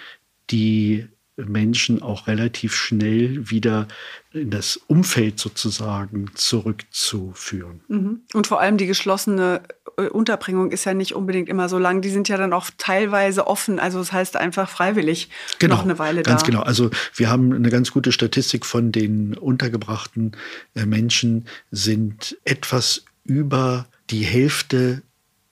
die 0.51 1.09
Menschen 1.47 2.03
auch 2.03 2.27
relativ 2.27 2.75
schnell 2.75 3.51
wieder 3.51 3.87
in 4.33 4.51
das 4.51 4.77
Umfeld 4.77 5.39
sozusagen 5.39 6.31
zurückzuführen. 6.35 7.81
Mhm. 7.89 8.21
Und 8.35 8.47
vor 8.47 8.61
allem 8.61 8.77
die 8.77 8.87
geschlossene 8.87 9.63
äh, 9.97 10.09
Unterbringung 10.09 10.71
ist 10.71 10.85
ja 10.85 10.95
nicht 10.95 11.15
unbedingt 11.15 11.49
immer 11.49 11.69
so 11.69 11.79
lang. 11.79 12.03
Die 12.03 12.11
sind 12.11 12.29
ja 12.29 12.37
dann 12.37 12.53
auch 12.53 12.71
teilweise 12.77 13.47
offen. 13.47 13.79
Also 13.79 13.99
das 13.99 14.13
heißt 14.13 14.37
einfach 14.37 14.69
freiwillig 14.69 15.31
genau, 15.59 15.77
noch 15.77 15.85
eine 15.85 15.99
Weile 15.99 16.23
ganz 16.23 16.27
da. 16.27 16.31
Ganz 16.33 16.45
genau. 16.45 16.63
Also 16.63 16.91
wir 17.15 17.31
haben 17.31 17.53
eine 17.53 17.71
ganz 17.71 17.93
gute 17.93 18.13
Statistik 18.13 18.67
von 18.67 18.93
den 18.93 19.35
untergebrachten 19.35 20.37
äh, 20.75 20.87
Menschen 20.87 21.47
sind 21.71 22.37
etwas 22.45 23.05
über 23.25 23.87
die 24.11 24.25
Hälfte 24.25 25.03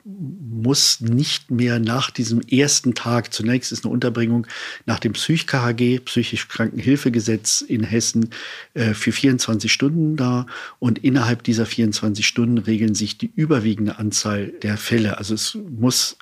muss 0.07 1.01
nicht 1.01 1.51
mehr 1.51 1.81
nach 1.81 2.11
diesem 2.11 2.41
ersten 2.41 2.95
Tag, 2.95 3.33
zunächst 3.33 3.73
ist 3.73 3.85
eine 3.85 3.93
Unterbringung 3.93 4.47
nach 4.85 5.01
dem 5.01 5.15
Psych-KHG, 5.15 5.99
Psychisch 6.05 6.47
Krankenhilfegesetz 6.47 7.61
in 7.61 7.83
Hessen, 7.83 8.31
äh, 8.75 8.95
für 8.95 9.11
24 9.11 9.73
Stunden 9.73 10.17
da. 10.17 10.47
Und 10.79 10.99
innerhalb 10.99 11.43
dieser 11.43 11.67
24 11.67 12.25
Stunden 12.25 12.59
regeln 12.59 12.95
sich 12.95 13.19
die 13.19 13.33
überwiegende 13.35 13.99
Anzahl 13.99 14.53
der 14.63 14.77
Fälle. 14.77 15.19
Also 15.19 15.35
es 15.35 15.59
muss 15.77 16.17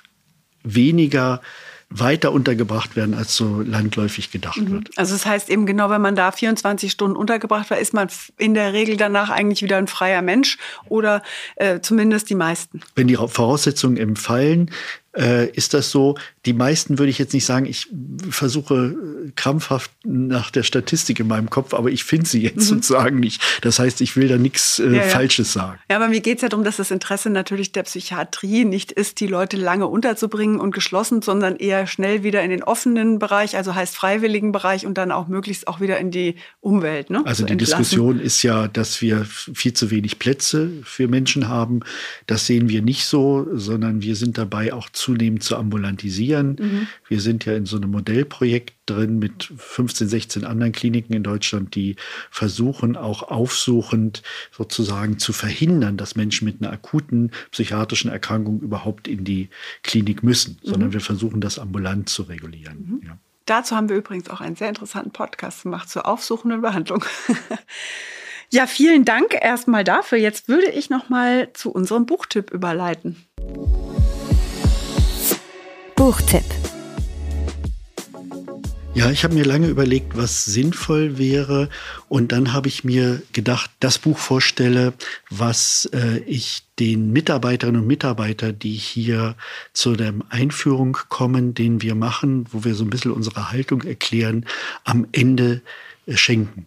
weniger 0.63 1.41
weiter 1.89 2.31
untergebracht 2.31 2.95
werden, 2.95 3.13
als 3.13 3.35
so 3.35 3.61
landläufig 3.61 4.31
gedacht 4.31 4.57
mhm. 4.57 4.71
wird. 4.71 4.97
Also 4.97 5.13
das 5.13 5.25
heißt 5.25 5.49
eben 5.49 5.65
genau, 5.65 5.89
wenn 5.89 6.01
man 6.01 6.15
da 6.15 6.31
24 6.31 6.91
Stunden 6.91 7.15
untergebracht 7.15 7.69
war, 7.69 7.77
ist 7.77 7.93
man 7.93 8.09
in 8.37 8.53
der 8.53 8.73
Regel 8.73 8.97
danach 8.97 9.29
eigentlich 9.29 9.61
wieder 9.61 9.77
ein 9.77 9.87
freier 9.87 10.21
Mensch 10.21 10.57
oder 10.89 11.21
äh, 11.55 11.79
zumindest 11.79 12.29
die 12.29 12.35
meisten. 12.35 12.81
Wenn 12.95 13.07
die 13.07 13.15
Voraussetzungen 13.15 13.97
empfallen, 13.97 14.71
äh, 15.17 15.49
ist 15.51 15.73
das 15.73 15.91
so. 15.91 16.15
Die 16.45 16.53
meisten 16.53 16.99
würde 16.99 17.09
ich 17.09 17.17
jetzt 17.17 17.33
nicht 17.33 17.45
sagen, 17.45 17.65
ich 17.65 17.87
versuche 18.29 18.95
äh, 19.27 19.31
krampfhaft 19.35 19.91
nach 20.03 20.51
der 20.51 20.63
Statistik 20.63 21.19
in 21.19 21.27
meinem 21.27 21.49
Kopf, 21.49 21.73
aber 21.73 21.89
ich 21.89 22.03
finde 22.03 22.25
sie 22.25 22.41
jetzt 22.41 22.57
mhm. 22.57 22.75
sozusagen 22.75 23.19
nicht. 23.19 23.41
Das 23.61 23.79
heißt, 23.79 24.01
ich 24.01 24.15
will 24.15 24.27
da 24.27 24.37
nichts 24.37 24.79
äh, 24.79 24.87
ja, 24.87 24.93
ja. 24.93 25.01
Falsches 25.03 25.53
sagen. 25.53 25.79
Ja, 25.89 25.95
aber 25.97 26.07
mir 26.07 26.21
geht 26.21 26.37
es 26.37 26.41
ja 26.41 26.49
darum, 26.49 26.63
dass 26.63 26.77
das 26.77 26.91
Interesse 26.91 27.29
natürlich 27.29 27.71
der 27.71 27.83
Psychiatrie 27.83 28.65
nicht 28.65 28.91
ist, 28.91 29.19
die 29.19 29.27
Leute 29.27 29.57
lange 29.57 29.87
unterzubringen 29.87 30.59
und 30.59 30.73
geschlossen, 30.73 31.21
sondern 31.21 31.55
eher 31.55 31.87
schnell 31.87 32.23
wieder 32.23 32.43
in 32.43 32.49
den 32.49 32.63
offenen 32.63 33.19
Bereich, 33.19 33.55
also 33.55 33.73
heißt 33.73 33.95
freiwilligen 33.95 34.51
Bereich 34.51 34.85
und 34.85 34.97
dann 34.97 35.11
auch 35.11 35.27
möglichst 35.27 35.67
auch 35.67 35.79
wieder 35.79 35.97
in 35.97 36.11
die 36.11 36.35
Umwelt. 36.61 37.09
Ne? 37.09 37.23
Also 37.25 37.45
die 37.45 37.53
entlassen. 37.53 37.77
Diskussion 37.79 38.19
ist 38.19 38.43
ja, 38.43 38.67
dass 38.67 39.01
wir 39.01 39.25
viel 39.25 39.73
zu 39.73 39.91
wenig 39.91 40.19
Plätze 40.19 40.71
für 40.83 41.07
Menschen 41.07 41.47
haben. 41.47 41.81
Das 42.27 42.45
sehen 42.45 42.69
wir 42.69 42.81
nicht 42.81 43.05
so, 43.05 43.47
sondern 43.53 44.01
wir 44.01 44.15
sind 44.15 44.37
dabei 44.37 44.73
auch 44.73 44.89
zu 44.89 45.04
zunehmend 45.05 45.43
zu 45.43 45.55
ambulantisieren. 45.55 46.57
Mhm. 46.59 46.87
Wir 47.07 47.21
sind 47.21 47.45
ja 47.45 47.53
in 47.53 47.67
so 47.67 47.77
einem 47.77 47.91
Modellprojekt 47.91 48.73
drin 48.87 49.19
mit 49.19 49.51
15, 49.55 50.07
16 50.07 50.45
anderen 50.45 50.71
Kliniken 50.71 51.13
in 51.13 51.21
Deutschland, 51.21 51.75
die 51.75 51.95
versuchen 52.31 52.97
auch 52.97 53.21
aufsuchend 53.23 54.23
sozusagen 54.51 55.19
zu 55.19 55.31
verhindern, 55.31 55.95
dass 55.95 56.15
Menschen 56.15 56.45
mit 56.45 56.61
einer 56.61 56.71
akuten 56.71 57.31
psychiatrischen 57.51 58.09
Erkrankung 58.09 58.61
überhaupt 58.61 59.07
in 59.07 59.23
die 59.23 59.49
Klinik 59.83 60.23
müssen, 60.23 60.57
mhm. 60.63 60.69
sondern 60.69 60.93
wir 60.93 61.01
versuchen 61.01 61.39
das 61.39 61.59
ambulant 61.59 62.09
zu 62.09 62.23
regulieren. 62.23 62.99
Mhm. 63.01 63.07
Ja. 63.07 63.17
Dazu 63.45 63.75
haben 63.75 63.89
wir 63.89 63.95
übrigens 63.95 64.31
auch 64.31 64.41
einen 64.41 64.55
sehr 64.55 64.69
interessanten 64.69 65.11
Podcast 65.11 65.63
gemacht 65.63 65.87
zur 65.87 66.07
aufsuchenden 66.07 66.61
Behandlung. 66.61 67.05
ja, 68.49 68.65
vielen 68.65 69.05
Dank 69.05 69.35
erstmal 69.39 69.83
dafür. 69.83 70.17
Jetzt 70.17 70.47
würde 70.47 70.71
ich 70.71 70.89
noch 70.89 71.09
mal 71.09 71.53
zu 71.53 71.69
unserem 71.69 72.07
Buchtipp 72.07 72.49
überleiten. 72.49 73.23
Buchtipp. 75.95 76.43
Ja, 78.93 79.11
ich 79.11 79.23
habe 79.23 79.33
mir 79.33 79.45
lange 79.45 79.67
überlegt, 79.67 80.17
was 80.17 80.43
sinnvoll 80.43 81.17
wäre. 81.17 81.69
Und 82.09 82.33
dann 82.33 82.51
habe 82.51 82.67
ich 82.67 82.83
mir 82.83 83.21
gedacht, 83.31 83.71
das 83.79 83.97
Buch 83.97 84.17
vorstelle, 84.17 84.93
was 85.29 85.89
äh, 85.93 86.17
ich 86.25 86.63
den 86.79 87.13
Mitarbeiterinnen 87.13 87.81
und 87.81 87.87
Mitarbeitern, 87.87 88.59
die 88.59 88.73
hier 88.73 89.35
zu 89.71 89.95
der 89.95 90.13
Einführung 90.29 90.97
kommen, 91.07 91.53
den 91.53 91.81
wir 91.81 91.95
machen, 91.95 92.45
wo 92.51 92.65
wir 92.65 92.75
so 92.75 92.83
ein 92.83 92.89
bisschen 92.89 93.11
unsere 93.11 93.51
Haltung 93.51 93.81
erklären, 93.83 94.45
am 94.83 95.07
Ende 95.13 95.61
äh, 96.07 96.17
schenken. 96.17 96.65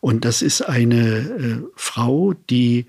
Und 0.00 0.24
das 0.24 0.42
ist 0.42 0.62
eine 0.62 1.18
äh, 1.18 1.56
Frau, 1.76 2.34
die 2.50 2.86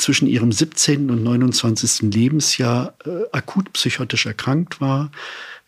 zwischen 0.00 0.26
ihrem 0.26 0.52
17. 0.52 1.10
und 1.10 1.22
29. 1.22 2.12
Lebensjahr 2.12 2.94
äh, 3.04 3.10
akut 3.32 3.72
psychotisch 3.72 4.26
erkrankt 4.26 4.80
war, 4.80 5.10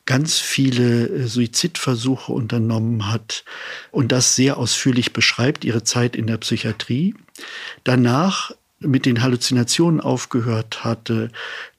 ganz 0.06 0.38
viele 0.38 1.08
äh, 1.08 1.26
Suizidversuche 1.26 2.32
unternommen 2.32 3.10
hat 3.10 3.44
und 3.90 4.12
das 4.12 4.36
sehr 4.36 4.56
ausführlich 4.56 5.12
beschreibt, 5.12 5.64
ihre 5.64 5.84
Zeit 5.84 6.16
in 6.16 6.26
der 6.26 6.38
Psychiatrie. 6.38 7.14
Danach 7.84 8.52
mit 8.80 9.06
den 9.06 9.22
Halluzinationen 9.22 10.00
aufgehört 10.00 10.84
hatte 10.84 11.30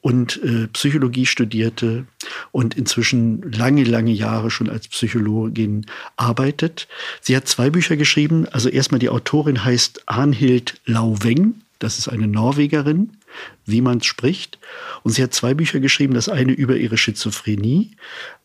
und 0.01 0.41
äh, 0.43 0.67
Psychologie 0.67 1.25
studierte 1.25 2.05
und 2.51 2.75
inzwischen 2.75 3.51
lange, 3.51 3.83
lange 3.83 4.11
Jahre 4.11 4.49
schon 4.49 4.69
als 4.69 4.87
Psychologin 4.87 5.85
arbeitet. 6.15 6.87
Sie 7.21 7.35
hat 7.35 7.47
zwei 7.47 7.69
Bücher 7.69 7.97
geschrieben. 7.97 8.47
Also 8.49 8.69
erstmal 8.69 8.99
die 8.99 9.09
Autorin 9.09 9.63
heißt 9.63 10.03
Arnhild 10.05 10.79
Lauweng 10.85 11.55
das 11.83 11.99
ist 11.99 12.07
eine 12.07 12.27
Norwegerin, 12.27 13.11
wie 13.65 13.81
man 13.81 13.99
es 13.99 14.05
spricht. 14.05 14.57
Und 15.03 15.11
sie 15.11 15.23
hat 15.23 15.33
zwei 15.33 15.53
Bücher 15.53 15.79
geschrieben. 15.79 16.13
Das 16.13 16.29
eine 16.29 16.53
über 16.53 16.77
ihre 16.77 16.97
Schizophrenie. 16.97 17.91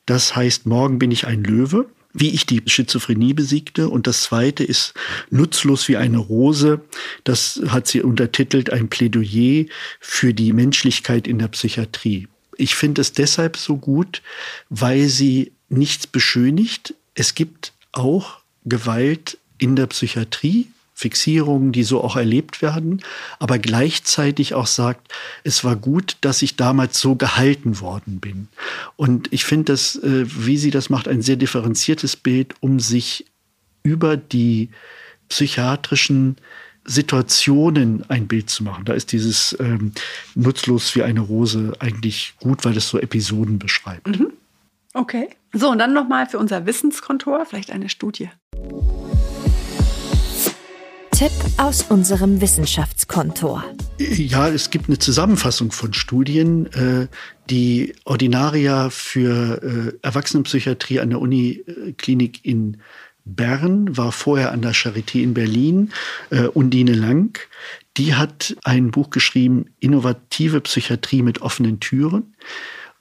Das 0.06 0.34
heißt, 0.34 0.66
Morgen 0.66 0.98
bin 0.98 1.10
ich 1.10 1.26
ein 1.26 1.44
Löwe 1.44 1.86
wie 2.14 2.30
ich 2.30 2.46
die 2.46 2.62
Schizophrenie 2.66 3.34
besiegte. 3.34 3.88
Und 3.88 4.06
das 4.06 4.22
zweite 4.22 4.64
ist 4.64 4.94
Nutzlos 5.30 5.88
wie 5.88 5.96
eine 5.96 6.18
Rose. 6.18 6.80
Das 7.24 7.60
hat 7.68 7.86
sie 7.86 8.02
untertitelt 8.02 8.70
ein 8.70 8.88
Plädoyer 8.88 9.66
für 10.00 10.34
die 10.34 10.52
Menschlichkeit 10.52 11.28
in 11.28 11.38
der 11.38 11.48
Psychiatrie. 11.48 12.28
Ich 12.56 12.74
finde 12.74 13.02
es 13.02 13.12
deshalb 13.12 13.56
so 13.56 13.76
gut, 13.76 14.22
weil 14.68 15.08
sie 15.08 15.52
nichts 15.68 16.06
beschönigt. 16.06 16.94
Es 17.14 17.34
gibt 17.34 17.72
auch 17.92 18.40
Gewalt 18.64 19.38
in 19.58 19.76
der 19.76 19.86
Psychiatrie. 19.86 20.68
Fixierungen, 20.98 21.70
die 21.70 21.84
so 21.84 22.02
auch 22.02 22.16
erlebt 22.16 22.60
werden, 22.60 23.02
aber 23.38 23.60
gleichzeitig 23.60 24.54
auch 24.54 24.66
sagt, 24.66 25.12
es 25.44 25.62
war 25.62 25.76
gut, 25.76 26.16
dass 26.22 26.42
ich 26.42 26.56
damals 26.56 26.98
so 26.98 27.14
gehalten 27.14 27.78
worden 27.78 28.18
bin. 28.18 28.48
Und 28.96 29.32
ich 29.32 29.44
finde 29.44 29.72
das, 29.72 29.94
äh, 29.94 30.24
wie 30.26 30.56
sie 30.56 30.72
das 30.72 30.90
macht, 30.90 31.06
ein 31.06 31.22
sehr 31.22 31.36
differenziertes 31.36 32.16
Bild, 32.16 32.56
um 32.58 32.80
sich 32.80 33.26
über 33.84 34.16
die 34.16 34.70
psychiatrischen 35.28 36.36
Situationen 36.84 38.04
ein 38.10 38.26
Bild 38.26 38.50
zu 38.50 38.64
machen. 38.64 38.84
Da 38.84 38.94
ist 38.94 39.12
dieses 39.12 39.56
ähm, 39.60 39.92
nutzlos 40.34 40.96
wie 40.96 41.04
eine 41.04 41.20
Rose 41.20 41.74
eigentlich 41.78 42.34
gut, 42.40 42.64
weil 42.64 42.76
es 42.76 42.88
so 42.88 42.98
Episoden 42.98 43.60
beschreibt. 43.60 44.08
Mhm. 44.08 44.32
Okay. 44.94 45.28
So, 45.52 45.70
und 45.70 45.78
dann 45.78 45.92
nochmal 45.92 46.26
für 46.26 46.38
unser 46.38 46.66
Wissenskontor 46.66 47.46
vielleicht 47.46 47.70
eine 47.70 47.88
Studie. 47.88 48.30
Tipp 51.18 51.32
aus 51.56 51.82
unserem 51.82 52.40
Wissenschaftskontor. 52.40 53.64
Ja, 53.98 54.48
es 54.50 54.70
gibt 54.70 54.86
eine 54.86 55.00
Zusammenfassung 55.00 55.72
von 55.72 55.92
Studien. 55.92 56.66
Äh, 56.66 57.08
die 57.50 57.96
Ordinaria 58.04 58.88
für 58.88 59.60
äh, 59.60 59.98
Erwachsenenpsychiatrie 60.00 61.00
an 61.00 61.10
der 61.10 61.20
Uniklinik 61.20 62.44
in 62.44 62.76
Bern 63.24 63.96
war 63.96 64.12
vorher 64.12 64.52
an 64.52 64.62
der 64.62 64.76
Charité 64.76 65.20
in 65.20 65.34
Berlin, 65.34 65.90
äh, 66.30 66.42
Undine 66.44 66.94
Lang. 66.94 67.40
Die 67.96 68.14
hat 68.14 68.56
ein 68.62 68.92
Buch 68.92 69.10
geschrieben, 69.10 69.74
Innovative 69.80 70.60
Psychiatrie 70.60 71.22
mit 71.22 71.42
offenen 71.42 71.80
Türen. 71.80 72.36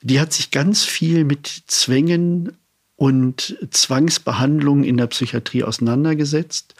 Die 0.02 0.18
hat 0.18 0.32
sich 0.32 0.50
ganz 0.50 0.82
viel 0.82 1.22
mit 1.22 1.46
Zwängen 1.68 2.58
und 2.96 3.56
Zwangsbehandlungen 3.70 4.82
in 4.82 4.96
der 4.96 5.06
Psychiatrie 5.06 5.62
auseinandergesetzt 5.62 6.74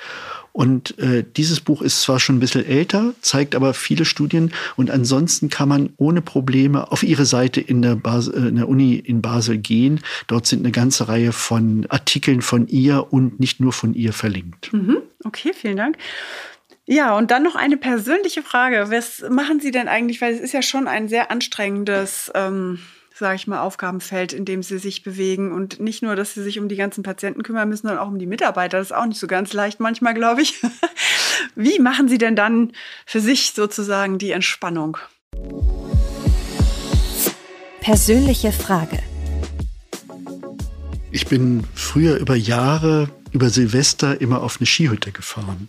Und 0.59 0.99
äh, 0.99 1.23
dieses 1.37 1.61
Buch 1.61 1.83
ist 1.83 2.03
zwar 2.03 2.19
schon 2.19 2.39
ein 2.39 2.41
bisschen 2.41 2.67
älter, 2.67 3.15
zeigt 3.21 3.55
aber 3.55 3.75
viele 3.75 4.05
Studien 4.05 4.53
und 4.75 4.91
ansonsten 4.91 5.51
kann 5.51 5.69
man 5.69 5.91
ohne 5.99 6.21
Probleme 6.21 6.91
auf 6.91 7.05
ihre 7.05 7.27
Seite 7.27 7.61
in 7.61 7.81
der, 7.81 7.95
Bas 7.95 8.27
äh, 8.27 8.41
in 8.41 8.57
der 8.57 8.69
Uni 8.69 8.97
in 8.97 9.23
Basel 9.23 9.59
gehen. 9.59 10.01
Dort 10.27 10.47
sind 10.47 10.65
eine 10.65 10.73
ganze 10.73 11.07
Reihe 11.07 11.31
von 11.31 11.87
Artikeln 11.91 12.43
von 12.43 12.67
ihr 12.67 13.07
und 13.13 13.39
nicht 13.39 13.61
nur 13.61 13.73
von 13.73 13.95
ihr 13.95 14.13
verlinkt. 14.13 14.73
Mhm. 14.73 14.97
Okay, 15.23 15.53
vielen 15.55 15.77
Dank. 15.77 15.97
Ja, 16.87 17.17
und 17.17 17.31
dann 17.31 17.45
noch 17.45 17.55
eine 17.55 17.77
persönliche 17.77 18.43
Frage. 18.43 18.87
Was 18.91 19.25
machen 19.31 19.61
Sie 19.61 19.71
denn 19.71 19.87
eigentlich, 19.87 20.21
weil 20.21 20.35
es 20.35 20.41
ist 20.41 20.55
ja 20.55 20.63
schon 20.63 20.89
ein 20.89 21.07
sehr 21.07 21.31
anstrengendes, 21.31 22.33
ähm, 22.35 22.81
sage 23.19 23.37
ich 23.37 23.47
mal, 23.47 23.61
Aufgabenfeld, 23.61 24.33
in 24.33 24.45
dem 24.45 24.63
Sie 24.63 24.79
sich 24.79 25.03
bewegen. 25.03 25.53
Und 25.53 25.81
nicht 25.81 26.03
nur, 26.03 26.17
dass 26.17 26.35
Sie 26.35 26.43
sich 26.43 26.59
um 26.59 26.69
die 26.69 26.77
ganzen 26.77 27.03
Patienten 27.03 27.43
kümmern 27.43 27.69
müssen, 27.69 27.89
sondern 27.89 28.03
auch 28.03 28.09
um 28.09 28.19
die 28.19 28.27
Mitarbeiter. 28.27 28.79
Das 28.79 28.89
ist 28.89 28.97
auch 28.97 29.07
nicht 29.07 29.19
so 29.19 29.27
ganz 29.27 29.53
leicht 29.53 29.81
manchmal, 29.81 30.15
glaube 30.15 30.43
ich. 30.43 30.63
Wie 31.55 31.79
machen 31.79 32.09
Sie 32.09 32.19
denn 32.19 32.37
dann 32.37 32.73
für 33.07 33.21
sich 33.21 33.53
sozusagen 33.53 34.19
die 34.19 34.31
Entspannung? 34.31 34.99
Persönliche 37.81 38.53
Frage. 38.53 38.99
Ich 41.11 41.27
bin 41.27 41.65
früher 41.75 42.19
über 42.19 42.37
Jahre 42.37 43.09
über 43.33 43.51
Silvester 43.51 44.21
immer 44.21 44.43
auf 44.43 44.59
eine 44.59 44.67
Skihütte 44.67 45.13
gefahren 45.13 45.69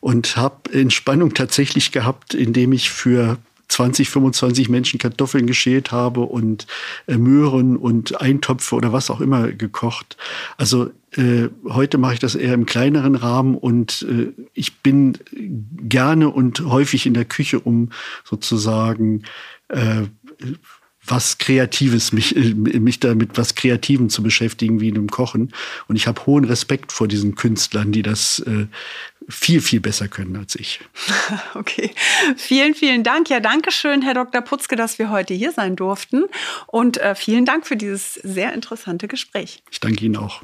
und 0.00 0.36
habe 0.36 0.72
Entspannung 0.72 1.34
tatsächlich 1.34 1.92
gehabt, 1.92 2.34
indem 2.34 2.72
ich 2.72 2.90
für 2.90 3.38
20, 3.68 4.08
25 4.08 4.68
Menschen 4.68 4.98
Kartoffeln 4.98 5.46
geschält 5.46 5.92
habe 5.92 6.20
und 6.20 6.66
äh, 7.06 7.16
Möhren 7.16 7.76
und 7.76 8.20
Eintopfe 8.20 8.74
oder 8.74 8.92
was 8.92 9.10
auch 9.10 9.20
immer 9.20 9.52
gekocht. 9.52 10.16
Also 10.56 10.90
äh, 11.12 11.48
heute 11.68 11.98
mache 11.98 12.14
ich 12.14 12.20
das 12.20 12.34
eher 12.34 12.54
im 12.54 12.66
kleineren 12.66 13.14
Rahmen 13.14 13.56
und 13.56 14.06
äh, 14.08 14.32
ich 14.52 14.80
bin 14.80 15.18
gerne 15.32 16.30
und 16.30 16.60
häufig 16.60 17.06
in 17.06 17.14
der 17.14 17.24
Küche, 17.24 17.60
um 17.60 17.90
sozusagen 18.24 19.22
äh, 19.68 20.02
was 21.06 21.38
Kreatives, 21.38 22.12
mich, 22.12 22.34
äh, 22.36 22.54
mich 22.54 23.00
da 23.00 23.14
mit 23.14 23.36
was 23.36 23.54
Kreativem 23.54 24.08
zu 24.08 24.22
beschäftigen, 24.22 24.80
wie 24.80 24.88
in 24.88 24.96
einem 24.96 25.10
Kochen. 25.10 25.52
Und 25.86 25.96
ich 25.96 26.06
habe 26.06 26.24
hohen 26.26 26.44
Respekt 26.44 26.92
vor 26.92 27.08
diesen 27.08 27.34
Künstlern, 27.34 27.92
die 27.92 28.02
das 28.02 28.38
äh, 28.40 28.66
viel, 29.28 29.60
viel 29.60 29.80
besser 29.80 30.08
können 30.08 30.36
als 30.36 30.54
ich. 30.56 30.80
Okay, 31.54 31.90
vielen, 32.36 32.74
vielen 32.74 33.04
Dank. 33.04 33.30
Ja, 33.30 33.40
danke 33.40 33.70
schön, 33.70 34.02
Herr 34.02 34.14
Dr. 34.14 34.40
Putzke, 34.42 34.76
dass 34.76 34.98
wir 34.98 35.10
heute 35.10 35.34
hier 35.34 35.52
sein 35.52 35.76
durften. 35.76 36.24
Und 36.66 36.98
äh, 36.98 37.14
vielen 37.14 37.44
Dank 37.44 37.66
für 37.66 37.76
dieses 37.76 38.14
sehr 38.14 38.52
interessante 38.52 39.08
Gespräch. 39.08 39.62
Ich 39.70 39.80
danke 39.80 40.04
Ihnen 40.04 40.16
auch. 40.16 40.42